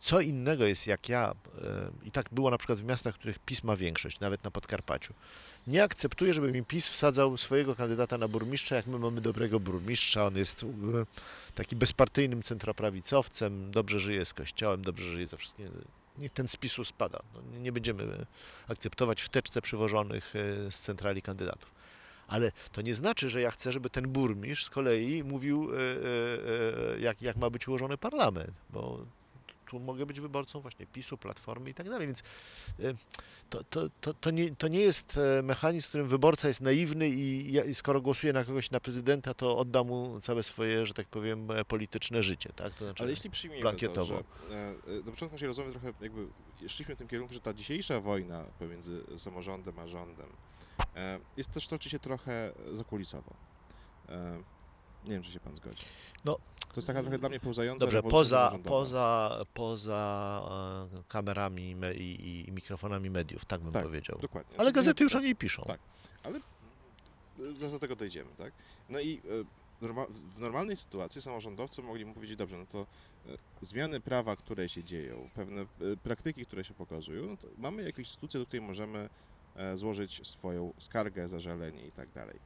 Co 0.00 0.20
innego 0.20 0.66
jest 0.66 0.86
jak 0.86 1.08
ja, 1.08 1.34
i 2.04 2.10
tak 2.10 2.26
było 2.32 2.50
na 2.50 2.58
przykład 2.58 2.78
w 2.78 2.84
miastach, 2.84 3.14
w 3.14 3.18
których 3.18 3.38
PiS 3.38 3.64
ma 3.64 3.76
większość, 3.76 4.20
nawet 4.20 4.44
na 4.44 4.50
Podkarpaciu. 4.50 5.14
Nie 5.66 5.82
akceptuję, 5.82 6.34
żeby 6.34 6.52
mi 6.52 6.64
PiS 6.64 6.88
wsadzał 6.88 7.36
swojego 7.36 7.74
kandydata 7.76 8.18
na 8.18 8.28
burmistrza, 8.28 8.76
jak 8.76 8.86
my 8.86 8.98
mamy 8.98 9.20
dobrego 9.20 9.60
burmistrza. 9.60 10.26
On 10.26 10.36
jest 10.36 10.62
e, 10.62 10.66
taki 11.54 11.76
bezpartyjnym 11.76 12.42
centroprawicowcem, 12.42 13.70
dobrze 13.70 14.00
żyje 14.00 14.24
z 14.24 14.34
kościołem, 14.34 14.82
dobrze 14.82 15.04
żyje 15.12 15.26
ze 15.26 15.36
wszystkim. 15.36 15.68
Niech 16.18 16.32
ten 16.32 16.48
z 16.48 16.56
PiSu 16.56 16.84
spada. 16.84 17.18
No, 17.34 17.58
nie- 17.58 17.72
będziemy 17.72 18.26
akceptować 18.68 19.22
w 19.22 19.28
teczce 19.28 19.62
przywożonych 19.62 20.32
e, 20.36 20.70
z 20.72 20.78
centrali 20.80 21.22
kandydatów. 21.22 21.70
Ale 22.28 22.52
to 22.72 22.82
nie 22.82 22.94
znaczy, 22.94 23.30
że 23.30 23.40
ja 23.40 23.50
chcę, 23.50 23.72
żeby 23.72 23.90
ten 23.90 24.08
burmistrz 24.08 24.64
z 24.64 24.70
kolei 24.70 25.24
mówił, 25.24 25.70
e, 25.74 27.00
jak, 27.00 27.22
jak 27.22 27.36
ma 27.36 27.50
być 27.50 27.68
ułożony 27.68 27.98
parlament, 27.98 28.52
bo 28.70 28.98
tu 29.70 29.80
mogę 29.80 30.06
być 30.06 30.20
wyborcą 30.20 30.60
właśnie 30.60 30.86
PiSu, 30.86 31.18
Platformy 31.18 31.70
i 31.70 31.74
tak 31.74 31.88
dalej, 31.88 32.06
więc 32.06 32.22
e, 32.80 32.94
to, 33.50 33.64
to, 33.64 33.90
to, 34.00 34.14
to, 34.14 34.30
nie, 34.30 34.56
to 34.56 34.68
nie 34.68 34.80
jest 34.80 35.16
e, 35.16 35.42
mechanizm, 35.42 35.86
w 35.86 35.88
którym 35.88 36.08
wyborca 36.08 36.48
jest 36.48 36.60
naiwny 36.60 37.08
i, 37.08 37.56
i 37.70 37.74
skoro 37.74 38.00
głosuje 38.00 38.32
na 38.32 38.44
kogoś 38.44 38.70
na 38.70 38.80
prezydenta, 38.80 39.34
to 39.34 39.58
odda 39.58 39.84
mu 39.84 40.20
całe 40.20 40.42
swoje, 40.42 40.86
że 40.86 40.94
tak 40.94 41.08
powiem, 41.08 41.50
e, 41.50 41.64
polityczne 41.64 42.22
życie, 42.22 42.52
tak? 42.56 42.74
To 42.74 42.84
znaczy, 42.84 43.02
Ale 43.02 43.10
jeśli 43.10 43.30
przyjmiemy 43.30 43.62
blankietowo. 43.62 44.22
to, 44.22 44.50
że 44.50 44.56
e, 44.56 45.04
na 45.04 45.10
początku 45.10 45.34
naszej 45.34 45.48
rozmowy 45.48 45.70
trochę 45.70 45.92
jakby 46.00 46.26
szliśmy 46.68 46.94
w 46.94 46.98
tym 46.98 47.08
kierunku, 47.08 47.34
że 47.34 47.40
ta 47.40 47.54
dzisiejsza 47.54 48.00
wojna 48.00 48.44
pomiędzy 48.58 49.04
samorządem 49.18 49.78
a 49.78 49.88
rządem 49.88 50.26
jest 51.36 51.50
też 51.50 51.68
toczy 51.68 51.90
się 51.90 51.98
trochę 51.98 52.52
zakulisowo. 52.72 53.34
E, 55.04 55.08
nie 55.08 55.14
wiem, 55.14 55.22
czy 55.22 55.32
się 55.32 55.40
pan 55.40 55.56
zgodzi. 55.56 55.84
No, 56.24 56.34
to 56.68 56.76
jest 56.76 56.86
taka 56.86 57.02
trochę 57.02 57.18
dla 57.18 57.28
mnie 57.28 57.40
pełzająca 57.40 57.80
Dobrze, 57.80 58.02
poza, 58.02 58.52
poza, 58.64 59.38
poza 59.54 60.88
e, 60.98 61.02
kamerami 61.08 61.76
me- 61.76 61.94
i, 61.94 62.48
i 62.48 62.52
mikrofonami 62.52 63.10
mediów, 63.10 63.44
tak 63.44 63.60
bym 63.60 63.72
Tak, 63.72 63.82
powiedział. 63.84 64.18
Dokładnie. 64.22 64.50
Ale 64.56 64.64
Znaczy, 64.64 64.72
gazety 64.74 65.02
już 65.04 65.12
tak, 65.12 65.20
o 65.20 65.24
niej 65.24 65.36
piszą. 65.36 65.62
tak. 65.62 65.80
zaraz 67.58 67.72
do 67.72 67.78
tego 67.78 67.96
dojdziemy, 67.96 68.30
tak? 68.38 68.52
No 68.88 69.00
i 69.00 69.20
norma- 69.82 70.06
w 70.10 70.38
normalnej 70.38 70.76
sytuacji 70.76 71.22
samorządowcy 71.22 71.82
mogli 71.82 72.04
mu 72.06 72.14
powiedzieć, 72.14 72.36
dobrze, 72.36 72.56
no 72.56 72.66
to 72.66 72.86
y, 73.26 73.38
zmiany 73.60 74.00
prawa, 74.00 74.36
które 74.36 74.68
się 74.68 74.84
dzieją, 74.84 75.30
pewne 75.34 75.66
praktyki, 76.02 76.46
które 76.46 76.64
się 76.64 76.74
pokazują, 76.74 77.26
no 77.26 77.36
to 77.36 77.46
mamy 77.58 77.82
jakąś 77.82 77.98
instytucję, 78.06 78.40
do 78.40 78.46
której 78.46 78.66
możemy 78.66 79.08
e, 79.56 79.78
złożyć 79.78 80.26
swoją 80.28 80.72
skargę, 80.78 81.28
zażalenie 81.28 81.86
i 81.86 81.92
tak 81.92 82.10
dalej. 82.12 82.38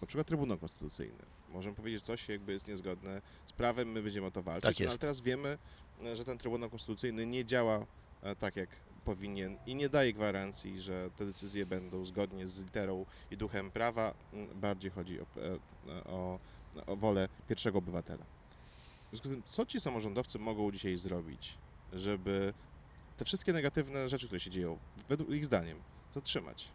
Na 0.00 0.06
przykład 0.06 0.26
Trybunał 0.26 0.58
Konstytucyjny. 0.58 1.18
Możemy 1.48 1.76
powiedzieć, 1.76 2.00
że 2.00 2.06
coś 2.06 2.28
jakby 2.28 2.52
jest 2.52 2.68
niezgodne 2.68 3.22
z 3.46 3.52
prawem, 3.52 3.92
my 3.92 4.02
będziemy 4.02 4.26
o 4.26 4.30
to 4.30 4.42
walczyć, 4.42 4.62
Tak 4.64 4.74
no, 4.78 4.82
ale 4.84 4.88
jest. 4.88 5.00
teraz 5.00 5.20
wiemy, 5.20 5.58
e, 6.04 6.16
że 6.16 6.24
ten 6.24 6.38
Trybunał 6.38 6.70
Konstytucyjny 6.70 7.26
nie 7.26 7.44
działa 7.44 7.86
e, 8.22 8.36
tak, 8.36 8.56
jak 8.56 8.68
powinien 9.04 9.56
i 9.66 9.74
nie 9.74 9.88
daje 9.88 10.12
gwarancji, 10.12 10.80
że 10.80 11.10
te 11.16 11.26
decyzje 11.26 11.66
będą 11.66 12.04
zgodnie 12.04 12.48
z 12.48 12.60
literą 12.60 13.06
i 13.30 13.36
duchem 13.36 13.70
prawa. 13.70 14.14
Mm, 14.32 14.60
Bardziej 14.60 14.90
chodzi 14.90 15.20
o, 15.20 15.24
e, 15.24 16.04
o, 16.04 16.38
o 16.86 16.96
wolę 16.96 17.28
pierwszego 17.48 17.78
obywatela. 17.78 18.24
W 19.06 19.08
związku 19.10 19.28
z 19.28 19.30
tym, 19.30 19.42
co 19.46 19.66
ci 19.66 19.80
samorządowcy 19.80 20.38
mogą 20.38 20.72
dzisiaj 20.72 20.98
zrobić, 20.98 21.58
żeby 21.92 22.54
te 23.16 23.24
wszystkie 23.24 23.52
negatywne 23.52 24.08
rzeczy, 24.08 24.26
które 24.26 24.40
się 24.40 24.50
dzieją, 24.50 24.78
według 25.08 25.30
ich 25.30 25.44
zdaniem, 25.46 25.78
zatrzymać? 26.14 26.68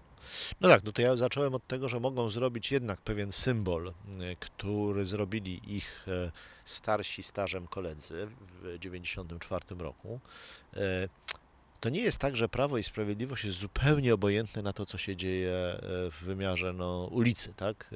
No 0.61 0.69
tak, 0.69 0.83
no 0.83 0.91
to 0.91 1.01
ja 1.01 1.17
zacząłem 1.17 1.55
od 1.55 1.67
tego, 1.67 1.89
że 1.89 1.99
mogą 1.99 2.29
zrobić 2.29 2.71
jednak 2.71 3.01
pewien 3.01 3.31
symbol, 3.31 3.87
y, 3.87 3.93
który 4.39 5.05
zrobili 5.05 5.75
ich 5.77 6.05
e, 6.07 6.31
starsi 6.65 7.23
starzem 7.23 7.67
koledzy 7.67 8.25
w 8.25 8.77
1994 8.79 9.65
roku. 9.83 10.19
E, 10.77 11.09
To 11.79 11.89
nie 11.89 12.01
jest 12.01 12.17
tak, 12.17 12.35
że 12.35 12.49
Prawo 12.49 12.77
i 12.77 12.83
Sprawiedliwość 12.83 13.43
jest 13.45 13.57
zupełnie 13.57 14.13
obojętne 14.13 14.61
na 14.61 14.73
to, 14.73 14.85
co 14.85 14.97
się 14.97 15.15
dzieje 15.15 15.51
e, 15.51 15.79
w 16.11 16.17
wymiarze 16.21 16.73
no, 16.73 17.07
ulicy, 17.11 17.53
tak? 17.55 17.89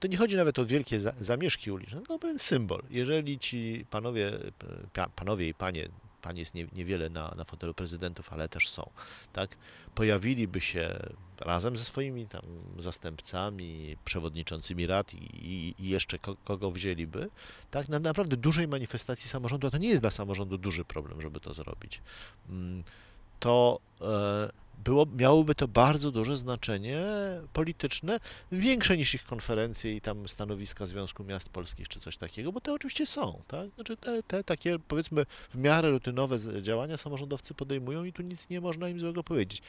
To 0.00 0.08
nie 0.08 0.16
chodzi 0.16 0.36
nawet 0.36 0.58
o 0.58 0.66
wielkie 0.66 1.00
za- 1.00 1.14
zamieszki 1.20 1.70
uliczne, 1.70 2.00
to 2.02 2.18
pewien 2.18 2.38
symbol. 2.38 2.82
Jeżeli 2.90 3.38
ci 3.38 3.86
panowie, 3.90 4.32
pa- 4.92 5.08
panowie 5.08 5.48
i 5.48 5.54
panie, 5.54 5.88
panie 6.24 6.40
jest 6.40 6.54
nie, 6.54 6.66
niewiele 6.72 7.10
na, 7.10 7.34
na 7.36 7.44
fotelu 7.44 7.74
prezydentów, 7.74 8.32
ale 8.32 8.48
też 8.48 8.68
są, 8.68 8.90
tak? 9.32 9.56
Pojawiliby 9.94 10.60
się 10.60 10.98
razem 11.40 11.76
ze 11.76 11.84
swoimi 11.84 12.26
tam 12.26 12.42
zastępcami, 12.78 13.96
przewodniczącymi 14.04 14.86
rad 14.86 15.14
i, 15.14 15.24
i, 15.46 15.74
i 15.78 15.88
jeszcze 15.88 16.18
ko, 16.18 16.36
kogo 16.44 16.70
wzięliby, 16.70 17.30
tak, 17.70 17.88
na 17.88 17.98
naprawdę 17.98 18.36
dużej 18.36 18.68
manifestacji 18.68 19.30
samorządu, 19.30 19.66
a 19.66 19.70
to 19.70 19.78
nie 19.78 19.88
jest 19.88 20.02
dla 20.02 20.10
samorządu 20.10 20.58
duży 20.58 20.84
problem, 20.84 21.22
żeby 21.22 21.40
to 21.40 21.54
zrobić, 21.54 22.02
mm, 22.48 22.84
to 23.40 23.80
e, 24.00 24.63
było, 24.84 25.06
miałoby 25.06 25.54
to 25.54 25.68
bardzo 25.68 26.10
duże 26.10 26.36
znaczenie 26.36 27.04
polityczne, 27.52 28.20
większe 28.52 28.96
niż 28.96 29.14
ich 29.14 29.24
konferencje 29.24 29.96
i 29.96 30.00
tam 30.00 30.28
stanowiska 30.28 30.86
Związku 30.86 31.24
Miast 31.24 31.48
Polskich 31.48 31.88
czy 31.88 32.00
coś 32.00 32.16
takiego, 32.16 32.52
bo 32.52 32.60
te 32.60 32.72
oczywiście 32.72 33.06
są, 33.06 33.42
tak? 33.48 33.70
Znaczy 33.74 33.96
te, 33.96 34.22
te 34.22 34.44
takie 34.44 34.78
powiedzmy 34.88 35.26
w 35.54 35.58
miarę 35.58 35.90
rutynowe 35.90 36.62
działania 36.62 36.96
samorządowcy 36.96 37.54
podejmują 37.54 38.04
i 38.04 38.12
tu 38.12 38.22
nic 38.22 38.50
nie 38.50 38.60
można 38.60 38.88
im 38.88 39.00
złego 39.00 39.24
powiedzieć. 39.24 39.62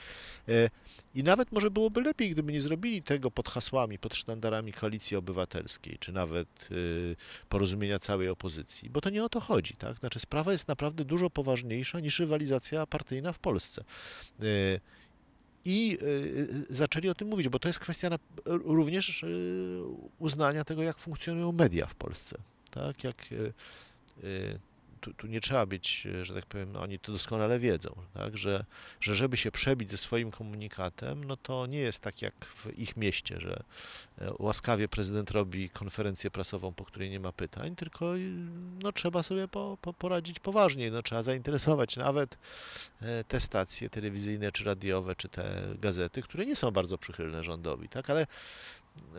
E, 0.48 0.70
I 1.16 1.24
nawet 1.24 1.52
może 1.52 1.72
byłoby 1.72 2.02
lepiej, 2.02 2.30
gdyby 2.30 2.54
nie 2.54 2.62
zrobili 2.62 3.02
tego 3.02 3.32
pod 3.32 3.50
hasłami, 3.50 4.00
pod 4.00 4.16
sztandarami 4.16 4.74
koalicji 4.74 5.18
obywatelskiej, 5.18 5.98
czy 6.00 6.12
nawet 6.12 6.70
y, 6.72 7.16
porozumienia 7.50 8.00
całej 8.00 8.30
opozycji, 8.30 8.90
bo 8.90 9.02
to 9.02 9.10
nie 9.10 9.24
o 9.24 9.30
to 9.30 9.40
chodzi, 9.40 9.76
tak? 9.76 9.98
Znaczy 9.98 10.20
sprawa 10.20 10.52
jest 10.52 10.68
naprawdę 10.68 11.06
dużo 11.06 11.30
poważniejsza 11.30 12.00
niż 12.00 12.20
rywalizacja 12.20 12.86
partyjna 12.88 13.34
w 13.34 13.40
Polsce. 13.40 13.84
Y, 15.66 15.70
I 15.70 15.98
y, 16.02 16.66
zaczęli 16.70 17.10
o 17.10 17.16
tym 17.16 17.28
mówić, 17.28 17.50
bo 17.50 17.60
to 17.60 17.70
jest 17.70 17.80
kwestia 17.80 18.10
również 18.46 19.24
y, 19.24 19.82
uznania 20.20 20.64
tego, 20.64 20.84
jak 20.84 20.98
funkcjonują 20.98 21.52
media 21.52 21.86
w 21.86 21.96
Polsce. 21.96 22.38
Tak, 22.72 23.04
jak 23.04 23.32
y, 23.32 23.54
y, 24.24 24.60
tu, 25.06 25.14
tu 25.14 25.28
nie 25.28 25.42
trzeba 25.42 25.66
być, 25.66 26.06
y, 26.06 26.26
że 26.26 26.34
tak 26.34 26.46
powiem, 26.46 26.76
oni 26.76 27.00
to 27.00 27.12
doskonale 27.12 27.60
wiedzą, 27.60 27.96
tak, 28.14 28.38
że, 28.38 28.66
że 29.00 29.16
żeby 29.16 29.38
się 29.38 29.52
przebić 29.52 29.92
ze 29.92 29.98
swoim 29.98 30.32
komunikatem, 30.32 31.24
no 31.24 31.38
to 31.38 31.66
nie 31.66 31.80
jest 31.80 32.00
tak 32.00 32.22
jak 32.22 32.46
w 32.46 32.80
ich 32.80 32.98
mieście, 32.98 33.40
że 33.40 33.64
e, 34.18 34.32
łaskawie 34.40 34.88
prezydent 34.88 35.32
robi 35.32 35.70
konferencję 35.70 36.32
prasową, 36.32 36.74
po 36.74 36.86
której 36.86 37.10
nie 37.10 37.20
ma 37.20 37.32
pytań, 37.32 37.76
tylko 37.76 38.18
y, 38.18 38.32
no, 38.84 38.92
trzeba 38.92 39.24
sobie 39.24 39.48
po, 39.48 39.78
po, 39.82 39.94
poradzić 39.94 40.40
poważniej, 40.40 40.92
no, 40.92 41.02
trzeba 41.02 41.24
zainteresować 41.24 41.98
nawet 41.98 42.38
e, 43.02 43.24
te 43.24 43.40
stacje 43.40 43.90
telewizyjne, 43.90 44.52
czy 44.52 44.64
radiowe, 44.64 45.16
czy 45.16 45.30
te 45.30 45.62
gazety, 45.82 46.22
które 46.22 46.46
nie 46.46 46.56
są 46.56 46.72
bardzo 46.72 46.98
przychylne 46.98 47.44
rządowi, 47.44 47.90
tak, 47.90 48.10
ale 48.10 48.28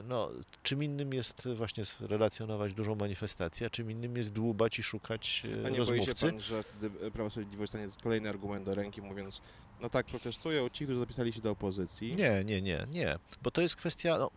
no, 0.05 0.31
czym 0.62 0.83
innym 0.83 1.12
jest 1.15 1.49
właśnie 1.55 1.85
relacjonować 2.01 2.75
dużą 2.75 2.95
manifestację, 2.95 3.67
a 3.67 3.71
czym 3.71 3.91
innym 3.91 4.17
jest 4.17 4.31
dłubać 4.31 4.79
i 4.79 4.83
szukać 4.83 5.43
e, 5.62 5.67
A 5.67 5.71
nie 5.71 5.77
boi 5.79 5.87
się 5.87 5.93
rozmówcy. 5.97 6.27
pan, 6.27 6.41
że 6.41 6.62
wtedy 6.62 7.11
Prawo 7.11 7.29
i 7.29 7.31
Sprawiedliwość 7.31 7.71
stanie 7.71 7.89
kolejny 8.03 8.29
argument 8.29 8.65
do 8.65 8.75
ręki, 8.75 9.03
mówiąc, 9.03 9.43
no 9.81 9.91
tak, 9.91 10.07
protestują 10.07 10.69
ci, 10.69 10.85
którzy 10.85 11.01
zapisali 11.01 11.33
się 11.33 11.41
do 11.41 11.51
opozycji. 11.51 12.15
Nie, 12.17 12.45
nie, 12.45 12.62
nie, 12.62 12.87
nie, 12.93 13.19
bo 13.43 13.51
to 13.51 13.61
jest 13.61 13.77
kwestia. 13.77 14.19
No, 14.19 14.31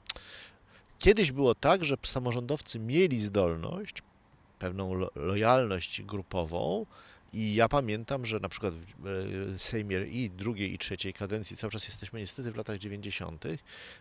kiedyś 0.99 1.31
było 1.31 1.55
tak, 1.55 1.85
że 1.85 1.97
samorządowcy 2.03 2.79
mieli 2.79 3.19
zdolność, 3.19 4.03
pewną 4.59 4.93
lo- 4.93 5.11
lojalność 5.15 6.01
grupową. 6.01 6.85
I 7.33 7.55
ja 7.55 7.69
pamiętam, 7.69 8.25
że 8.25 8.39
na 8.39 8.49
przykład 8.49 8.73
w 8.73 9.07
e, 9.55 9.59
Sejmie 9.59 10.01
i 10.05 10.29
drugiej 10.29 10.73
i 10.73 10.77
trzeciej 10.77 11.13
kadencji, 11.13 11.57
cały 11.57 11.71
czas 11.71 11.87
jesteśmy 11.87 12.19
niestety 12.19 12.51
w 12.51 12.55
latach 12.55 12.77
90., 12.77 13.45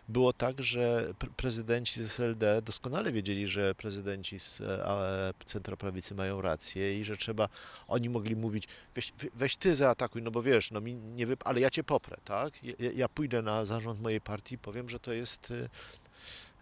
było 0.09 0.33
tak, 0.33 0.63
że 0.63 1.13
pre- 1.19 1.29
prezydenci 1.37 2.03
z 2.03 2.05
SLD 2.05 2.61
doskonale 2.61 3.11
wiedzieli, 3.11 3.47
że 3.47 3.75
prezydenci 3.75 4.39
z 4.39 4.61
e, 4.61 5.33
centroprawicy 5.45 6.15
mają 6.15 6.41
rację 6.41 6.99
i 6.99 7.03
że 7.05 7.17
trzeba, 7.17 7.49
oni 7.87 8.09
mogli 8.09 8.35
mówić, 8.35 8.67
weź, 8.95 9.13
we- 9.17 9.29
weź 9.35 9.55
ty 9.55 9.75
zaatakuj, 9.75 10.21
no 10.21 10.31
bo 10.31 10.41
wiesz, 10.43 10.71
no 10.71 10.81
mi 10.81 10.93
nie 10.93 11.25
ale 11.45 11.59
ja 11.59 11.69
cię 11.69 11.83
poprę, 11.83 12.17
tak? 12.25 12.63
Ja, 12.63 12.73
ja- 12.95 13.09
pójdę 13.09 13.41
na 13.41 13.65
zarząd 13.65 14.01
mojej 14.01 14.21
partii 14.21 14.55
i 14.55 14.57
powiem, 14.57 14.89
że 14.89 14.99
to 14.99 15.13
jest, 15.13 15.53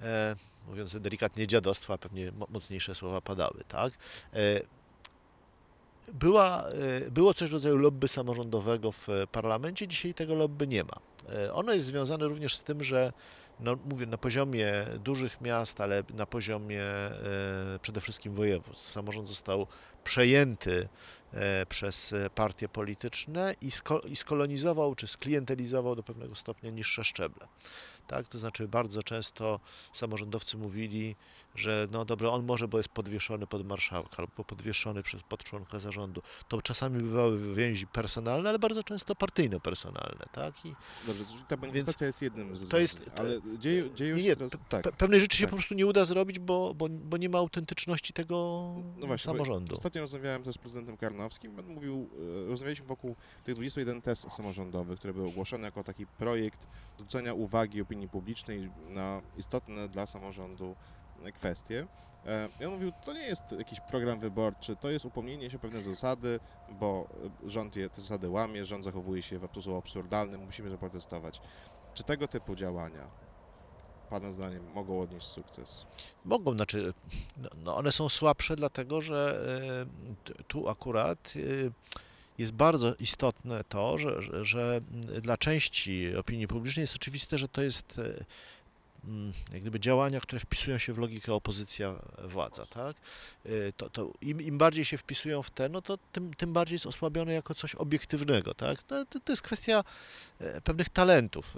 e, 0.02 0.06
e, 0.08 0.36
mówiąc 0.68 0.96
delikatnie, 1.00 1.48
dziadostwo, 1.48 1.94
a 1.94 1.98
pewnie 1.98 2.32
mo- 2.32 2.48
mocniejsze 2.50 2.96
słowa 2.96 3.22
padały, 3.22 3.64
tak? 3.68 3.94
Była, 6.14 6.64
e, 6.68 7.12
było 7.12 7.34
coś 7.34 7.50
w 7.50 7.54
rodzaju 7.54 7.78
lobby 7.78 8.08
samorządowego 8.08 8.92
w 8.92 9.08
parlamencie, 9.32 9.88
dzisiaj 9.88 10.14
tego 10.14 10.36
lobby 10.36 10.68
nie 10.68 10.84
ma. 10.84 11.00
E, 11.34 11.54
Ono 11.54 11.74
jest 11.74 11.88
związane 11.88 12.28
również 12.28 12.56
z 12.56 12.64
tym, 12.64 12.84
że 12.84 13.14
no, 13.60 13.78
mówię, 13.86 14.06
na 14.06 14.18
poziomie 14.18 14.86
dużych 15.04 15.42
miast, 15.42 15.82
ale 15.82 16.04
na 16.14 16.26
poziomie 16.26 16.84
e, 16.84 17.80
przede 17.82 18.02
wszystkim 18.02 18.34
województw. 18.34 18.92
Samorząd 18.92 19.28
został 19.28 19.68
przejęty 20.04 20.90
przez 21.70 22.16
partie 22.36 22.70
polityczne 22.70 23.56
i, 23.62 23.72
sko, 23.72 24.00
i 24.00 24.16
skolonizował 24.16 24.96
czy 24.96 25.08
sklientelizował 25.08 25.96
do 25.96 26.04
pewnego 26.04 26.36
stopnia 26.36 26.72
niższe 26.72 27.04
szczeble. 27.04 27.48
Tak? 28.08 28.28
To 28.28 28.40
znaczy 28.40 28.68
bardzo 28.68 29.04
często 29.04 29.60
samorządowcy 29.94 30.58
mówili, 30.58 31.16
że 31.58 31.88
no 31.92 32.06
dobrze, 32.06 32.30
on 32.32 32.46
może, 32.46 32.68
bo 32.68 32.78
jest 32.78 32.90
podwieszony 32.90 33.48
pod 33.48 33.66
marszałka 33.68 34.18
albo 34.18 34.44
podwieszony 34.44 35.04
przez 35.04 35.24
pod 35.24 35.44
członka 35.44 35.80
zarządu. 35.80 36.22
To 36.48 36.62
czasami 36.62 37.02
bywały 37.02 37.54
więzi 37.56 37.88
personalne, 37.88 38.50
ale 38.50 38.60
bardzo 38.60 38.84
często 38.84 39.16
partyjno-personalne, 39.16 40.26
tak? 40.32 40.66
I 40.66 40.76
Dobrze, 41.08 41.26
czyli 41.26 41.44
ta 41.48 41.58
manifestacja 41.58 42.08
jest 42.08 42.22
jednym 42.22 42.58
z 42.58 42.70
to 42.70 42.80
jest- 42.80 43.02
ale 43.16 43.30
dzieją 43.60 43.86
nie, 44.16 44.22
się 44.22 44.28
nie, 44.28 44.36
teraz... 44.36 44.52
tak. 44.70 44.86
pe- 44.86 44.92
pewnej 44.92 45.20
rzeczy 45.20 45.38
się 45.38 45.44
tak. 45.44 45.50
po 45.50 45.56
prostu 45.56 45.76
nie 45.76 45.86
uda 45.86 46.06
zrobić, 46.06 46.40
bo, 46.40 46.74
bo, 46.74 46.90
bo 46.90 47.18
nie 47.18 47.30
ma 47.30 47.38
autentyczności 47.38 48.14
tego 48.14 48.36
No 48.98 49.08
właśnie, 49.08 49.26
samorządu. 49.32 49.74
Ostatnio 49.74 50.02
rozmawiałem 50.02 50.44
też 50.44 50.56
z 50.56 50.58
prezydentem 50.58 50.98
Karnowskim. 50.98 51.60
On 51.60 51.66
mówił, 51.66 52.10
e, 52.46 52.48
rozmawialiśmy 52.48 52.86
wokół 52.88 53.16
tych 53.44 53.56
21 53.56 54.02
test 54.02 54.32
samorządowych, 54.32 54.98
które 55.00 55.14
były 55.14 55.28
ogłoszone 55.28 55.64
jako 55.64 55.84
taki 55.84 56.08
projekt 56.08 56.68
zwrócenia 56.96 57.34
uwagi 57.34 57.82
opinii 57.82 58.10
publicznej 58.10 58.70
na 58.90 59.22
istotne 59.38 59.90
dla 59.90 60.06
samorządu 60.06 60.76
kwestie. 61.34 61.88
E, 62.26 62.50
I 62.62 62.66
on 62.66 62.74
mówił, 62.74 62.92
to 63.06 63.14
nie 63.14 63.28
jest 63.28 63.52
jakiś 63.52 63.80
program 63.80 64.20
wyborczy, 64.20 64.76
to 64.76 64.90
jest 64.90 65.06
upomnienie 65.06 65.50
się 65.50 65.58
o 65.58 65.60
pewne 65.60 65.84
zasady, 65.84 66.40
bo 66.70 67.08
e, 67.46 67.50
rząd 67.50 67.76
je, 67.76 67.90
te 67.90 68.02
zasady 68.02 68.30
łamie, 68.30 68.66
rząd 68.66 68.84
zachowuje 68.84 69.22
się 69.22 69.40
w 69.40 69.46
sposób 69.46 69.78
absurdalny, 69.78 70.38
musimy 70.38 70.70
zaprotestować. 70.70 71.42
Czy 71.94 72.04
tego 72.04 72.28
typu 72.28 72.56
działania, 72.56 73.08
Pana 74.10 74.32
zdaniem, 74.32 74.64
mogą 74.76 75.02
odnieść 75.02 75.28
sukces? 75.28 75.86
Mogą, 76.26 76.54
znaczy, 76.54 76.94
no, 77.38 77.50
no 77.64 77.76
one 77.78 77.92
są 77.92 78.10
słabsze, 78.10 78.56
dlatego 78.56 79.02
że 79.02 79.46
e, 80.30 80.44
tu 80.44 80.70
akurat 80.70 81.34
e, 81.36 81.72
jest 82.38 82.52
bardzo 82.52 82.96
istotne 82.96 83.64
to, 83.64 83.98
że, 83.98 84.22
że, 84.22 84.46
że 84.46 84.82
dla 85.22 85.38
części 85.38 86.16
opinii 86.16 86.48
publicznej 86.48 86.84
jest 86.84 86.96
oczywiste, 86.96 87.38
że 87.38 87.48
to 87.48 87.62
jest 87.62 88.00
e, 88.00 88.26
jak 89.54 89.62
gdyby 89.62 89.80
działania, 89.80 90.20
które 90.20 90.40
wpisują 90.40 90.78
się 90.78 90.94
w 90.94 90.98
logikę 90.98 91.34
opozycja 91.34 91.96
władza, 92.24 92.66
tak? 92.66 92.96
Y, 93.46 93.74
To, 93.78 93.90
to 93.90 94.12
im, 94.22 94.42
im 94.42 94.58
bardziej 94.58 94.86
się 94.86 94.98
wpisują 94.98 95.42
w 95.44 95.50
te, 95.50 95.70
no 95.70 95.82
to 95.82 95.98
tym, 96.12 96.34
tym 96.34 96.54
bardziej 96.54 96.76
jest 96.76 96.86
osłabione 96.86 97.34
jako 97.34 97.54
coś 97.54 97.76
obiektywnego, 97.76 98.54
tak? 98.54 98.84
To, 98.84 99.06
to, 99.06 99.20
to 99.20 99.32
jest 99.32 99.42
kwestia 99.42 99.84
e, 100.40 100.62
pewnych 100.62 100.90
talentów. 100.90 101.58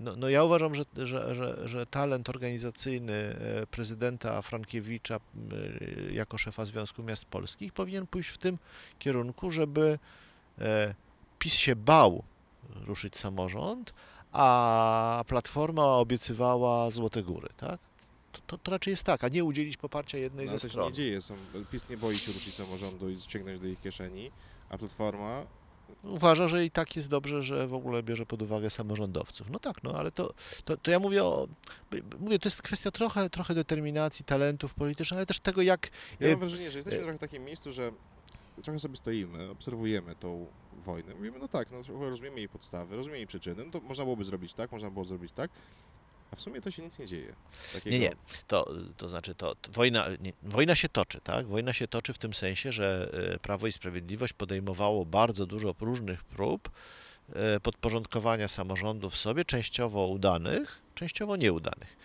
No, 0.00 0.16
no 0.16 0.28
ja 0.28 0.44
uważam, 0.44 0.74
że, 0.74 0.84
że, 0.96 1.34
że, 1.34 1.68
że 1.68 1.86
talent 1.86 2.28
organizacyjny 2.28 3.12
e, 3.12 3.66
prezydenta 3.66 4.42
Frankiewicza 4.42 5.20
jako 6.12 6.38
szefa 6.38 6.64
Związku 6.64 7.02
Miast 7.02 7.24
Polskich 7.24 7.72
powinien 7.72 8.06
pójść 8.06 8.30
w 8.30 8.38
tym 8.38 8.58
kierunku, 8.98 9.50
żeby 9.50 9.98
e, 10.58 10.94
PiS 11.38 11.54
się 11.54 11.76
bał 11.76 12.22
ruszyć 12.86 13.18
samorząd, 13.18 13.94
a 14.32 15.24
Platforma 15.26 15.84
obiecywała 15.84 16.90
Złote 16.90 17.22
Góry, 17.22 17.48
tak? 17.56 17.80
To, 18.32 18.40
to, 18.46 18.58
to 18.58 18.70
raczej 18.70 18.90
jest 18.90 19.04
tak, 19.04 19.24
a 19.24 19.28
nie 19.28 19.44
udzielić 19.44 19.76
poparcia 19.76 20.18
jednej 20.18 20.46
No, 20.46 20.48
ze 20.48 20.52
ale 20.52 20.60
to 20.60 20.66
się 20.66 20.70
stron. 20.70 20.86
nie 20.86 20.92
dzieje. 20.92 21.22
Są, 21.22 21.34
PiS 21.72 21.88
nie 21.88 21.96
boi 21.96 22.18
się 22.18 22.32
ruszyć 22.32 22.54
samorządu 22.54 23.10
i 23.10 23.20
ściągnąć 23.20 23.60
do 23.60 23.66
ich 23.66 23.80
kieszeni, 23.80 24.30
a 24.68 24.78
Platforma 24.78 25.46
Uważa, 26.02 26.48
że 26.48 26.64
i 26.64 26.70
tak 26.70 26.96
jest 26.96 27.08
dobrze, 27.08 27.42
że 27.42 27.66
w 27.66 27.74
ogóle 27.74 28.02
bierze 28.02 28.26
pod 28.26 28.42
uwagę 28.42 28.70
samorządowców. 28.70 29.50
No 29.50 29.58
tak, 29.58 29.82
no 29.82 29.94
ale 29.98 30.12
to, 30.12 30.34
to, 30.64 30.76
to 30.76 30.90
ja 30.90 30.98
mówię 30.98 31.24
o. 31.24 31.48
Mówię, 32.20 32.38
to 32.38 32.46
jest 32.46 32.62
kwestia 32.62 32.90
trochę, 32.90 33.30
trochę 33.30 33.54
determinacji, 33.54 34.24
talentów 34.24 34.74
politycznych, 34.74 35.18
ale 35.18 35.26
też 35.26 35.40
tego, 35.40 35.62
jak. 35.62 35.90
Ja 36.20 36.28
E, 36.28 36.30
mam 36.30 36.40
wrażenie, 36.40 36.70
że 36.70 36.78
jesteśmy 36.78 37.00
e, 37.00 37.02
trochę 37.02 37.18
w 37.18 37.20
takim 37.20 37.44
miejscu, 37.44 37.72
że 37.72 37.92
trochę 38.62 38.80
sobie 38.80 38.96
stoimy, 38.96 39.50
obserwujemy 39.50 40.16
tą 40.16 40.46
wojnę. 40.76 41.14
Mówimy, 41.14 41.38
no 41.38 41.48
tak, 41.48 41.68
no, 41.70 42.08
rozumiemy 42.10 42.36
jej 42.38 42.48
podstawy, 42.48 42.96
rozumiemy 42.96 43.18
jej 43.18 43.26
przyczyny. 43.26 43.64
No 43.64 43.70
to 43.70 43.80
można 43.80 44.04
byłoby 44.04 44.24
zrobić 44.24 44.52
tak, 44.54 44.72
można 44.72 44.90
było 44.90 45.04
zrobić 45.04 45.32
tak, 45.32 45.50
a 46.30 46.36
w 46.36 46.40
sumie 46.40 46.60
to 46.60 46.70
się 46.70 46.82
nic 46.82 46.98
nie 46.98 47.06
dzieje. 47.06 47.34
Takiego, 47.72 47.90
Nie, 47.90 47.98
nie. 47.98 48.12
To, 48.46 48.72
to 48.96 49.08
znaczy, 49.08 49.34
to, 49.34 49.54
to 49.54 49.72
wojna, 49.72 50.06
nie, 50.20 50.32
wojna 50.42 50.74
się 50.74 50.88
toczy, 50.88 51.20
tak? 51.20 51.46
Wojna 51.46 51.72
się 51.72 51.88
toczy 51.88 52.12
w 52.12 52.18
tym 52.18 52.34
sensie, 52.34 52.72
że 52.72 53.10
e, 53.34 53.38
Prawo 53.38 53.66
i 53.66 53.72
Sprawiedliwość 53.72 54.32
podejmowało 54.32 55.06
bardzo 55.06 55.46
dużo 55.46 55.74
różnych 55.80 56.24
prób 56.24 56.70
e, 57.32 57.60
podporządkowania 57.60 58.48
samorządów 58.48 59.16
sobie, 59.16 59.44
częściowo 59.44 60.06
udanych, 60.06 60.82
częściowo 60.94 61.36
nieudanych. 61.36 61.96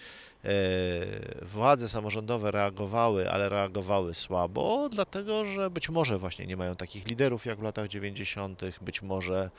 E, 0.45 1.45
Władze 1.45 1.89
samorządowe 1.89 2.51
reagowały, 2.51 3.31
ale 3.31 3.49
reagowały 3.49 4.13
słabo, 4.13 4.89
dlatego 4.91 5.45
że 5.45 5.69
być 5.69 5.89
może 5.89 6.17
właśnie 6.17 6.47
nie 6.47 6.57
mają 6.57 6.75
takich 6.75 7.07
liderów 7.07 7.45
jak 7.45 7.59
w 7.59 7.63
latach 7.63 7.87
90., 7.87 8.61
być 8.81 9.01
może 9.01 9.49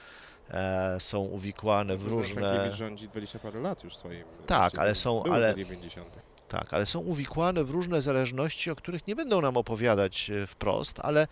e, 0.51 0.97
są 1.01 1.20
uwikłane 1.20 1.97
w 1.97 2.07
różne. 2.07 2.72
Rządzi 2.72 3.09
20 3.09 3.39
parę 3.39 3.61
lat 3.61 3.85
już 3.85 3.97
swoim. 3.97 4.24
Tak, 4.47 4.78
ale 4.78 4.95
są- 4.95 5.22
ale- 5.33 5.55
te 5.55 5.61
90. 5.61 6.09
Tak, 6.49 6.74
ale 6.74 6.87
są 6.87 6.99
uwikłane 7.01 7.64
w 7.64 7.70
różne 7.70 8.03
zależności, 8.03 8.70
o 8.70 8.76
których 8.76 9.07
nie 9.07 9.16
będą 9.16 9.41
nam 9.41 9.57
opowiadać 9.57 10.30
e, 10.30 10.47
wprost, 10.47 10.99
ale 11.03 11.26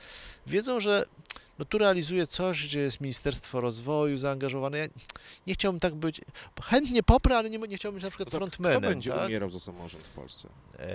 wiedzą, 0.46 0.80
że 0.80 1.04
no 1.60 1.64
tu 1.64 1.78
realizuje 1.78 2.26
coś, 2.26 2.64
gdzie 2.64 2.78
jest 2.80 3.00
Ministerstwo 3.00 3.60
Rozwoju 3.60 4.16
zaangażowane. 4.16 4.78
Ja 4.78 4.88
nie 5.46 5.54
chciałbym 5.54 5.80
tak 5.80 5.94
być, 5.94 6.20
chętnie 6.62 7.02
poprę, 7.02 7.36
ale 7.36 7.50
nie, 7.50 7.58
nie 7.58 7.76
chciałbym 7.76 7.94
być 7.96 8.04
na 8.04 8.10
przykład 8.10 8.26
No 8.26 8.30
to 8.30 8.36
frontmanem. 8.38 8.80
Kto 8.80 8.88
będzie 8.88 9.10
tak? 9.10 9.26
umierał 9.28 9.50
za 9.50 9.60
samorząd 9.60 10.06
w 10.06 10.10
Polsce? 10.10 10.48
Eee, 10.78 10.88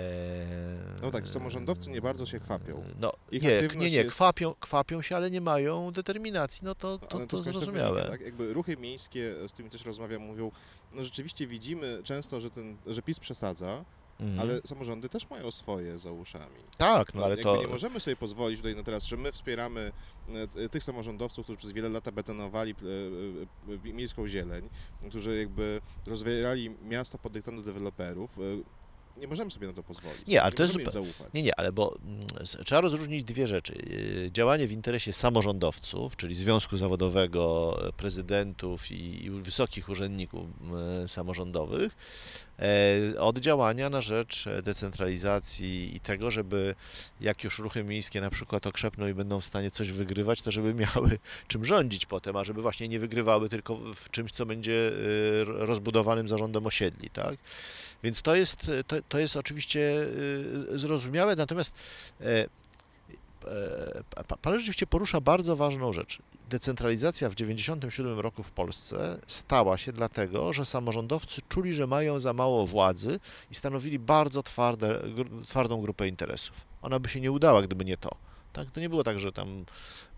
No 1.02 1.10
tak, 1.10 1.28
samorządowcy 1.28 1.90
nie 1.90 2.00
bardzo 2.02 2.26
się 2.26 2.40
chwapią. 2.40 2.84
No 3.00 3.12
Ich 3.32 3.42
nie, 3.42 3.60
nie, 3.60 3.76
nie, 3.76 3.88
jest- 3.88 4.10
kwapią, 4.10 4.54
kwapią 4.60 5.02
się, 5.02 5.16
ale 5.16 5.30
nie 5.30 5.40
mają 5.40 5.90
determinacji, 5.90 6.64
no 6.64 6.74
to, 6.74 6.98
to, 6.98 7.06
to, 7.26 7.38
skądś 7.38 7.44
zrozumiałe. 7.58 7.94
wynika, 7.94 8.10
tak? 8.12 8.20
Jakby 8.20 8.52
ruchy 8.52 8.76
miejskie, 8.76 9.34
z 9.48 9.52
którymi 9.52 9.70
też 9.70 9.84
rozmawiam, 9.84 10.22
mówią, 10.22 10.50
no 10.94 11.04
rzeczywiście 11.04 11.46
widzimy 11.46 12.00
często, 12.04 12.40
że, 12.40 12.50
ten, 12.50 12.76
że 12.86 13.02
PiS 13.02 13.18
przesadza, 13.18 13.84
Mhm. 14.20 14.40
ale 14.40 14.60
samorządy 14.64 15.08
też 15.08 15.30
mają 15.30 15.50
swoje 15.50 15.98
za 15.98 16.12
uszami. 16.12 16.56
Tak, 16.78 17.14
no 17.14 17.20
ale 17.24 17.30
jakby 17.30 17.42
to... 17.44 17.56
nie 17.56 17.66
możemy 17.66 18.00
sobie 18.00 18.16
pozwolić 18.16 18.58
tutaj 18.58 18.76
na 18.76 18.82
teraz, 18.82 19.04
że 19.06 19.16
my 19.16 19.32
wspieramy 19.32 19.92
e, 20.28 20.48
t- 20.48 20.68
tych 20.68 20.84
samorządowców, 20.84 21.44
którzy 21.46 21.58
przez 21.58 21.72
wiele 21.72 21.88
lat 21.88 22.10
betonowali 22.10 22.72
e, 22.72 23.72
e, 23.72 23.90
e, 23.90 23.92
miejską 23.92 24.28
zieleń, 24.28 24.68
którzy 25.08 25.38
jakby 25.38 25.80
rozwijali 26.06 26.70
miasta 26.70 27.18
pod 27.18 27.32
dyktando 27.32 27.62
deweloperów. 27.62 28.38
e, 28.38 29.20
Nie 29.20 29.26
możemy 29.28 29.50
sobie 29.50 29.66
na 29.66 29.72
to 29.72 29.82
pozwolić. 29.82 30.26
Nie, 30.26 30.42
ale 30.42 30.52
to 30.52 30.62
jest 30.62 30.74
zaufać. 30.92 31.32
Nie, 31.34 31.42
nie, 31.42 31.60
ale 31.60 31.72
bo 31.72 31.96
mm, 32.04 32.20
trzeba 32.64 32.80
rozróżnić 32.80 33.24
dwie 33.24 33.46
rzeczy. 33.46 33.74
Działanie 34.32 34.66
w 34.66 34.72
interesie 34.72 35.12
samorządowców, 35.12 36.16
czyli 36.16 36.34
Związku 36.34 36.76
Zawodowego, 36.76 37.76
e, 37.88 37.92
prezydentów 37.92 38.90
i, 38.90 39.24
i 39.24 39.30
wysokich 39.30 39.88
urzędników 39.88 40.46
e, 41.04 41.08
samorządowych, 41.08 41.92
e, 41.92 42.45
od 43.18 43.38
działania 43.38 43.90
na 43.90 44.00
rzecz 44.00 44.46
e, 44.46 44.62
decentralizacji 44.62 45.96
i 45.96 46.00
tego, 46.00 46.30
żeby 46.30 46.74
jak 47.20 47.44
już 47.44 47.58
ruchy 47.58 47.84
miejskie 47.84 48.20
na 48.20 48.30
przykład 48.30 48.66
okrzepną 48.66 49.06
i 49.06 49.14
będą 49.14 49.40
w 49.40 49.44
stanie 49.44 49.70
coś 49.70 49.90
wygrywać, 49.90 50.42
to 50.42 50.50
żeby 50.50 50.74
miały 50.84 51.18
czym 51.48 51.64
rządzić 51.64 52.06
potem, 52.06 52.36
a 52.36 52.44
żeby 52.44 52.62
właśnie 52.62 52.88
nie 52.88 52.98
wygrywały 52.98 53.48
tylko 53.48 53.76
w 53.76 54.10
czymś, 54.10 54.32
co 54.32 54.46
będzie 54.46 54.88
e, 54.88 55.44
rozbudowanym 55.44 56.28
zarządem 56.28 56.66
osiedli, 56.66 57.10
tak? 57.10 57.36
Więc 58.02 58.22
to 58.22 58.36
jest, 58.36 58.70
to, 58.86 58.96
to 59.08 59.18
jest 59.18 59.36
oczywiście 59.36 60.06
zrozumiałe, 60.74 61.36
natomiast 61.36 61.74
e, 62.20 62.24
e, 62.24 62.46
Pan 64.42 64.54
rzeczywiście 64.54 64.86
porusza 64.86 65.20
bardzo 65.20 65.56
ważną 65.56 65.92
rzecz. 65.92 66.18
Decentralizacja 66.50 67.30
w 67.30 67.34
1997 67.34 68.20
roku 68.20 68.42
w 68.42 68.50
Polsce 68.50 69.18
stała 69.26 69.76
się 69.76 69.92
dlatego, 69.92 70.52
że 70.52 70.64
samorządowcy 70.64 71.42
czuli, 71.48 71.72
że 71.72 71.86
mają 71.86 72.20
za 72.20 72.32
mało 72.32 72.66
władzy 72.66 73.20
i 73.50 73.54
stanowili 73.54 73.98
bardzo 73.98 74.42
twarde, 74.42 75.02
twardą 75.44 75.80
grupę 75.80 76.08
interesów. 76.08 76.64
Ona 76.82 76.98
by 76.98 77.08
się 77.08 77.20
nie 77.20 77.32
udała, 77.32 77.62
gdyby 77.62 77.84
nie 77.84 77.96
to. 77.96 78.10
Tak? 78.52 78.70
To 78.70 78.80
nie 78.80 78.88
było 78.88 79.04
tak, 79.04 79.18
że 79.20 79.32
tam 79.32 79.64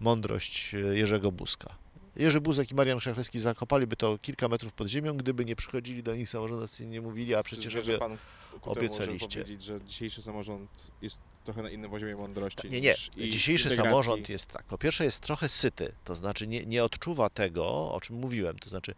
mądrość 0.01 0.74
e, 0.74 0.79
Jerzego 0.79 1.33
Buzka. 1.33 1.74
Jerzy 2.16 2.41
Buzek 2.41 2.70
i 2.70 2.74
Marian 2.74 2.99
Krzakowski 2.99 3.39
zakopaliby 3.41 3.97
to 3.97 4.18
kilka 4.18 4.49
metrów 4.49 4.72
pod 4.72 4.89
ziemią, 4.89 5.16
gdyby 5.16 5.45
nie 5.45 5.57
przychodzili 5.57 6.03
do 6.03 6.16
nich 6.16 6.29
samorządowcy 6.29 6.85
i 6.85 6.87
nie 6.87 7.01
mówili, 7.01 7.35
a 7.35 7.43
przecież 7.43 7.72
żeby 7.72 7.99
obiecaliście. 8.62 9.41
powiedzieć, 9.41 9.62
że 9.62 9.81
dzisiejszy 9.81 10.22
samorząd 10.22 10.91
jest 11.03 11.22
trochę 11.49 11.62
na 11.62 11.70
innym 11.70 11.90
poziomie 11.90 12.16
mądrości 12.16 12.70
Nie, 12.70 12.80
nie. 12.80 12.94
Dzisiejszy 13.16 13.64
integracji? 13.68 13.76
samorząd 13.76 14.28
jest 14.28 14.46
tak. 14.46 14.64
Po 14.64 14.78
pierwsze 14.78 15.05
jest 15.05 15.20
trochę 15.20 15.49
syty, 15.49 15.92
to 16.05 16.14
znaczy 16.14 16.46
nie, 16.46 16.66
nie 16.66 16.84
odczuwa 16.84 17.30
tego, 17.30 17.92
o 17.92 18.01
czym 18.01 18.16
mówiłem. 18.16 18.59
To 18.59 18.70
znaczy 18.70 18.94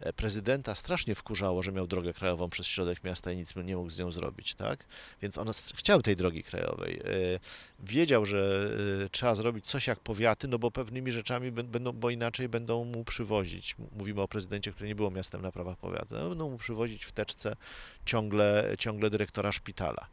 e, 0.00 0.12
prezydenta 0.12 0.74
strasznie 0.74 1.14
wkurzało, 1.14 1.62
że 1.62 1.72
miał 1.72 1.86
drogę 1.86 2.12
krajową 2.12 2.50
przez 2.50 2.66
środek 2.66 3.04
miasta 3.04 3.32
i 3.32 3.36
nic 3.36 3.56
nie 3.56 3.76
mógł 3.76 3.90
z 3.90 3.98
nią 3.98 4.10
zrobić, 4.10 4.54
tak? 4.54 4.84
Więc 5.22 5.38
on 5.38 5.50
chciał 5.74 6.02
tej 6.02 6.16
drogi 6.16 6.42
krajowej. 6.42 7.00
E, 7.00 7.04
Wiedział, 7.80 8.26
że 8.26 8.70
e, 9.04 9.08
trzeba 9.08 9.34
zrobić 9.34 9.66
coś 9.66 9.86
jak 9.86 10.00
powiaty, 10.00 10.48
no 10.48 10.58
bo 10.58 10.70
pewnymi 10.70 11.12
rzeczami 11.12 11.52
bę- 11.52 11.62
będą, 11.62 11.92
bo 11.92 12.10
inaczej 12.10 12.48
będą 12.48 12.84
mu 12.84 13.04
przywozić. 13.04 13.76
Mówimy 13.98 14.20
o 14.22 14.28
prezydencie, 14.28 14.72
który 14.72 14.88
nie 14.88 14.94
było 14.94 15.10
miastem 15.10 15.42
na 15.42 15.52
prawach 15.52 15.76
powiatu. 15.76 16.06
No, 16.14 16.28
Będą 16.28 16.50
mu 16.50 16.58
przywozić 16.58 17.04
w 17.04 17.12
teczce 17.12 17.56
ciągle, 18.06 18.74
ciągle 18.78 19.10
dyrektora 19.10 19.52
szpitala. 19.52 20.06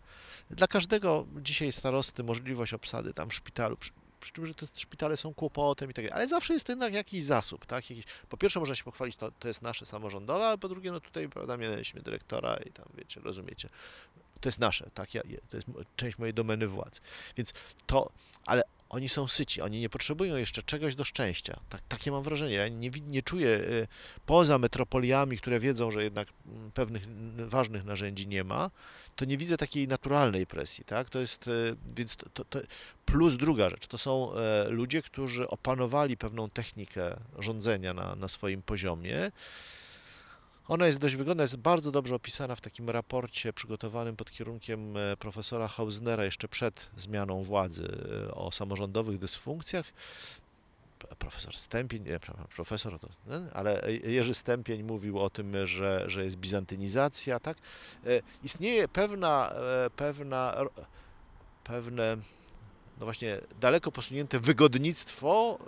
Dla 0.49 0.67
każdego 0.67 1.27
dzisiaj 1.41 1.71
starosty 1.71 2.23
możliwość 2.23 2.73
obsady 2.73 3.13
tam 3.13 3.29
w 3.29 3.33
szpitalu, 3.33 3.77
przy, 3.77 3.91
przy 4.19 4.33
czym, 4.33 4.45
że 4.45 4.53
te 4.53 4.67
szpitale 4.75 5.17
są 5.17 5.33
kłopotem 5.33 5.91
i 5.91 5.93
tak 5.93 6.05
dalej, 6.05 6.17
ale 6.17 6.27
zawsze 6.27 6.53
jest 6.53 6.69
jednak 6.69 6.93
jakiś 6.93 7.23
zasób, 7.23 7.65
tak? 7.65 7.89
Jakiś, 7.89 8.05
po 8.29 8.37
pierwsze 8.37 8.59
można 8.59 8.75
się 8.75 8.83
pochwalić, 8.83 9.15
to, 9.15 9.31
to 9.31 9.47
jest 9.47 9.61
nasze 9.61 9.85
samorządowe, 9.85 10.45
ale 10.45 10.57
po 10.57 10.69
drugie, 10.69 10.91
no 10.91 10.99
tutaj, 10.99 11.29
prawda, 11.29 11.57
mieliśmy 11.57 12.01
dyrektora 12.01 12.57
i 12.57 12.71
tam, 12.71 12.85
wiecie, 12.97 13.21
rozumiecie, 13.21 13.69
to 14.41 14.49
jest 14.49 14.59
nasze, 14.59 14.89
tak, 14.93 15.13
ja, 15.13 15.21
to 15.49 15.57
jest 15.57 15.67
część 15.95 16.17
mojej 16.17 16.33
domeny 16.33 16.67
władzy. 16.67 17.01
Więc 17.37 17.53
to, 17.85 18.11
ale 18.45 18.61
oni 18.95 19.09
są 19.09 19.27
syci, 19.27 19.61
oni 19.61 19.79
nie 19.79 19.89
potrzebują 19.89 20.35
jeszcze 20.35 20.63
czegoś 20.63 20.95
do 20.95 21.03
szczęścia. 21.03 21.59
Tak, 21.69 21.81
takie 21.87 22.11
mam 22.11 22.23
wrażenie. 22.23 22.55
Ja 22.55 22.67
nie, 22.67 22.91
nie 23.07 23.21
czuję 23.21 23.47
y, 23.47 23.87
poza 24.25 24.57
metropoliami, 24.57 25.37
które 25.37 25.59
wiedzą, 25.59 25.91
że 25.91 26.03
jednak 26.03 26.27
mm, 26.45 26.71
pewnych 26.71 27.03
ważnych 27.49 27.85
narzędzi 27.85 28.27
nie 28.27 28.43
ma, 28.43 28.71
to 29.15 29.25
nie 29.25 29.37
widzę 29.37 29.57
takiej 29.57 29.87
naturalnej 29.87 30.47
presji, 30.47 30.85
tak? 30.85 31.09
To 31.09 31.19
jest, 31.19 31.47
y, 31.47 31.75
więc 31.95 32.15
to, 32.15 32.29
to, 32.29 32.45
to 32.45 32.59
plus 33.05 33.35
druga 33.35 33.69
rzecz, 33.69 33.87
to 33.87 33.97
są 33.97 34.35
e, 34.35 34.69
ludzie, 34.69 35.01
którzy 35.01 35.47
opanowali 35.47 36.17
pewną 36.17 36.49
technikę 36.49 37.17
rządzenia 37.39 37.93
na, 37.93 38.15
na 38.15 38.27
swoim 38.27 38.61
poziomie. 38.61 39.31
Ona 40.68 40.88
jest 40.88 40.99
dość 40.99 41.16
wygodna, 41.16 41.43
jest 41.43 41.55
bardzo 41.55 41.91
dobrze 41.91 42.16
opisana 42.16 42.55
w 42.55 42.61
takim 42.61 42.89
raporcie 42.89 43.53
przygotowanym 43.53 44.16
pod 44.16 44.32
kierunkiem 44.32 44.97
e, 44.97 45.18
profesora 45.18 45.68
Hausnera 45.68 46.26
jeszcze 46.26 46.47
przed 46.47 46.89
zmianą 46.97 47.43
władzy 47.43 47.97
e, 48.28 48.36
o 48.36 48.51
samorządowych 48.51 49.18
dysfunkcjach. 49.20 49.86
Profesor 51.20 51.55
Stępień, 51.55 52.03
nie, 52.03 52.20
profesor, 52.55 52.99
to, 52.99 53.09
ale 53.53 53.82
Jerzy 54.03 54.34
Stępień 54.34 54.84
mówił 54.84 55.20
o 55.20 55.30
tym, 55.30 55.68
że, 55.68 56.03
że 56.07 56.26
jest 56.26 56.36
bizantynizacja, 56.36 57.39
tak? 57.39 57.57
E, 58.05 58.22
Istnieje 58.43 58.88
pewna, 58.88 59.53
pewna, 59.95 60.55
pewne, 61.63 62.18
no 62.99 63.05
właśnie, 63.05 63.41
daleko 63.59 63.91
posunięte 63.91 64.39
wygodnictwo 64.39 65.59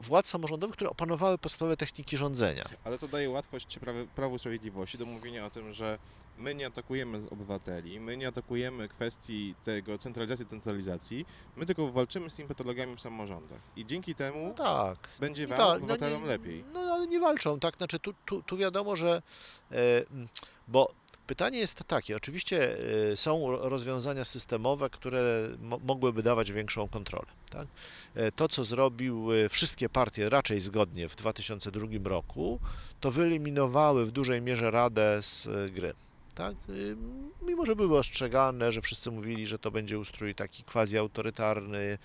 władz 0.00 0.26
samorządowych, 0.28 0.76
które 0.76 0.90
opanowały 0.90 1.38
podstawowe 1.38 1.76
techniki 1.76 2.16
rządzenia. 2.16 2.64
Ale 2.84 2.98
to 2.98 3.08
daje 3.08 3.30
łatwość 3.30 3.78
prawie, 3.78 4.06
Prawu 4.06 4.38
Sprawiedliwości 4.38 4.98
do 4.98 5.06
mówienia 5.06 5.46
o 5.46 5.50
tym, 5.50 5.72
że 5.72 5.98
my 6.38 6.54
nie 6.54 6.66
atakujemy 6.66 7.22
obywateli, 7.30 8.00
my 8.00 8.16
nie 8.16 8.28
atakujemy 8.28 8.88
kwestii 8.88 9.54
tego 9.64 9.98
centralizacji, 9.98 10.46
centralizacji, 10.46 11.26
my 11.56 11.66
tylko 11.66 11.92
walczymy 11.92 12.30
z 12.30 12.34
tymi 12.34 12.48
patologiami 12.48 12.96
w 12.96 13.00
samorządach. 13.00 13.58
I 13.76 13.86
dzięki 13.86 14.10
No 14.10 14.16
temu 14.18 14.54
tak. 14.54 14.98
będzie 15.20 15.46
wam, 15.46 15.58
tak, 15.58 15.76
obywatelom 15.76 16.22
nie, 16.22 16.28
lepiej. 16.28 16.64
No 16.72 16.80
ale 16.80 17.06
nie 17.06 17.20
walczą, 17.20 17.60
tak? 17.60 17.76
Znaczy 17.76 17.98
tu, 17.98 18.14
tu, 18.26 18.42
tu 18.42 18.56
wiadomo, 18.56 18.96
że 18.96 19.22
e, 19.70 19.76
m, 20.10 20.28
bo 20.68 20.92
pytanie 21.26 21.58
jest 21.58 21.84
takie, 21.84 22.16
oczywiście 22.16 22.76
e, 23.12 23.16
są 23.16 23.50
ro- 23.50 23.68
rozwiązania 23.68 24.24
systemowe, 24.24 24.90
które 24.90 25.48
mo, 25.60 25.78
mogłyby 25.84 26.22
dawać 26.22 26.52
większą 26.52 26.88
kontrolę, 26.88 27.26
tak? 27.50 27.66
E, 28.14 28.32
To, 28.32 28.48
co 28.48 28.64
zrobiły 28.64 29.48
wszystkie 29.48 29.88
partie 29.88 30.30
raczej 30.30 30.60
zgodnie 30.60 31.08
w 31.08 31.16
2002 31.16 31.86
roku, 32.04 32.60
to 33.00 33.10
wyeliminowały 33.10 34.06
w 34.06 34.10
dużej 34.10 34.42
mierze 34.42 34.70
Radę 34.70 35.18
z 35.22 35.46
e, 35.46 35.70
gry. 35.70 35.92
Tak? 36.34 36.54
Y, 36.68 36.96
Mimo, 37.42 37.66
że 37.66 37.76
były 37.76 37.98
ostrzegane, 37.98 38.72
że 38.72 38.80
wszyscy 38.80 39.10
mówili, 39.10 39.46
że 39.46 39.58
to 39.58 39.70
będzie 39.70 39.98
ustrój 39.98 40.34
taki 40.34 40.64
quasi-autorytarny, 40.64 41.98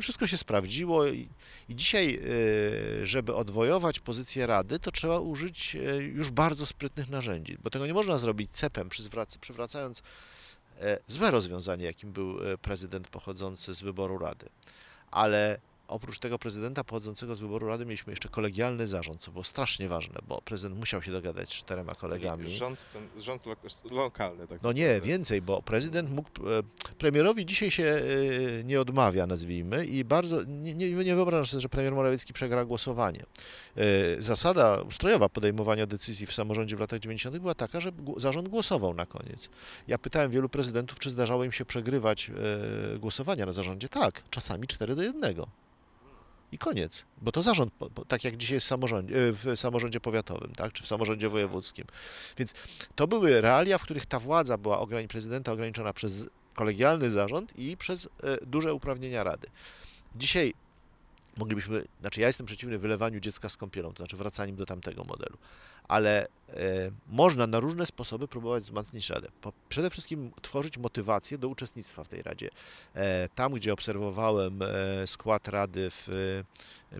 wszystko 0.00 0.26
się 0.26 0.36
sprawdziło 0.36 1.06
i, 1.06 1.28
dzisiaj, 1.68 2.20
e, 3.02 3.06
żeby 3.06 3.34
odwojować 3.34 4.00
pozycję 4.00 4.46
Rady, 4.46 4.78
to 4.78 4.90
trzeba 4.90 5.18
użyć 5.18 5.76
e, 5.76 5.96
już 5.96 6.30
bardzo 6.30 6.66
sprytnych 6.66 7.08
narzędzi, 7.08 7.58
bo 7.62 7.70
tego 7.70 7.86
nie 7.86 7.94
można 7.94 8.18
zrobić 8.18 8.50
cepem, 8.50 8.88
przywrac- 8.88 9.38
przywracając 9.38 10.02
e, 10.80 10.98
złe 11.06 11.30
rozwiązanie, 11.30 11.84
jakim 11.84 12.12
był 12.12 12.38
prezydent 12.62 13.08
pochodzący 13.08 13.74
z 13.74 13.82
wyboru 13.82 14.18
Rady. 14.18 14.48
Ale 15.10 15.58
oprócz 15.88 16.18
tego 16.18 16.38
prezydenta 16.38 16.84
pochodzącego 16.84 17.34
z 17.34 17.40
wyboru 17.40 17.68
Rady 17.68 17.86
mieliśmy 17.86 18.12
jeszcze 18.12 18.28
kolegialny 18.28 18.86
zarząd, 18.86 19.20
co 19.20 19.30
było 19.30 19.44
strasznie 19.44 19.88
ważne, 19.88 20.18
bo 20.28 20.42
prezydent 20.42 20.78
musiał 20.80 21.02
się 21.02 21.12
dogadać 21.12 21.48
z 21.48 21.52
czterema 21.52 21.94
kolegami. 21.94 22.48
Rząd, 22.56 22.88
ten, 22.92 23.22
rząd 23.22 23.46
lo, 23.46 23.56
lokalny. 23.90 24.46
Tak 24.46 24.62
No 24.62 24.72
nie, 24.72 25.00
więcej, 25.00 25.42
bo 25.42 25.62
prezydent 25.62 26.10
mógł. 26.10 26.28
e, 26.50 26.62
Premierowi 26.98 27.46
dzisiaj 27.46 27.70
się 27.70 27.84
e, 28.60 28.64
nie 28.64 28.80
odmawia, 28.80 29.26
nazwijmy, 29.26 29.86
i 29.86 30.04
bardzo. 30.04 30.42
Nie, 30.42 30.74
nie, 30.74 30.90
nie 30.90 31.14
wyobrażam 31.14 31.46
sobie, 31.46 31.60
że 31.60 31.68
premier 31.68 31.94
Morawiecki 31.94 32.32
przegra 32.32 32.64
głosowanie. 32.64 33.22
E, 33.76 33.82
Zasada 34.22 34.80
ustrojowa 34.80 35.28
podejmowania 35.28 35.86
decyzji 35.86 36.26
w 36.26 36.32
samorządzie 36.34 36.76
w 36.76 36.80
latach 36.80 37.00
90. 37.00 37.38
była 37.38 37.54
taka, 37.54 37.80
że 37.80 37.92
zarząd 38.16 38.48
głosował 38.48 38.94
na 38.94 39.06
koniec. 39.06 39.48
Ja 39.88 39.98
pytałem 39.98 40.30
wielu 40.30 40.48
prezydentów, 40.48 40.98
czy 40.98 41.10
zdarzało 41.10 41.44
im 41.44 41.52
się 41.52 41.64
przegrywać 41.64 42.30
głosowania 42.98 43.46
na 43.46 43.52
zarządzie. 43.52 43.88
Tak, 43.88 44.22
czasami 44.30 44.66
4 44.66 44.96
do 44.96 45.02
1. 45.02 45.34
I 46.52 46.58
koniec, 46.58 47.04
bo 47.22 47.32
to 47.32 47.42
zarząd, 47.42 47.72
tak 48.08 48.24
jak 48.24 48.36
dzisiaj 48.36 48.60
w 48.60 48.64
samorządzie, 48.64 49.28
e, 49.28 49.32
w 49.32 49.56
samorządzie 49.56 50.00
powiatowym, 50.00 50.52
tak, 50.52 50.72
czy 50.72 50.82
w 50.82 50.86
samorządzie 50.86 51.28
wojewódzkim. 51.28 51.84
Więc 52.38 52.54
to 52.94 53.06
były 53.06 53.40
realia, 53.40 53.78
w 53.78 53.82
których 53.82 54.06
ta 54.06 54.18
władza 54.18 54.58
była 54.58 54.78
ograni- 54.78 55.06
prezydenta 55.06 55.52
ograniczona 55.52 55.92
przez 55.92 56.28
kolegialny 56.54 57.10
zarząd 57.10 57.58
i 57.58 57.76
przez 57.76 58.06
e, 58.06 58.46
duże 58.46 58.74
uprawnienia 58.74 59.24
rady. 59.24 59.48
Dzisiaj 60.16 60.54
moglibyśmy, 61.36 61.84
znaczy 62.00 62.20
ja 62.20 62.26
jestem 62.26 62.46
przeciwny 62.46 62.78
wylewaniu 62.78 63.20
dziecka 63.20 63.48
z 63.48 63.56
kąpielą, 63.56 63.92
to 63.92 63.96
znaczy 63.96 64.16
wracaniem 64.16 64.56
do 64.56 64.66
tamtego 64.66 65.04
modelu, 65.04 65.38
ale 65.88 66.26
e, 66.48 66.90
można 67.06 67.46
na 67.46 67.60
różne 67.60 67.86
sposoby 67.86 68.28
próbować 68.28 68.62
wzmacniać 68.62 69.10
radę. 69.10 69.28
Przede 69.68 69.90
wszystkim 69.90 70.30
tworzyć 70.42 70.78
motywację 70.78 71.38
do 71.38 71.48
uczestnictwa 71.48 72.04
w 72.04 72.08
tej 72.08 72.22
radzie. 72.22 72.50
E, 72.94 73.28
tam, 73.28 73.52
gdzie 73.52 73.72
obserwowałem 73.72 74.62
e, 74.62 75.06
skład 75.06 75.48
rady 75.48 75.90
w 75.90 76.08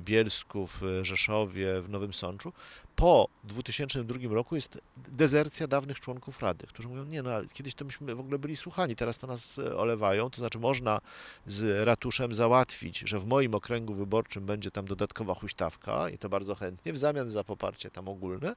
Bielsku, 0.00 0.66
w 0.66 0.82
Rzeszowie, 1.02 1.80
w 1.82 1.88
Nowym 1.88 2.14
Sączu, 2.14 2.52
po 2.96 3.28
2002 3.44 4.34
roku 4.34 4.54
jest 4.54 4.78
dezercja 4.96 5.66
dawnych 5.66 6.00
członków 6.00 6.42
Rady, 6.42 6.66
którzy 6.66 6.88
mówią, 6.88 7.04
nie 7.04 7.22
no, 7.22 7.30
kiedyś 7.52 7.74
to 7.74 7.84
myśmy 7.84 8.14
w 8.14 8.20
ogóle 8.20 8.38
byli 8.38 8.56
słuchani, 8.56 8.96
teraz 8.96 9.18
to 9.18 9.26
nas 9.26 9.58
olewają, 9.58 10.30
to 10.30 10.36
znaczy 10.36 10.58
można 10.58 11.00
z 11.46 11.86
ratuszem 11.86 12.34
załatwić, 12.34 12.98
że 12.98 13.18
w 13.18 13.26
moim 13.26 13.54
okręgu 13.54 13.94
wyborczym 13.94 14.46
będzie 14.46 14.70
tam 14.70 14.84
dodatkowa 14.84 15.34
huśtawka 15.34 16.10
i 16.10 16.18
to 16.18 16.28
bardzo 16.28 16.54
chętnie, 16.54 16.92
w 16.92 16.98
zamian 16.98 17.30
za 17.30 17.44
poparcie 17.44 17.90
tam 17.90 18.08
ogólne. 18.08 18.54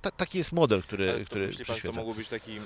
Ta, 0.00 0.10
taki 0.10 0.38
jest 0.38 0.52
model, 0.52 0.82
który, 0.82 1.10
Ale 1.10 1.18
to 1.18 1.24
który 1.24 1.46
myśli 1.46 1.64
pan, 1.64 1.76
to 1.80 1.92
mógł 1.92 2.14
być 2.14 2.28
taki 2.28 2.56
e, 2.56 2.60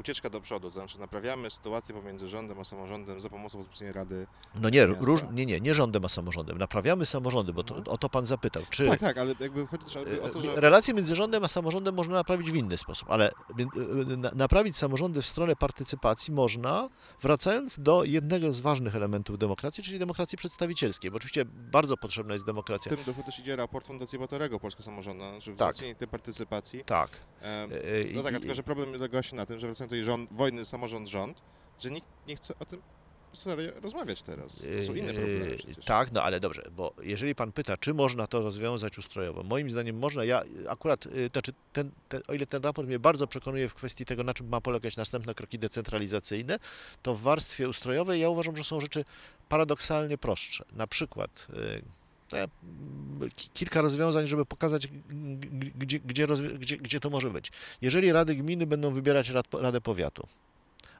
ucieczka 0.00 0.30
do 0.30 0.40
przodu, 0.40 0.70
to 0.70 0.78
znaczy 0.78 1.00
naprawiamy 1.00 1.50
sytuację 1.50 1.94
pomiędzy 1.94 2.28
rządem 2.28 2.60
a 2.60 2.64
samorządem 2.64 3.20
za 3.20 3.30
pomocą 3.30 3.60
wzmocnienia 3.60 3.92
Rady. 3.92 4.26
No 4.54 4.68
nie, 4.70 4.86
miasta? 4.86 5.04
róż, 5.04 5.20
nie, 5.32 5.46
nie, 5.46 5.60
nie 5.60 5.74
rządem, 5.74 6.04
a 6.04 6.08
samorządem. 6.08 6.58
Naprawiamy 6.58 7.06
samorządy, 7.06 7.52
bo 7.52 7.64
to, 7.64 7.74
Mhm. 7.76 7.94
o 7.94 7.98
to 7.98 8.08
pan 8.08 8.26
zapytał. 8.26 8.62
Czy 8.70 8.86
Tak, 8.86 9.00
tak, 9.00 9.18
ale 9.18 9.34
jakby 9.40 9.66
chodzi 9.66 9.84
też 9.84 9.96
o 10.22 10.28
to, 10.28 10.40
że... 10.40 10.60
relacje 10.60 10.94
między 10.94 11.14
rządem 11.14 11.44
a 11.44 11.48
samorządem 11.48 11.94
można 11.94 12.14
naprawić 12.14 12.50
w 12.50 12.54
inny 12.56 12.78
sposób, 12.78 13.10
ale 13.10 13.30
y, 14.10 14.16
na- 14.16 14.30
naprawić 14.34 14.76
samorządy 14.76 15.22
w 15.22 15.26
stronę 15.26 15.56
partycypacji 15.56 16.32
można, 16.34 16.88
wracając 17.22 17.78
do 17.80 18.04
jednego 18.04 18.52
z 18.52 18.60
ważnych 18.60 18.96
elementów 18.96 19.38
demokracji, 19.38 19.84
czyli 19.84 19.98
demokracji 19.98 20.38
przedstawicielskiej, 20.38 21.10
bo 21.10 21.16
oczywiście 21.16 21.44
bardzo 21.44 21.96
potrzebna 21.96 22.32
jest 22.32 22.44
W 22.44 22.46
demokracja. 22.46 22.96
tym 22.96 23.04
duchu 23.04 23.22
też 23.22 23.38
idzie 23.38 23.56
raport 23.56 23.86
Fundacji 23.86 24.18
Batorego 24.18 24.60
Polska 24.60 24.82
Samorządna, 24.82 25.30
znaczy 25.30 25.46
Tak. 25.50 25.56
wzmocnienie 25.56 25.94
tej 25.94 26.08
partycypacji. 26.08 26.84
Tak. 26.84 27.10
E, 27.42 27.68
No 28.14 28.22
tak, 28.22 28.34
i- 28.34 28.40
tylko 28.40 28.54
że 28.54 28.62
problem 28.62 28.92
polega 28.92 29.22
się 29.22 29.36
na 29.36 29.46
tym, 29.46 29.58
że 29.58 29.66
wracając 29.66 29.89
tej 29.90 30.04
rząd, 30.04 30.32
wojny 30.32 30.64
samorząd-rząd, 30.64 31.42
że 31.80 31.90
nikt 31.90 32.06
nie 32.26 32.36
chce 32.36 32.54
o 32.58 32.64
tym 32.64 32.82
serio 33.32 33.72
rozmawiać 33.82 34.22
teraz. 34.22 34.64
To 34.78 34.84
są 34.84 34.94
inne 34.94 35.14
problemy 35.14 35.50
Yy, 35.50 35.56
przecież. 35.56 35.84
Tak, 35.84 36.12
no 36.12 36.22
ale 36.22 36.40
dobrze, 36.40 36.62
bo 36.76 36.92
jeżeli 37.02 37.34
pan 37.34 37.52
pyta, 37.52 37.76
czy 37.76 37.94
można 37.94 38.26
to 38.26 38.42
rozwiązać 38.42 38.98
ustrojowo, 38.98 39.42
moim 39.42 39.70
zdaniem 39.70 39.98
można. 39.98 40.24
Ja 40.24 40.42
akurat, 40.68 41.06
yy, 41.06 41.28
znaczy 41.32 41.52
ten, 41.72 41.90
ten, 42.08 42.22
o 42.28 42.34
ile 42.34 42.46
ten 42.46 42.62
raport 42.62 42.88
mnie 42.88 42.98
bardzo 42.98 43.26
przekonuje 43.26 43.68
w 43.68 43.74
kwestii 43.74 44.04
tego, 44.04 44.24
na 44.24 44.34
czym 44.34 44.48
ma 44.48 44.60
polegać 44.60 44.96
następne 44.96 45.34
kroki 45.34 45.58
decentralizacyjne, 45.58 46.58
to 47.02 47.14
w 47.14 47.20
warstwie 47.20 47.68
ustrojowej 47.68 48.20
ja 48.20 48.28
uważam, 48.28 48.56
że 48.56 48.64
są 48.64 48.80
rzeczy 48.80 49.04
paradoksalnie 49.48 50.18
prostsze. 50.18 50.64
Na 50.72 50.86
przykład 50.86 51.46
mm, 52.36 53.30
ki- 53.36 53.50
kilka 53.54 53.80
rozwiązań, 53.80 54.26
żeby 54.26 54.46
pokazać, 54.46 54.88
gdzie, 55.74 55.98
gdzie, 56.00 56.26
gdzie, 56.58 56.76
gdzie 56.76 57.00
to 57.00 57.10
może 57.10 57.30
być. 57.30 57.52
Jeżeli 57.80 58.12
rady 58.12 58.34
gminy 58.34 58.66
będą 58.66 58.90
wybierać 58.90 59.28
rad, 59.28 59.46
Radę 59.54 59.80
Powiatu, 59.80 60.26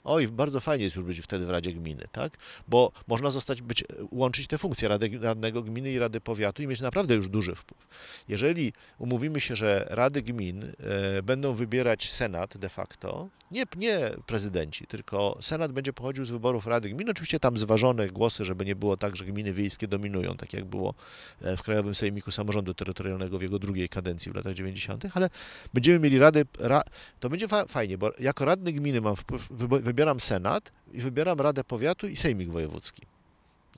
Oj, 0.04 0.28
bardzo 0.28 0.60
fajnie 0.60 0.84
jest 0.84 0.96
już 0.96 1.04
być 1.04 1.20
wtedy 1.20 1.46
w 1.46 1.50
Radzie 1.50 1.72
Gminy, 1.72 2.04
tak? 2.12 2.36
Bo 2.68 2.92
można 3.06 3.30
zostać, 3.30 3.62
być, 3.62 3.84
łączyć 4.10 4.46
te 4.46 4.58
funkcje 4.58 4.88
Rady, 4.88 5.10
Radnego 5.20 5.62
Gminy 5.62 5.92
i 5.92 5.98
Rady 5.98 6.20
Powiatu 6.20 6.62
i 6.62 6.66
mieć 6.66 6.80
naprawdę 6.80 7.14
już 7.14 7.28
duży 7.28 7.54
wpływ. 7.54 7.86
Jeżeli 8.28 8.72
umówimy 8.98 9.40
się, 9.40 9.56
że 9.56 9.86
Rady 9.90 10.22
Gmin 10.22 10.64
e, 10.64 11.22
będą 11.22 11.52
wybierać 11.52 12.10
Senat 12.10 12.58
de 12.58 12.68
facto, 12.68 13.28
nie, 13.50 13.64
nie 13.76 14.10
prezydenci, 14.26 14.86
tylko 14.86 15.38
Senat 15.40 15.72
będzie 15.72 15.92
pochodził 15.92 16.24
z 16.24 16.30
wyborów 16.30 16.66
Rady 16.66 16.90
Gmin, 16.90 17.10
oczywiście 17.10 17.40
tam 17.40 17.58
zważone 17.58 18.08
głosy, 18.08 18.44
żeby 18.44 18.64
nie 18.64 18.76
było 18.76 18.96
tak, 18.96 19.16
że 19.16 19.24
gminy 19.24 19.52
wiejskie 19.52 19.88
dominują, 19.88 20.36
tak 20.36 20.52
jak 20.52 20.64
było 20.64 20.94
e, 21.42 21.56
w 21.56 21.62
Krajowym 21.62 21.94
Sejmiku 21.94 22.30
Samorządu 22.30 22.74
Terytorialnego 22.74 23.38
w 23.38 23.42
jego 23.42 23.58
drugiej 23.58 23.88
kadencji 23.88 24.32
w 24.32 24.34
latach 24.34 24.54
90., 24.54 25.04
ale 25.14 25.30
będziemy 25.74 25.98
mieli 25.98 26.18
Rady, 26.18 26.46
ra, 26.58 26.82
to 27.20 27.30
będzie 27.30 27.48
fa 27.48 27.66
fajnie, 27.66 27.98
bo 27.98 28.12
jako 28.18 28.44
radny 28.44 28.72
gminy 28.72 29.00
mam 29.00 29.16
wpływ, 29.16 29.48
wybieram 29.90 30.20
Senat 30.20 30.72
i 30.92 31.00
wybieram 31.00 31.40
Radę 31.40 31.64
Powiatu 31.64 32.08
i 32.08 32.16
Sejmik 32.16 32.50
Wojewódzki. 32.50 33.02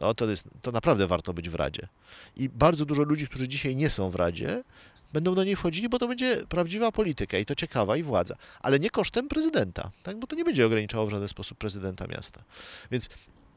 No, 0.01 0.15
to, 0.15 0.31
jest, 0.31 0.45
to 0.63 0.73
naprawdę 0.73 1.07
warto 1.07 1.33
być 1.35 1.49
w 1.49 1.55
Radzie. 1.55 1.89
I 2.37 2.49
bardzo 2.49 2.85
dużo 2.85 3.03
ludzi, 3.03 3.29
którzy 3.29 3.49
dzisiaj 3.49 3.77
nie 3.77 3.91
są 3.91 4.11
w 4.11 4.15
Radzie, 4.15 4.65
będą 5.13 5.35
do 5.35 5.45
niej 5.45 5.57
wchodzili, 5.57 5.89
bo 5.89 5.99
to 5.99 6.09
będzie 6.09 6.37
prawdziwa 6.49 6.93
polityka 6.93 7.39
i 7.39 7.45
to 7.45 7.55
ciekawa 7.55 7.97
i 7.97 8.03
władza. 8.03 8.37
Ale 8.61 8.79
nie 8.79 8.91
kosztem 8.91 9.29
prezydenta, 9.29 9.91
tak? 10.03 10.19
bo 10.19 10.27
to 10.27 10.37
nie 10.37 10.45
będzie 10.45 10.67
ograniczało 10.67 11.07
w 11.07 11.11
żaden 11.11 11.29
sposób 11.29 11.59
prezydenta 11.59 12.07
miasta. 12.07 12.43
Więc 12.91 13.09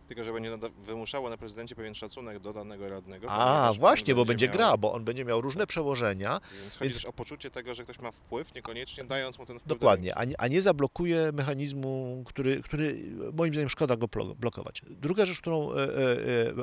Tylko, 0.08 0.24
że 0.24 0.34
będzie 0.34 0.58
wymuszało 0.82 1.30
na 1.30 1.38
prezydencie 1.38 1.76
pewien 1.76 1.96
szacunek 1.96 2.40
do 2.40 2.54
danego 2.54 2.90
radnego. 2.90 3.28
A, 3.30 3.74
właśnie, 3.80 4.16
bo 4.16 4.26
będzie 4.26 4.48
miał- 4.48 4.56
gra, 4.56 4.78
bo 4.78 4.94
on 4.94 5.04
będzie 5.04 5.26
miał 5.26 5.42
różne 5.42 5.68
przełożenia, 5.68 6.40
Więc 6.62 6.74
chodzi 6.78 6.84
Więc- 6.90 6.96
też 6.96 7.06
o 7.06 7.14
poczucie 7.14 7.52
tego, 7.52 7.74
że 7.74 7.84
ktoś 7.84 8.00
ma 8.00 8.12
wpływ, 8.12 8.56
niekoniecznie 8.56 9.04
dając 9.04 9.40
mu 9.40 9.46
ten 9.46 9.60
wpływ. 9.60 9.68
do 9.70 9.76
Dokładnie, 9.76 10.16
a 10.16 10.26
nie, 10.26 10.42
a 10.42 10.48
nie 10.48 10.62
zablokuje 10.62 11.32
mechanizmu, 11.34 12.24
który, 12.26 12.62
który 12.62 13.04
moim 13.34 13.54
zdaniem 13.54 13.70
szkoda 13.70 13.96
go 13.98 14.06
blo- 14.08 14.36
blokować. 14.36 14.82
Druga 14.90 15.26
rzecz, 15.26 15.42
którą 15.42 15.72
e, 15.74 15.76
e, 15.76 15.88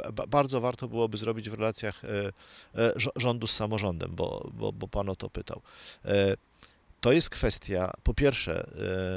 e, 0.07 0.13
ba- 0.13 0.27
bardzo 0.27 0.61
warto 0.61 0.89
byłoby 0.89 1.19
zrobić 1.19 1.51
w 1.51 1.55
relacjach 1.55 2.03
rządu 3.17 3.47
z 3.47 3.53
samorządem, 3.55 4.11
bo, 4.15 4.51
bo, 4.55 4.73
bo 4.73 4.89
pan 4.89 5.09
o 5.09 5.17
to 5.17 5.31
pytał. 5.31 5.63
To 7.03 7.13
jest 7.13 7.31
kwestia, 7.31 7.93
po 8.03 8.15
pierwsze, 8.15 8.67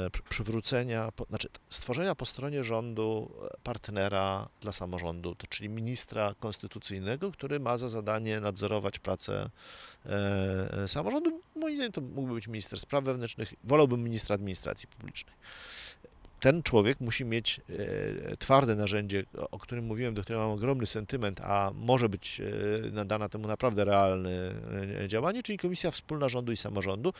e, 0.06 0.10
przy- 0.10 0.22
przywrócenia, 0.22 1.12
znaczy 1.28 1.48
stworzenia 1.68 2.14
po 2.14 2.26
stronie 2.26 2.64
rządu 2.64 3.30
e, 3.44 3.56
partnera 3.62 4.48
dla 4.60 4.72
samorządu, 4.72 5.36
czyli 5.48 5.68
ministra 5.68 6.34
konstytucyjnego, 6.40 7.32
który 7.32 7.60
ma 7.60 7.78
za 7.78 7.88
zadanie 7.88 8.40
nadzorować 8.40 8.98
pracę 8.98 9.50
e, 10.06 10.88
samorządu. 10.88 11.42
Moim 11.56 11.76
zdaniem 11.76 11.92
to 11.92 12.00
mógłby 12.00 12.34
być 12.34 12.46
minister 12.48 12.78
spraw 12.80 13.04
wewnętrznych, 13.04 13.54
wolałbym 13.64 14.02
ministra 14.02 14.34
administracji 14.34 14.88
publicznej. 14.88 15.34
Ten 16.46 16.62
człowiek 16.62 17.00
musi 17.00 17.24
mieć 17.24 17.60
e, 18.30 18.36
twarde 18.36 18.74
narzędzie, 18.76 19.24
o- 19.50 19.58
którym 19.58 19.84
mówiłem, 19.86 20.14
do 20.14 20.22
którego 20.22 20.42
mam 20.44 20.50
ogromny 20.52 20.86
sentyment, 20.86 21.40
a 21.40 21.70
może 21.74 22.08
być 22.08 22.40
e, 22.40 22.90
nadana 22.90 23.28
temu 23.28 23.48
naprawdę 23.48 23.84
realne 23.84 24.30
e, 25.04 25.08
działanie, 25.08 25.42
czyli 25.42 25.58
Komisja 25.58 25.90
Wspólna 25.90 26.28
Rządu 26.28 26.52
i 26.52 26.56
Samorządu, 26.56 27.12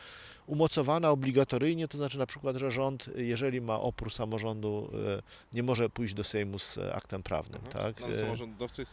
umocowana 0.45 1.09
obligatoryjnie, 1.11 1.87
to 1.87 1.97
znaczy 1.97 2.17
na 2.19 2.25
przykład, 2.25 2.55
że 2.57 2.71
rząd, 2.71 3.09
jeżeli 3.15 3.61
ma 3.61 3.79
opór 3.79 4.11
samorządu, 4.11 4.91
nie 5.53 5.63
może 5.63 5.89
pójść 5.89 6.13
do 6.13 6.23
Sejmu 6.23 6.59
z 6.59 6.77
aktem 6.93 7.23
prawnym, 7.23 7.61
Mhm. 7.65 7.83
tak? 7.93 8.09
No, 8.09 8.15
samorządowcy 8.15 8.85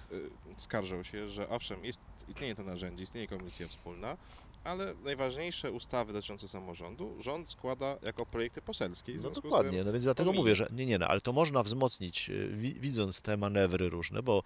skarżą 0.59 1.03
się, 1.03 1.29
że 1.29 1.49
owszem, 1.49 1.85
jest, 1.85 2.01
istnieje 2.29 2.55
to 2.55 2.63
narzędzie, 2.63 3.05
istnieje 3.05 3.27
komisja 3.27 3.69
wspólna, 3.69 4.17
ale 4.65 4.95
najważniejsze 5.05 5.73
ustawy 5.73 6.13
dotyczące 6.13 6.49
samorządu 6.49 7.23
rząd 7.23 7.51
składa 7.51 7.97
jako 8.03 8.27
projekty 8.27 8.63
poselskie. 8.63 9.15
No 9.23 9.31
dokładnie, 9.31 9.71
tym 9.79 9.87
no 9.87 9.93
więc 9.93 10.05
dlatego 10.05 10.33
mówię, 10.33 10.55
że 10.55 10.67
nie, 10.73 10.87
nie, 10.87 10.99
no, 10.99 11.07
ale 11.07 11.21
to 11.21 11.33
można 11.33 11.63
wzmocnić, 11.63 12.31
wi- 12.51 12.81
widząc 12.81 13.21
te 13.21 13.37
manewry 13.37 13.89
różne, 13.89 14.23
bo 14.23 14.43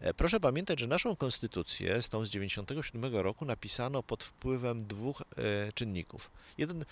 e, 0.00 0.14
proszę 0.14 0.40
pamiętać, 0.40 0.78
że 0.80 0.86
naszą 0.86 1.16
konstytucję 1.16 2.02
z 2.02 2.08
tą 2.08 2.24
z 2.24 2.28
97 2.30 3.16
roku 3.16 3.44
napisano 3.44 4.02
pod 4.02 4.24
wpływem 4.24 4.86
dwóch 4.86 5.22
e, 5.22 5.72
czynników. 5.72 6.30
Jeden, 6.58 6.84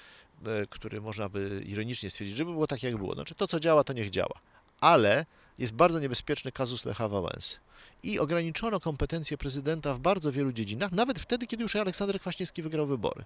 e, 0.47 0.66
który 0.71 1.01
można 1.01 1.29
by 1.29 1.62
ironicznie 1.66 2.11
stwierdzić, 2.11 2.37
żeby 2.37 2.53
było 2.53 2.66
tak 2.66 2.83
jak 2.83 2.97
było, 2.97 3.14
znaczy 3.14 3.35
to 3.35 3.47
co 3.49 3.61
działa, 3.61 3.85
to 3.85 3.93
niech 3.93 4.11
działa, 4.11 4.41
ale 4.81 5.27
jest 5.59 5.73
bardzo 5.73 6.01
niebezpieczny 6.01 6.53
kazus 6.53 6.85
Lecha 6.85 7.09
Wałęsy. 7.09 7.57
I 8.03 8.19
ograniczono 8.19 8.81
kompetencje 8.81 9.39
prezydenta 9.39 9.95
w 9.95 9.99
bardzo 9.99 10.33
wielu 10.33 10.53
dziedzinach, 10.53 10.93
nawet 10.93 11.19
wtedy, 11.19 11.47
kiedy 11.47 11.63
już 11.63 11.77
Aleksander 11.77 12.21
Kwaśniewski 12.21 12.63
wygrał 12.63 12.87
wybory. 12.87 13.25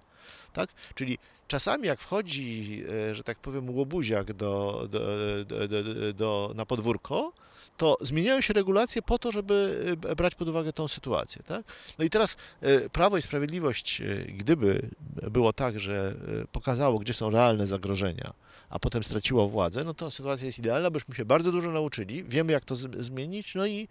Tak? 0.53 0.69
Czyli 0.95 1.17
czasami 1.47 1.87
jak 1.87 1.99
wchodzi, 1.99 2.83
e, 3.09 3.15
że 3.15 3.23
tak 3.23 3.39
powiem, 3.39 3.69
łobuziak 3.69 4.33
do, 4.33 4.87
do, 4.89 4.99
do, 5.45 6.13
do, 6.13 6.51
na 6.55 6.65
podwórko, 6.65 7.33
to 7.77 7.97
zmieniają 8.01 8.41
się 8.41 8.53
regulacje 8.53 9.01
po 9.01 9.19
to, 9.19 9.31
żeby 9.31 9.85
e, 10.09 10.15
brać 10.15 10.35
pod 10.35 10.49
uwagę 10.49 10.73
tą 10.73 10.87
sytuację. 10.87 11.43
Tak? 11.47 11.63
No 11.99 12.05
i 12.05 12.09
teraz 12.09 12.37
e, 12.61 12.89
Prawo 12.89 13.17
i 13.17 13.21
Sprawiedliwość, 13.21 14.01
gdyby 14.27 14.89
było 15.31 15.53
tak, 15.53 15.79
że 15.79 16.15
pokazało, 16.51 16.99
gdzie 16.99 17.13
są 17.13 17.29
realne 17.29 17.67
zagrożenia, 17.67 18.33
a 18.69 18.79
potem 18.79 19.03
straciło 19.03 19.47
władzę, 19.47 19.83
no 19.83 19.93
to 19.93 20.11
sytuacja 20.11 20.45
jest 20.45 20.59
idealna, 20.59 20.91
bośmy 20.91 21.15
się 21.15 21.25
bardzo 21.25 21.51
dużo 21.51 21.71
nauczyli, 21.71 22.23
wiemy 22.23 22.51
jak 22.51 22.65
to 22.65 22.75
zmienić, 22.75 23.55
no 23.55 23.65
i, 23.65 23.87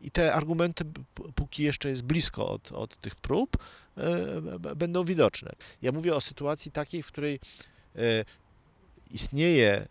i 0.00 0.10
te 0.10 0.34
argumenty, 0.34 0.84
póki 1.34 1.62
jeszcze 1.62 1.88
jest 1.88 2.02
blisko 2.02 2.48
od, 2.48 2.72
od 2.72 2.96
tych 2.96 3.16
prób, 3.16 3.56
e, 3.96 4.76
będą 4.76 5.04
widoczne. 5.04 5.52
Ja 5.82 5.92
mówię 5.92 6.16
o 6.16 6.20
sytuacji 6.20 6.72
takiej, 6.72 7.02
w 7.02 7.06
której 7.06 7.40
e, 7.96 8.24
istnieje 9.10 9.88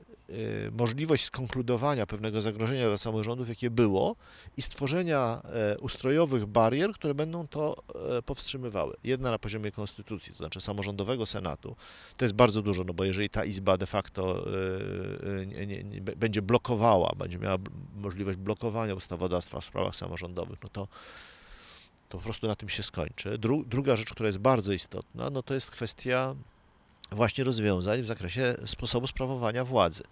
możliwość 0.72 1.24
skonkludowania 1.24 2.06
pewnego 2.06 2.42
zagrożenia 2.42 2.88
dla 2.88 2.98
samorządów, 2.98 3.50
jakie 3.50 3.70
było, 3.70 4.16
i 4.58 4.62
stworzenia 4.62 5.42
e, 5.44 5.78
ustrojowych 5.78 6.46
barier, 6.46 6.94
które 6.94 7.14
będą 7.14 7.48
to 7.48 7.84
e, 8.18 8.22
powstrzymywały. 8.22 8.96
Jedna 9.04 9.32
na 9.32 9.40
poziomie 9.40 9.72
konstytucji, 9.72 10.32
to 10.32 10.38
znaczy 10.38 10.62
samorządowego 10.62 11.26
senatu. 11.26 11.76
To 12.18 12.26
jest 12.26 12.36
bardzo 12.36 12.62
dużo, 12.62 12.84
no 12.84 12.94
bo 12.94 13.04
jeżeli 13.04 13.30
ta 13.30 13.46
izba 13.46 13.78
de 13.78 13.86
facto 13.86 14.46
e, 15.42 15.46
nie, 15.46 15.68
nie, 15.68 15.84
nie, 15.84 16.02
będzie 16.02 16.42
blokowała, 16.42 17.14
będzie 17.18 17.40
miała 17.40 17.58
możliwość 17.96 18.38
blokowania 18.38 18.96
ustawodawstwa 18.96 19.62
w 19.62 19.66
sprawach 19.66 19.96
samorządowych, 19.96 20.60
no 20.64 20.70
to 20.70 20.88
to 22.10 22.18
po 22.18 22.24
prostu 22.24 22.48
na 22.48 22.56
tym 22.56 22.70
się 22.70 22.84
skończy. 22.84 23.38
Dru, 23.38 23.64
druga 23.66 23.96
rzecz, 23.96 24.12
która 24.12 24.28
jest 24.28 24.40
bardzo 24.40 24.74
istotna, 24.74 25.30
no 25.30 25.44
to 25.44 25.54
jest 25.54 25.72
kwestia 25.72 26.36
właśnie 27.12 27.44
rozwiązań 27.44 28.02
w 28.02 28.06
zakresie 28.06 28.56
sposobu 28.66 29.08
sprawowania 29.08 29.66
władzy. 29.66 30.04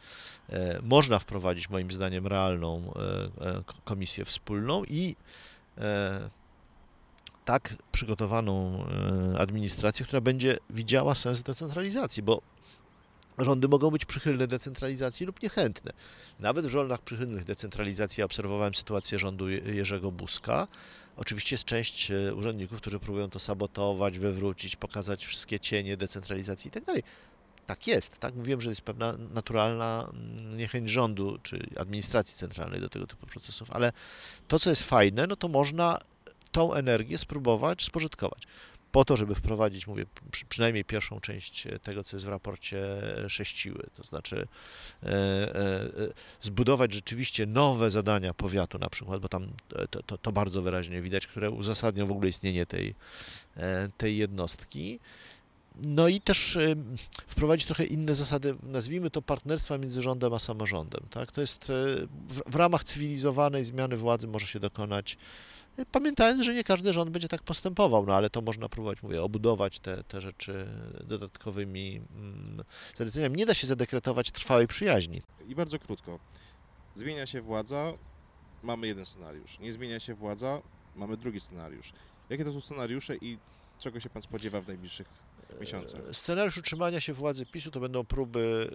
E, 0.49 0.79
można 0.81 1.19
wprowadzić 1.19 1.69
moim 1.69 1.91
zdaniem 1.91 2.27
realną 2.27 2.93
e, 3.39 3.45
e, 3.47 3.63
komisję 3.83 4.25
wspólną 4.25 4.83
i 4.83 5.15
tak 7.45 7.75
przygotowaną 7.91 8.85
administrację, 9.37 10.05
która 10.05 10.21
będzie 10.21 10.57
widziała 10.69 11.15
sens 11.15 11.41
decentralizacji, 11.41 12.23
bo 12.23 12.41
rządy 13.37 13.67
mogą 13.67 13.91
być 13.91 14.05
przychylne 14.05 14.47
decentralizacji 14.47 15.25
lub 15.25 15.43
niechętne. 15.43 15.91
Nawet 16.39 16.65
w 16.65 16.69
rządach 16.69 17.01
przychylnych 17.01 17.43
decentralizacji 17.43 18.21
ja 18.21 18.25
obserwowałem 18.25 18.75
sytuację 18.75 19.19
rządu 19.19 19.49
Je- 19.49 19.57
Jerzego 19.57 20.11
Buzka. 20.11 20.67
Oczywiście 21.17 21.53
jest 21.53 21.65
część 21.65 22.11
e, 22.11 22.35
urzędników, 22.35 22.81
którzy 22.81 22.99
próbują 22.99 23.29
to 23.29 23.39
sabotować, 23.39 24.19
wywrócić, 24.19 24.75
pokazać 24.75 25.25
wszystkie 25.25 25.59
cienie 25.59 25.97
decentralizacji 25.97 26.67
i 26.67 26.71
tak. 26.71 26.83
Tak 27.65 27.87
jest, 27.87 28.19
tak? 28.19 28.35
Mówiłem, 28.35 28.61
że 28.61 28.69
jest 28.69 28.81
pewna 28.81 29.13
naturalna 29.33 30.09
mm, 30.13 30.57
niechęć 30.57 30.89
rządu 30.89 31.37
czy 31.43 31.69
administracji 31.79 32.35
centralnej 32.35 32.81
do 32.81 32.89
tego 32.89 33.07
typu 33.07 33.27
procesów, 33.27 33.71
ale 33.71 33.91
to, 34.47 34.59
co 34.59 34.69
jest 34.69 34.83
fajne, 34.83 35.27
no 35.27 35.35
to 35.35 35.47
można 35.47 35.99
tą 36.51 36.73
energię 36.73 37.17
spróbować 37.17 37.83
spożytkować. 37.83 38.43
Po 38.95 39.05
to, 39.05 39.17
żeby 39.17 39.35
wprowadzić, 39.35 39.87
mówię, 39.87 40.05
przy, 40.31 40.45
przynajmniej 40.45 40.85
pierwszą 40.85 41.19
część 41.19 41.67
e, 41.67 41.79
tego, 41.79 42.03
co 42.03 42.15
jest 42.15 42.25
w 42.25 42.29
raporcie 42.29 42.77
sześć 43.27 43.59
siły, 43.59 43.83
to 43.95 44.03
znaczy 44.03 44.47
e, 45.03 45.07
e, 45.07 45.11
e, 45.11 45.89
zbudować 46.41 46.93
rzeczywiście 46.93 47.45
nowe 47.45 47.91
zadania 47.91 48.33
powiatu 48.33 48.79
na 48.79 48.89
przykład, 48.89 49.21
bo 49.21 49.29
tam 49.29 49.43
e, 49.75 49.87
to, 49.87 50.03
to, 50.03 50.17
to 50.17 50.31
bardzo 50.31 50.61
wyraźnie 50.61 51.01
widać, 51.01 51.27
które 51.27 51.51
uzasadnią 51.51 52.05
w 52.05 52.11
ogóle 52.11 52.29
istnienie 52.29 52.65
tej, 52.65 52.95
e, 53.57 53.89
tej 53.97 54.17
jednostki. 54.17 54.99
No 55.83 56.07
i 56.07 56.21
też 56.21 56.55
e, 56.55 56.75
wprowadzić 57.27 57.67
trochę 57.67 57.85
inne 57.85 58.15
zasady, 58.15 58.55
nazwijmy 58.63 59.09
to 59.09 59.21
partnerstwa 59.21 59.77
między 59.77 60.01
rządem 60.01 60.33
a 60.33 60.39
samorządem. 60.39 61.01
Tak? 61.09 61.31
To 61.31 61.41
jest 61.41 61.69
e, 61.69 61.73
w, 62.29 62.51
w 62.51 62.55
ramach 62.55 62.83
cywilizowanej 62.83 63.65
zmiany 63.65 63.97
władzy 63.97 64.27
może 64.27 64.47
się 64.47 64.59
dokonać, 64.59 65.13
e, 65.13 65.54
pamiętając, 65.91 66.45
że 66.45 66.53
nie 66.53 66.63
każdy 66.63 66.93
rząd 66.93 67.09
będzie 67.09 67.27
tak 67.27 67.43
postępował, 67.43 68.05
no 68.05 68.15
ale 68.15 68.29
to 68.29 68.41
można 68.41 68.69
próbować, 68.69 69.03
mówię, 69.03 69.23
obudować 69.23 69.79
te, 69.79 70.03
te 70.03 70.21
rzeczy 70.21 70.67
dodatkowymi 71.03 72.01
mm, 72.15 72.63
zaleceniami. 72.95 73.35
Nie 73.35 73.45
da 73.45 73.53
się 73.53 73.67
zadekretować 73.67 74.31
trwałej 74.31 74.67
przyjaźni. 74.67 75.21
I 75.47 75.55
bardzo 75.55 75.79
krótko. 75.79 76.19
Zmienia 76.95 77.25
się 77.25 77.41
władza, 77.41 77.93
mamy 78.63 78.87
jeden 78.87 79.05
scenariusz. 79.05 79.59
Nie 79.59 79.73
zmienia 79.73 79.99
się 79.99 80.13
władza, 80.13 80.61
mamy 80.95 81.17
drugi 81.17 81.39
scenariusz. 81.39 81.93
Jakie 82.29 82.45
to 82.45 82.53
są 82.53 82.61
scenariusze 82.61 83.15
i 83.15 83.37
czego 83.79 83.99
się 83.99 84.09
pan 84.09 84.21
spodziewa 84.21 84.61
w 84.61 84.67
najbliższych 84.67 85.07
miesiącach? 85.59 86.01
Scenariusz 86.11 86.57
utrzymania 86.57 86.99
się 86.99 87.13
władzy 87.13 87.45
PiSu 87.45 87.71
to 87.71 87.79
będą 87.79 88.03
próby 88.03 88.69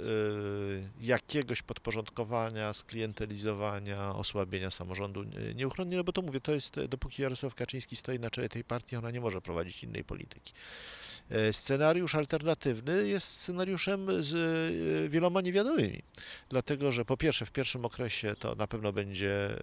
e, 1.00 1.06
jakiegoś 1.06 1.62
podporządkowania, 1.62 2.72
sklientelizowania, 2.72 4.14
osłabienia 4.14 4.70
samorządu 4.70 5.24
nieuchronnie, 5.54 5.96
no 5.96 6.04
bo 6.04 6.12
to 6.12 6.22
mówię, 6.22 6.40
to 6.40 6.54
jest, 6.54 6.80
dopóki 6.88 7.22
Jarosław 7.22 7.54
Kaczyński 7.54 7.96
stoi 7.96 8.18
na 8.18 8.30
czele 8.30 8.48
tej 8.48 8.64
partii, 8.64 8.96
ona 8.96 9.10
nie 9.10 9.20
może 9.20 9.40
prowadzić 9.40 9.84
innej 9.84 10.04
polityki. 10.04 10.52
E, 11.30 11.52
Scenariusz 11.52 12.14
alternatywny 12.14 13.08
jest 13.08 13.26
scenariuszem 13.26 14.22
z 14.22 14.34
e, 14.34 15.08
wieloma 15.08 15.40
niewiadomymi, 15.40 16.02
dlatego 16.48 16.92
że 16.92 17.04
po 17.04 17.16
pierwsze 17.16 17.46
w 17.46 17.50
pierwszym 17.50 17.84
okresie 17.84 18.34
to 18.38 18.54
na 18.54 18.66
pewno 18.66 18.92
będzie 18.92 19.58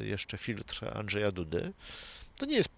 e, 0.00 0.06
jeszcze 0.06 0.38
filtr 0.38 0.90
Andrzeja 0.94 1.32
Dudy. 1.32 1.72
To 2.36 2.46
nie 2.46 2.56
jest 2.56 2.68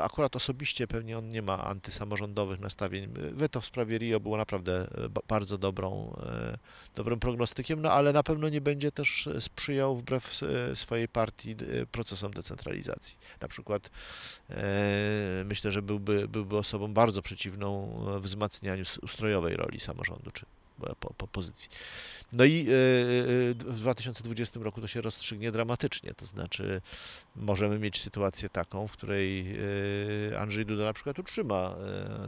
akurat 0.00 0.36
osobiście 0.36 0.86
pewnie 0.86 1.18
on 1.18 1.28
nie 1.28 1.42
ma 1.42 1.64
antysamorządowych 1.64 2.60
nastawień. 2.60 3.08
Weto 3.32 3.60
w 3.60 3.66
sprawie 3.66 3.98
Rio 3.98 4.20
było 4.20 4.36
naprawdę 4.36 4.86
e, 5.04 5.08
ba- 5.08 5.20
bardzo 5.28 5.58
dobrą, 5.58 6.16
e, 6.26 6.58
dobrym 6.94 7.20
prognostykiem, 7.20 7.82
no 7.82 7.92
ale 7.92 8.12
na 8.12 8.22
pewno 8.22 8.48
nie 8.48 8.60
będzie 8.60 8.92
też 8.92 9.28
sprzyjał 9.40 9.96
wbrew 9.96 10.42
e, 10.42 10.76
swojej 10.76 11.08
partii 11.08 11.56
procesom 11.92 12.32
decentralizacji. 12.32 13.18
Na 13.40 13.48
przykład 13.48 13.90
myślę, 15.44 15.70
że 15.70 15.82
byłby, 15.82 16.28
byłby 16.28 16.56
osobą 16.58 16.94
bardzo 16.94 17.22
przeciwną 17.22 18.00
wzmacnianiu 18.20 18.84
ustrojowej 19.02 19.56
roli 19.56 19.80
samorządu 19.80 20.30
czy 20.30 20.46
po, 21.00 21.14
po 21.14 21.26
pozycji. 21.26 21.70
No 22.32 22.44
i 22.44 22.60
e, 22.60 22.64
e, 22.64 23.54
w 23.54 23.78
2020 23.80 24.60
roku 24.62 24.80
to 24.80 24.88
się 24.88 25.00
rozstrzygnie 25.00 25.52
dramatycznie, 25.52 26.14
to 26.14 26.26
znaczy 26.26 26.80
możemy 27.36 27.78
mieć 27.78 28.00
sytuację 28.00 28.48
taką, 28.48 28.88
w 28.88 28.92
której 28.92 29.56
e, 30.32 30.40
Andrzej 30.40 30.66
Duda 30.66 30.84
na 30.84 30.92
przykład 30.92 31.18
utrzyma 31.18 31.76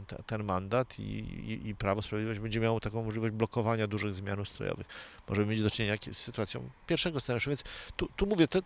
te- 0.07 0.23
ten 0.27 0.43
mandat 0.43 0.99
i, 0.99 1.03
i, 1.03 1.69
i 1.69 1.75
Prawo 1.75 2.01
Sprawiedliwość 2.01 2.39
będzie 2.39 2.59
miało 2.59 2.79
taką 2.79 3.03
możliwość 3.03 3.33
blokowania 3.33 3.87
dużych 3.87 4.15
zmian 4.15 4.39
ustrojowych. 4.39 4.87
Możemy 5.29 5.47
mieć 5.47 5.61
do 5.61 5.71
czynienia 5.71 5.95
z 6.13 6.17
sytuacją 6.17 6.69
pierwszego 6.87 7.19
scenariusza, 7.19 7.49
więc 7.49 7.63
tu, 7.95 8.09
tu 8.15 8.25
mówię, 8.25 8.47
to 8.47 8.59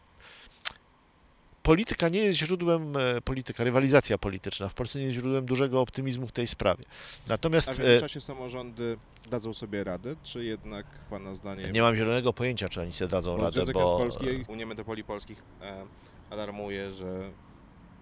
polityka 1.64 2.10
nie 2.10 2.20
jest 2.20 2.40
źródłem, 2.40 2.98
e, 2.98 3.22
polityka, 3.22 3.64
rywalizacja 3.64 4.18
polityczna 4.18 4.70
w 4.70 4.74
Polsce 4.74 5.00
nie 5.00 5.06
jest 5.06 5.16
źródłem 5.18 5.46
dużego 5.46 5.82
optymizmu 5.82 6.28
w 6.28 6.32
tej 6.32 6.48
sprawie. 6.48 6.84
Natomiast 7.28 7.70
A 7.70 7.74
w 7.74 7.80
e, 7.80 7.84
międzyczasie 7.84 8.22
samorządy 8.22 8.98
dadzą 9.32 9.54
sobie 9.54 9.84
radę, 9.84 10.16
czy 10.24 10.44
jednak 10.46 10.86
pana 11.10 11.36
zdaniem... 11.36 11.72
nie 11.72 11.82
mam 11.82 11.96
zielonego 11.96 12.34
pojęcia, 12.34 12.70
czy 12.70 12.82
oni 12.82 12.94
sobie 12.94 13.08
dadzą 13.10 13.38
Bo 13.38 13.44
radę, 13.44 13.54
Związek 13.54 13.74
bo... 13.74 13.98
Polskich, 13.98 14.50
Unia 14.50 14.66
Metropolii 14.66 15.04
Polskich 15.04 15.44
e, 15.62 15.86
alarmuje, 16.30 16.92
że 16.92 17.32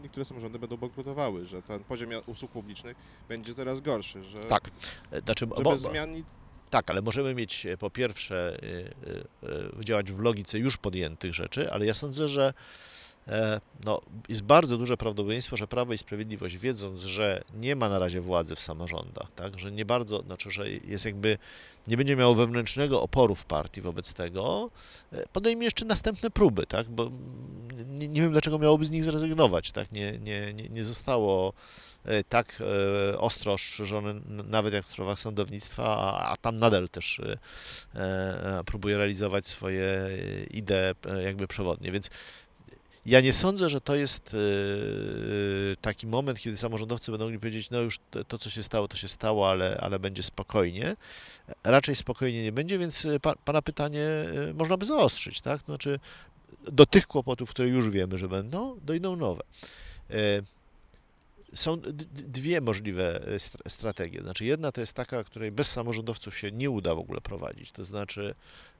niektóre 0.03 0.25
samorządy 0.25 0.59
będą 0.59 0.77
bankrutowały, 0.77 1.45
że 1.45 1.61
ten 1.61 1.83
poziom 1.83 2.09
usług 2.25 2.51
publicznych 2.51 2.97
będzie 3.29 3.53
coraz 3.53 3.81
gorszy, 3.81 4.23
że, 4.23 4.39
Tak, 4.39 4.71
e, 5.11 5.19
znaczy, 5.19 5.45
że 5.57 5.63
bo, 5.63 5.71
bez 5.71 5.81
zmian 5.81 6.23
Tak, 6.69 6.89
ale 6.89 7.01
możemy 7.01 7.35
mieć 7.35 7.65
e, 7.65 7.77
po 7.77 7.89
pierwsze 7.89 8.59
działać 9.79 10.11
w 10.11 10.19
logice 10.19 10.59
już 10.59 10.77
podjętych 10.77 11.33
rzeczy, 11.33 11.71
ale 11.71 11.85
ja 11.85 11.93
sądzę, 11.93 12.27
że 12.27 12.47
e, 12.47 12.53
no, 13.85 14.01
jest 14.29 14.41
bardzo 14.41 14.77
duże 14.77 14.97
prawdopodobieństwo, 14.97 15.57
że 15.57 15.67
Prawo 15.67 15.93
i 15.93 15.97
Sprawiedliwość, 15.97 16.57
wiedząc, 16.57 17.01
że 17.01 17.41
nie 17.55 17.75
ma 17.75 17.89
na 17.89 17.99
razie 17.99 18.21
władzy 18.21 18.55
w 18.55 18.61
samorządach, 18.61 19.27
tak, 19.35 19.59
że 19.59 19.71
nie 19.71 19.85
bardzo, 19.85 20.21
znaczy, 20.21 20.51
że 20.51 20.69
jest 20.69 21.05
jakby, 21.05 21.37
nie 21.87 21.97
będzie 21.97 22.15
miało 22.15 22.35
wewnętrznego 22.35 23.01
oporu 23.01 23.35
w 23.35 23.45
partii 23.45 23.81
wobec 23.81 24.13
tego, 24.13 24.69
e, 25.13 25.27
podejmie 25.33 25.65
jeszcze 25.65 25.85
następne 25.85 26.29
próby, 26.29 26.65
tak, 26.65 26.89
bo 26.89 27.11
nie, 27.87 28.07
nie 28.07 28.21
wiem, 28.21 28.31
dlaczego 28.31 28.59
miałoby 28.59 28.85
z 28.85 28.91
nich 28.91 29.03
zrezygnować, 29.03 29.71
tak, 29.71 29.91
nie, 29.91 30.17
nie, 30.17 30.53
nie, 30.53 30.83
zostało 30.83 31.53
e, 32.05 32.23
tak 32.23 32.63
e, 33.13 33.19
ostro 33.19 33.53
ostrzeżone, 33.53 34.09
n- 34.09 34.43
nawet 34.49 34.73
jak 34.73 34.85
w 34.85 34.89
sprawach 34.89 35.19
sądownictwa, 35.19 35.83
a, 35.83 36.31
a 36.31 36.37
tam 36.37 36.55
nadal 36.55 36.89
też 36.89 37.19
e, 37.19 37.37
e, 37.95 38.63
próbuje 38.65 38.97
realizować 38.97 39.47
swoje 39.47 39.85
e, 39.85 40.43
idee 40.43 40.73
e, 41.07 41.23
jakby 41.23 41.47
przewodnie, 41.47 41.91
więc 41.91 42.09
ja 43.05 43.21
nie 43.21 43.33
sądzę, 43.33 43.69
że 43.69 43.81
to 43.81 43.95
jest 43.95 44.33
e, 44.33 44.37
taki 45.81 46.07
moment, 46.07 46.39
kiedy 46.39 46.57
samorządowcy 46.57 47.11
będą 47.11 47.25
mogli 47.25 47.39
powiedzieć, 47.39 47.69
no 47.69 47.79
już 47.79 47.99
to, 48.27 48.37
co 48.37 48.49
się 48.49 48.63
stało, 48.63 48.87
to 48.87 48.97
się 48.97 49.07
stało, 49.07 49.49
ale, 49.49 49.77
ale 49.81 49.99
będzie 49.99 50.23
spokojnie. 50.23 50.95
Raczej 51.63 51.95
spokojnie 51.95 52.43
nie 52.43 52.51
będzie, 52.51 52.79
więc 52.79 53.05
e, 53.05 53.19
pa, 53.19 53.35
Pana 53.35 53.61
pytanie 53.61 54.01
e, 54.01 54.53
można 54.53 54.77
by 54.77 54.85
zaostrzyć, 54.85 55.41
tak? 55.41 55.61
Znaczy, 55.61 55.99
do 56.71 56.85
tych 56.85 57.07
kłopotów, 57.07 57.49
które 57.49 57.67
już 57.67 57.89
wiemy, 57.89 58.17
że 58.17 58.27
będą, 58.27 58.79
dojdą 58.81 59.15
nowe. 59.15 59.43
Są 61.55 61.77
dwie 62.11 62.61
możliwe 62.61 63.21
e, 63.27 63.37
str- 63.37 63.69
strategie. 63.69 64.21
Znaczy, 64.21 64.45
jedna 64.45 64.71
to 64.71 64.81
jest 64.81 64.93
taka, 64.93 65.23
której 65.23 65.51
bez 65.51 65.71
samorządowców 65.71 66.37
się 66.37 66.51
nie 66.51 66.69
uda 66.69 66.95
w 66.95 66.99
ogóle 66.99 67.21
prowadzić, 67.21 67.71
to 67.71 67.85
znaczy 67.85 68.35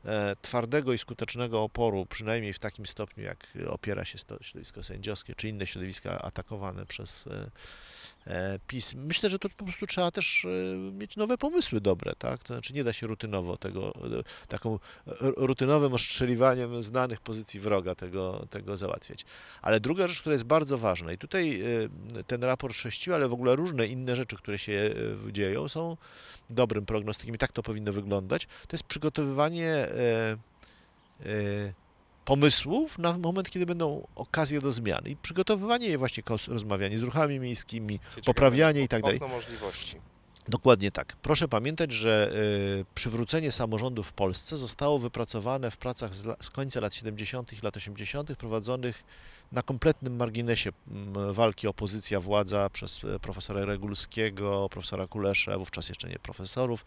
e, 0.06 0.36
twardego 0.42 0.94
i 0.94 0.98
skutecznego 0.98 1.64
oporu, 1.64 2.06
przynajmniej 2.06 2.54
w 2.54 2.60
takim 2.60 2.86
stopniu, 2.86 3.24
jak 3.24 3.48
opiera 3.70 4.06
się 4.06 4.18
środowisko 4.42 4.84
sędziowskie 4.84 5.36
czy 5.36 5.50
inne 5.50 5.68
środowiska 5.68 6.22
atakowane 6.22 6.86
przez 6.86 7.28
e, 7.28 7.52
e. 8.28 8.60
Myślę, 8.96 9.30
że 9.30 9.40
to 9.40 9.50
po 9.50 9.64
prostu 9.64 9.86
trzeba 9.86 10.12
też 10.12 10.46
e, 10.46 10.50
mieć 10.92 11.18
nowe 11.18 11.38
pomysły 11.38 11.82
dobre, 11.82 12.14
tak? 12.20 12.44
To 12.44 12.54
znaczy 12.54 12.74
nie 12.74 12.84
da 12.84 12.94
się 12.94 13.08
rutynowo 13.08 13.58
tego, 13.58 13.94
e, 13.96 14.48
taką 14.48 14.80
rutynowym 15.22 15.94
ostrzeliwaniem 15.94 16.84
znanych 16.84 17.22
pozycji 17.22 17.60
wroga 17.60 17.96
tego, 17.96 18.46
tego 18.50 18.78
załatwiać. 18.78 19.26
Ale 19.62 19.80
druga 19.80 20.08
rzecz, 20.08 20.20
która 20.20 20.34
jest 20.34 20.46
bardzo 20.46 20.78
ważna 20.78 21.12
i 21.12 21.18
tutaj 21.18 21.64
ten 22.28 22.44
raport 22.44 22.76
sześciu, 22.76 23.14
ale 23.14 23.28
w 23.28 23.34
ogóle 23.34 23.56
różne 23.56 23.88
inne 23.88 24.16
rzeczy, 24.16 24.36
które 24.36 24.60
się 24.60 24.96
dzieją, 25.32 25.68
są 25.68 25.98
dobrym 26.50 26.86
prognostykiem 26.86 27.36
i 27.36 27.38
tak 27.38 27.52
to 27.52 27.64
powinno 27.64 27.94
wyglądać. 27.94 28.46
To 28.46 28.76
jest 28.76 28.84
przygotowywanie 28.84 29.88
pomysłów 32.30 33.00
na 33.00 33.18
moment, 33.18 33.50
kiedy 33.50 33.66
będą 33.66 34.08
okazje 34.16 34.62
do 34.62 34.72
zmian 34.72 35.02
i 35.06 35.16
przygotowywanie 35.16 35.88
je 35.88 35.98
właśnie, 35.98 36.24
rozmawianie 36.48 37.00
z 37.00 37.04
ruchami 37.04 37.40
miejskimi, 37.40 38.00
poprawianie 38.26 38.82
i 38.82 38.88
tak 38.88 39.02
dalej. 39.02 39.20
Możliwości. 39.20 39.96
Dokładnie 40.48 40.92
tak. 40.92 41.16
Proszę 41.22 41.48
pamiętać, 41.48 41.92
że 41.92 42.32
y, 42.82 42.86
przywrócenie 42.96 43.52
samorządu 43.52 44.04
w 44.04 44.14
Polsce 44.14 44.58
zostało 44.58 45.00
wypracowane 45.00 45.72
w 45.72 45.78
pracach 45.78 46.16
z, 46.16 46.50
końca 46.50 46.80
lat 46.80 46.96
70. 46.96 47.54
i 47.54 47.58
lat 47.62 47.78
80., 47.78 48.36
prowadzonych 48.36 49.04
na 49.52 49.62
kompletnym 49.62 50.16
marginesie 50.16 50.70
walki 51.32 51.68
opozycja-władza 51.68 52.70
przez 52.70 53.04
e, 53.04 53.20
profesora 53.20 53.66
Regulskiego, 53.66 54.68
profesora 54.72 55.08
Kulesza, 55.08 55.58
wówczas 55.58 55.90
jeszcze 55.90 56.10
nie 56.10 56.20
profesorów, 56.20 56.86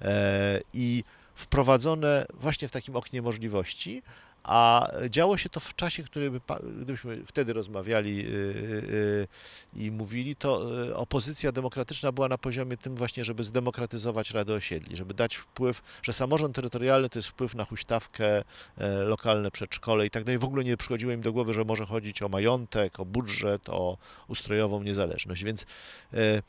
e, 0.00 0.60
i 0.72 1.04
wprowadzone 1.34 2.26
właśnie 2.34 2.68
w 2.68 2.72
takim 2.72 2.96
oknie 2.96 3.22
możliwości, 3.22 4.02
a 4.44 4.88
działo 5.10 5.36
się 5.36 5.48
to 5.48 5.60
w 5.60 5.74
czasie, 5.74 6.02
który 6.02 6.30
gdybyśmy 6.76 7.26
wtedy 7.26 7.52
rozmawiali 7.52 8.20
y, 8.20 8.28
y, 8.28 9.28
i 9.76 9.90
mówili, 9.90 10.36
to 10.36 10.82
y, 10.88 10.96
opozycja 10.96 11.52
demokratyczna 11.52 12.12
była 12.12 12.28
na 12.28 12.38
poziomie 12.38 12.76
tym 12.76 12.96
właśnie, 12.96 13.24
żeby 13.24 13.44
zdemokratyzować 13.44 14.30
Radę 14.30 14.54
Osiedli, 14.54 14.96
żeby 14.96 15.14
dać 15.14 15.36
wpływ, 15.36 15.82
że 16.02 16.12
samorząd 16.12 16.56
terytorialny 16.56 17.08
to 17.08 17.18
jest 17.18 17.28
wpływ 17.28 17.54
na 17.54 17.64
huśtawkę, 17.64 18.44
e, 18.78 18.88
lokalne 18.88 19.50
przedszkole 19.50 20.06
i 20.06 20.10
tak 20.10 20.24
dalej. 20.24 20.38
W 20.38 20.44
ogóle 20.44 20.64
nie 20.64 20.76
przychodziło 20.76 21.12
im 21.12 21.20
do 21.20 21.32
głowy, 21.32 21.54
że 21.54 21.64
może 21.64 21.86
chodzić 21.86 22.22
o 22.22 22.28
majątek, 22.28 23.00
o 23.00 23.04
budżet, 23.04 23.68
o 23.68 23.98
ustrojową 24.28 24.82
niezależność, 24.82 25.44
więc 25.44 25.66
e, 26.14 26.42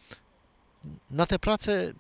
na 1.12 1.26
te 1.26 1.40
prace 1.40 1.94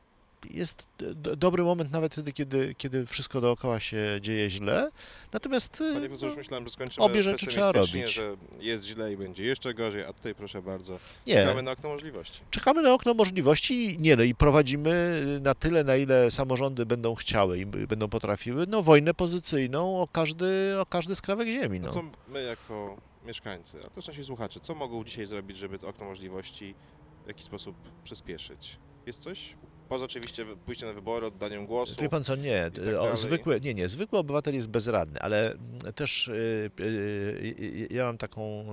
jest 0.52 0.88
do, 0.98 1.36
dobry 1.36 1.64
moment 1.64 1.92
nawet 1.92 2.14
wtedy, 2.14 2.34
kiedy, 2.34 2.76
kiedy 2.78 3.06
wszystko 3.06 3.42
dookoła 3.42 3.80
się 3.80 3.98
dzieje 4.22 4.50
źle. 4.50 4.90
Natomiast 5.34 5.82
e, 5.82 5.94
Panie 5.94 6.10
no, 6.22 6.36
myślałem, 6.38 6.66
że 6.66 6.72
skończymy 6.72 7.06
obie 7.06 7.24
rzeczy 7.24 7.48
trzeba 7.48 7.72
robić. 7.72 8.14
że 8.14 8.36
jest 8.60 8.86
źle 8.86 9.14
i 9.14 9.18
będzie 9.18 9.44
jeszcze 9.44 9.74
gorzej, 9.74 10.04
a 10.04 10.14
tutaj 10.14 10.36
proszę 10.36 10.62
bardzo, 10.62 11.00
nie, 11.28 11.34
czekamy 11.34 11.62
na 11.64 11.72
okno 11.72 11.90
możliwości. 11.90 12.42
Czekamy 12.52 12.82
na 12.82 12.94
okno 12.94 13.14
możliwości, 13.14 13.98
nie 14.00 14.16
no 14.16 14.24
i 14.24 14.36
prowadzimy 14.36 15.22
na 15.42 15.56
tyle, 15.56 15.84
na 15.84 15.96
ile 15.96 16.32
samorządy 16.32 16.86
będą 16.86 17.16
chciały 17.16 17.60
i 17.60 17.66
będą 17.66 18.08
potrafiły, 18.10 18.66
no 18.68 18.82
wojnę 18.82 19.14
pozycyjną 19.14 20.02
o 20.02 20.08
każdy, 20.08 20.76
o 20.80 20.86
każdy 20.86 21.16
skrawek 21.16 21.48
ziemi, 21.48 21.80
No 21.80 21.88
no. 21.88 21.94
co 21.94 22.04
my 22.28 22.44
jako 22.44 22.98
mieszkańcy, 23.26 23.80
a 23.86 23.90
też 23.90 24.08
nasi 24.08 24.26
słuchacze, 24.26 24.60
co 24.60 24.76
mogą 24.76 25.04
dzisiaj 25.04 25.26
zrobić, 25.26 25.58
żeby 25.58 25.80
to 25.80 25.88
okno 25.88 26.06
możliwości 26.06 26.76
w 27.24 27.28
jakiś 27.28 27.46
sposób 27.46 27.76
przyspieszyć? 28.04 28.78
Jest 29.06 29.22
coś? 29.22 29.56
Poza 29.90 30.06
oczywiście 30.06 30.46
pójściem 30.66 30.90
na 30.90 30.96
wybory, 30.96 31.28
oddaniem 31.28 31.66
głosu. 31.66 32.02
Wie 32.02 32.10
pan 32.10 32.24
co, 32.24 32.36
nie, 32.36 32.72
tak 33.10 33.18
zwykły, 33.18 33.62
nie, 33.62 33.74
nie, 33.74 33.90
zwykły 33.90 34.20
obywatel 34.20 34.54
jest 34.54 34.70
bezradny, 34.70 35.20
ale 35.20 35.52
mm, 35.52 35.94
też 35.96 36.28
y, 36.28 36.72
y, 36.80 36.84
y, 36.84 37.88
ja 37.92 38.04
mam 38.04 38.18
taką 38.18 38.66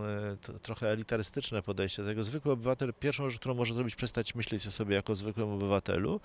trochę 0.63 0.91
elitarystyczne 0.91 1.63
podejście 1.63 2.03
do 2.03 2.09
tego. 2.09 2.25
Zwykły 2.25 2.53
obywatel, 2.53 2.95
pierwszą 3.01 3.31
rzecz, 3.31 3.39
którą 3.39 3.55
może 3.55 3.75
zrobić, 3.75 3.95
przestać 3.95 4.35
myśleć 4.35 4.67
o 4.67 4.71
sobie 4.71 4.95
jako 4.95 5.15
zwykłym 5.15 5.51
obywatelu 5.51 6.21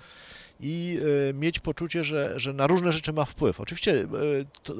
i 0.60 1.00
mieć 1.34 1.60
poczucie, 1.60 2.04
że, 2.04 2.34
że 2.40 2.54
na 2.54 2.68
różne 2.68 2.92
rzeczy 2.92 3.14
ma 3.14 3.26
wpływ. 3.26 3.60
Oczywiście 3.60 4.08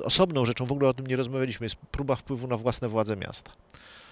osobną 0.04 0.46
rzeczą, 0.46 0.66
w 0.66 0.72
ogóle 0.72 0.90
o 0.90 0.94
tym 0.94 1.08
nie 1.08 1.16
rozmawialiśmy, 1.16 1.66
jest 1.66 1.76
próba 1.76 2.16
wpływu 2.16 2.48
na 2.48 2.58
własne 2.58 2.90
władze 2.90 3.16
miasta. 3.16 3.52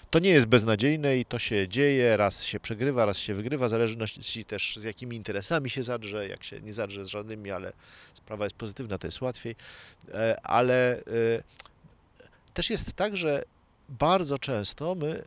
To 0.09 0.19
nie 0.19 0.29
jest 0.29 0.47
beznadziejne 0.47 1.17
i 1.17 1.25
to 1.25 1.39
się 1.39 1.67
dzieje, 1.67 2.17
raz 2.17 2.43
się 2.43 2.59
przegrywa, 2.59 3.05
raz 3.05 3.17
się 3.17 3.33
wygrywa, 3.33 3.67
w 3.67 3.69
zależności 3.69 4.45
też 4.45 4.77
z 4.77 4.83
jakimi 4.83 5.15
interesami 5.15 5.69
się 5.69 5.83
zadrze, 5.83 6.27
jak 6.27 6.43
się 6.43 6.61
nie 6.61 6.73
zadrze 6.73 7.05
z 7.05 7.07
żadnymi, 7.07 7.51
ale 7.51 7.73
sprawa 8.13 8.43
jest 8.43 8.55
pozytywna, 8.55 8.97
to 8.97 9.07
jest 9.07 9.21
łatwiej. 9.21 9.55
E, 10.13 10.39
Ale 10.43 10.97
e, 10.97 11.01
też 12.53 12.69
jest 12.69 12.93
tak, 12.93 13.17
że 13.17 13.43
bardzo 13.89 14.39
często 14.39 14.95
my 14.95 15.07
e, 15.07 15.23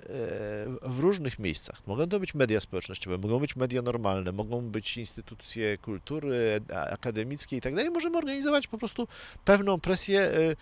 w 0.83 0.99
różnych 0.99 1.39
miejscach, 1.39 1.87
mogą 1.87 2.07
to 2.09 2.21
być 2.21 2.35
media 2.35 2.61
społecznościowe, 2.61 3.19
mogą 3.19 3.39
być 3.39 3.57
media 3.57 3.83
normalne, 3.83 4.33
mogą 4.33 4.61
być 4.61 4.97
instytucje 4.97 5.79
kultury, 5.79 6.61
a- 6.75 6.85
akademickie 6.85 7.57
i 7.57 7.61
tak 7.61 7.75
dalej, 7.75 7.91
możemy 7.91 8.19
organizować 8.19 8.67
po 8.67 8.79
prostu 8.79 9.09
pewną 9.45 9.81
presję, 9.81 10.21
e, 10.21 10.57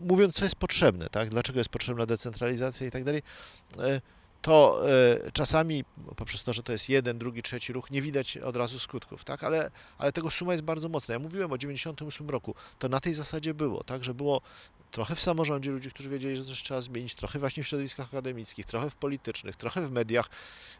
mówiąc, 0.00 0.34
co 0.34 0.44
jest 0.44 0.56
potrzebne, 0.56 1.08
tak? 1.10 1.28
dlaczego 1.28 1.60
jest 1.60 1.70
potrzebna 1.70 2.06
decentralizacja 2.06 2.86
i 2.86 2.90
tak 2.90 3.04
dalej. 3.04 3.22
E, 4.44 4.46
To 4.46 4.82
e, 4.90 5.32
czasami 5.32 5.84
poprzez 6.16 6.42
to, 6.42 6.52
że 6.52 6.62
to 6.62 6.72
jest 6.72 6.88
jeden, 6.88 7.18
drugi, 7.18 7.42
trzeci 7.42 7.72
ruch, 7.72 7.90
nie 7.90 8.02
widać 8.02 8.36
od 8.36 8.56
razu 8.56 8.78
skutków, 8.78 9.24
tak? 9.24 9.44
ale, 9.44 9.70
ale 9.98 10.12
tego 10.12 10.30
suma 10.30 10.52
jest 10.52 10.64
bardzo 10.64 10.88
mocna. 10.88 11.12
Ja 11.12 11.18
mówiłem 11.18 11.52
o 11.52 11.58
98 11.58 12.30
roku, 12.30 12.54
to 12.78 12.88
na 12.88 13.00
tej 13.00 13.14
zasadzie 13.14 13.54
było, 13.54 13.84
tak, 13.84 14.04
że 14.04 14.14
było 14.14 14.40
trochę 14.90 15.14
w 15.14 15.20
samorządzie 15.20 15.70
ludzi, 15.70 15.90
którzy 15.90 16.08
wiedzieli, 16.08 16.36
że 16.36 16.44
coś 16.44 16.62
trzeba 16.62 16.80
zmienić, 16.80 17.14
trochę 17.14 17.38
właśnie 17.38 17.62
w 17.62 17.68
środowiskach 17.68 18.06
akademickich, 18.06 18.66
trochę 18.66 18.90
w 18.90 18.96
politycznych, 18.96 19.56
trochę 19.56 19.88
w 19.88 19.90
mediach. 19.90 20.30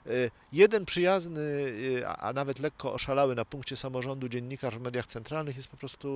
Y, 0.07 0.31
Jeden 0.53 0.85
przyjazny, 0.85 1.43
a 2.07 2.17
a 2.17 2.33
nawet 2.33 2.59
lekko 2.59 2.93
oszalały 2.93 3.35
na 3.35 3.45
punkcie 3.45 3.77
samorządu 3.77 4.29
dziennikarz 4.29 4.75
w 4.75 4.81
mediach 4.81 5.07
centralnych 5.07 5.57
jest 5.57 5.69
po 5.69 5.77
prostu 5.77 6.09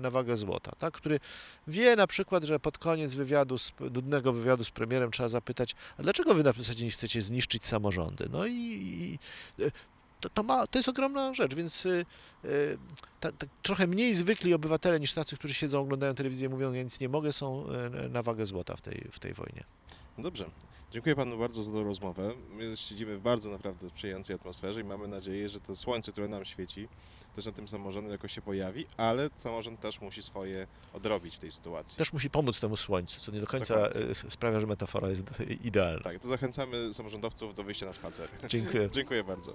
na 0.00 0.10
wagę 0.10 0.36
złota, 0.36 0.72
tak? 0.78 0.94
który 0.94 1.20
wie 1.66 1.96
na 1.96 2.06
przykład, 2.06 2.44
że 2.44 2.60
pod 2.60 2.78
koniec 2.78 3.14
wywiadu, 3.14 3.58
z, 3.58 3.72
nudnego 3.80 4.32
wywiadu 4.32 4.64
z 4.64 4.70
premierem 4.70 5.10
trzeba 5.10 5.28
zapytać, 5.28 5.74
a 5.98 6.02
dlaczego 6.02 6.34
wy 6.34 6.42
na 6.42 6.52
zasadzie 6.52 6.81
nie 6.84 6.90
chcecie 6.90 7.22
zniszczyć 7.22 7.66
samorządy? 7.66 8.28
No 8.30 8.46
i, 8.46 8.52
i 8.52 9.18
to, 10.22 10.28
to, 10.28 10.42
ma, 10.42 10.66
to 10.66 10.78
jest 10.78 10.88
ogromna 10.88 11.34
rzecz, 11.34 11.54
więc 11.54 11.86
y, 11.86 12.06
y, 12.44 12.78
ta, 13.20 13.32
ta, 13.32 13.46
trochę 13.62 13.86
mniej 13.86 14.14
zwykli 14.14 14.54
obywatele 14.54 15.00
niż 15.00 15.12
tacy, 15.12 15.36
którzy 15.36 15.54
siedzą, 15.54 15.80
oglądają 15.80 16.14
telewizję, 16.14 16.48
mówią, 16.48 16.72
ja 16.72 16.82
nic 16.82 17.00
nie 17.00 17.08
mogę, 17.08 17.32
są 17.32 17.66
y, 18.04 18.08
na 18.08 18.22
wagę 18.22 18.46
złota 18.46 18.76
w 18.76 18.80
tej, 18.80 19.08
w 19.12 19.18
tej 19.18 19.32
wojnie. 19.34 19.64
Dobrze. 20.18 20.44
Dziękuję 20.90 21.16
panu 21.16 21.38
bardzo 21.38 21.62
za 21.62 21.72
tę 21.72 21.82
rozmowę. 21.84 22.30
My 22.50 22.76
siedzimy 22.76 23.16
w 23.16 23.20
bardzo 23.20 23.50
naprawdę 23.50 23.88
sprzyjającej 23.90 24.36
atmosferze 24.36 24.80
i 24.80 24.84
mamy 24.84 25.08
nadzieję, 25.08 25.48
że 25.48 25.60
to 25.60 25.76
słońce, 25.76 26.12
które 26.12 26.28
nam 26.28 26.44
świeci, 26.44 26.88
też 27.36 27.46
na 27.46 27.52
tym 27.52 27.68
samorządem 27.68 28.12
jakoś 28.12 28.32
się 28.32 28.42
pojawi, 28.42 28.86
ale 28.96 29.30
samorząd 29.36 29.80
też 29.80 30.00
musi 30.00 30.22
swoje 30.22 30.66
odrobić 30.92 31.36
w 31.36 31.38
tej 31.38 31.52
sytuacji. 31.52 31.98
Też 31.98 32.12
musi 32.12 32.30
pomóc 32.30 32.60
temu 32.60 32.76
słońcu, 32.76 33.20
co 33.20 33.32
nie 33.32 33.40
do 33.40 33.46
końca 33.46 33.74
Dokładnie. 33.82 34.10
s- 34.10 34.32
sprawia, 34.32 34.60
że 34.60 34.66
metafora 34.66 35.10
jest 35.10 35.22
idealna. 35.64 36.02
Tak, 36.02 36.18
to 36.18 36.28
zachęcamy 36.28 36.94
samorządowców 36.94 37.54
do 37.54 37.64
wyjścia 37.64 37.86
na 37.86 37.92
spacer. 37.92 38.28
Dziękuję. 38.48 38.90
Dziękuję 38.94 39.24
bardzo. 39.24 39.52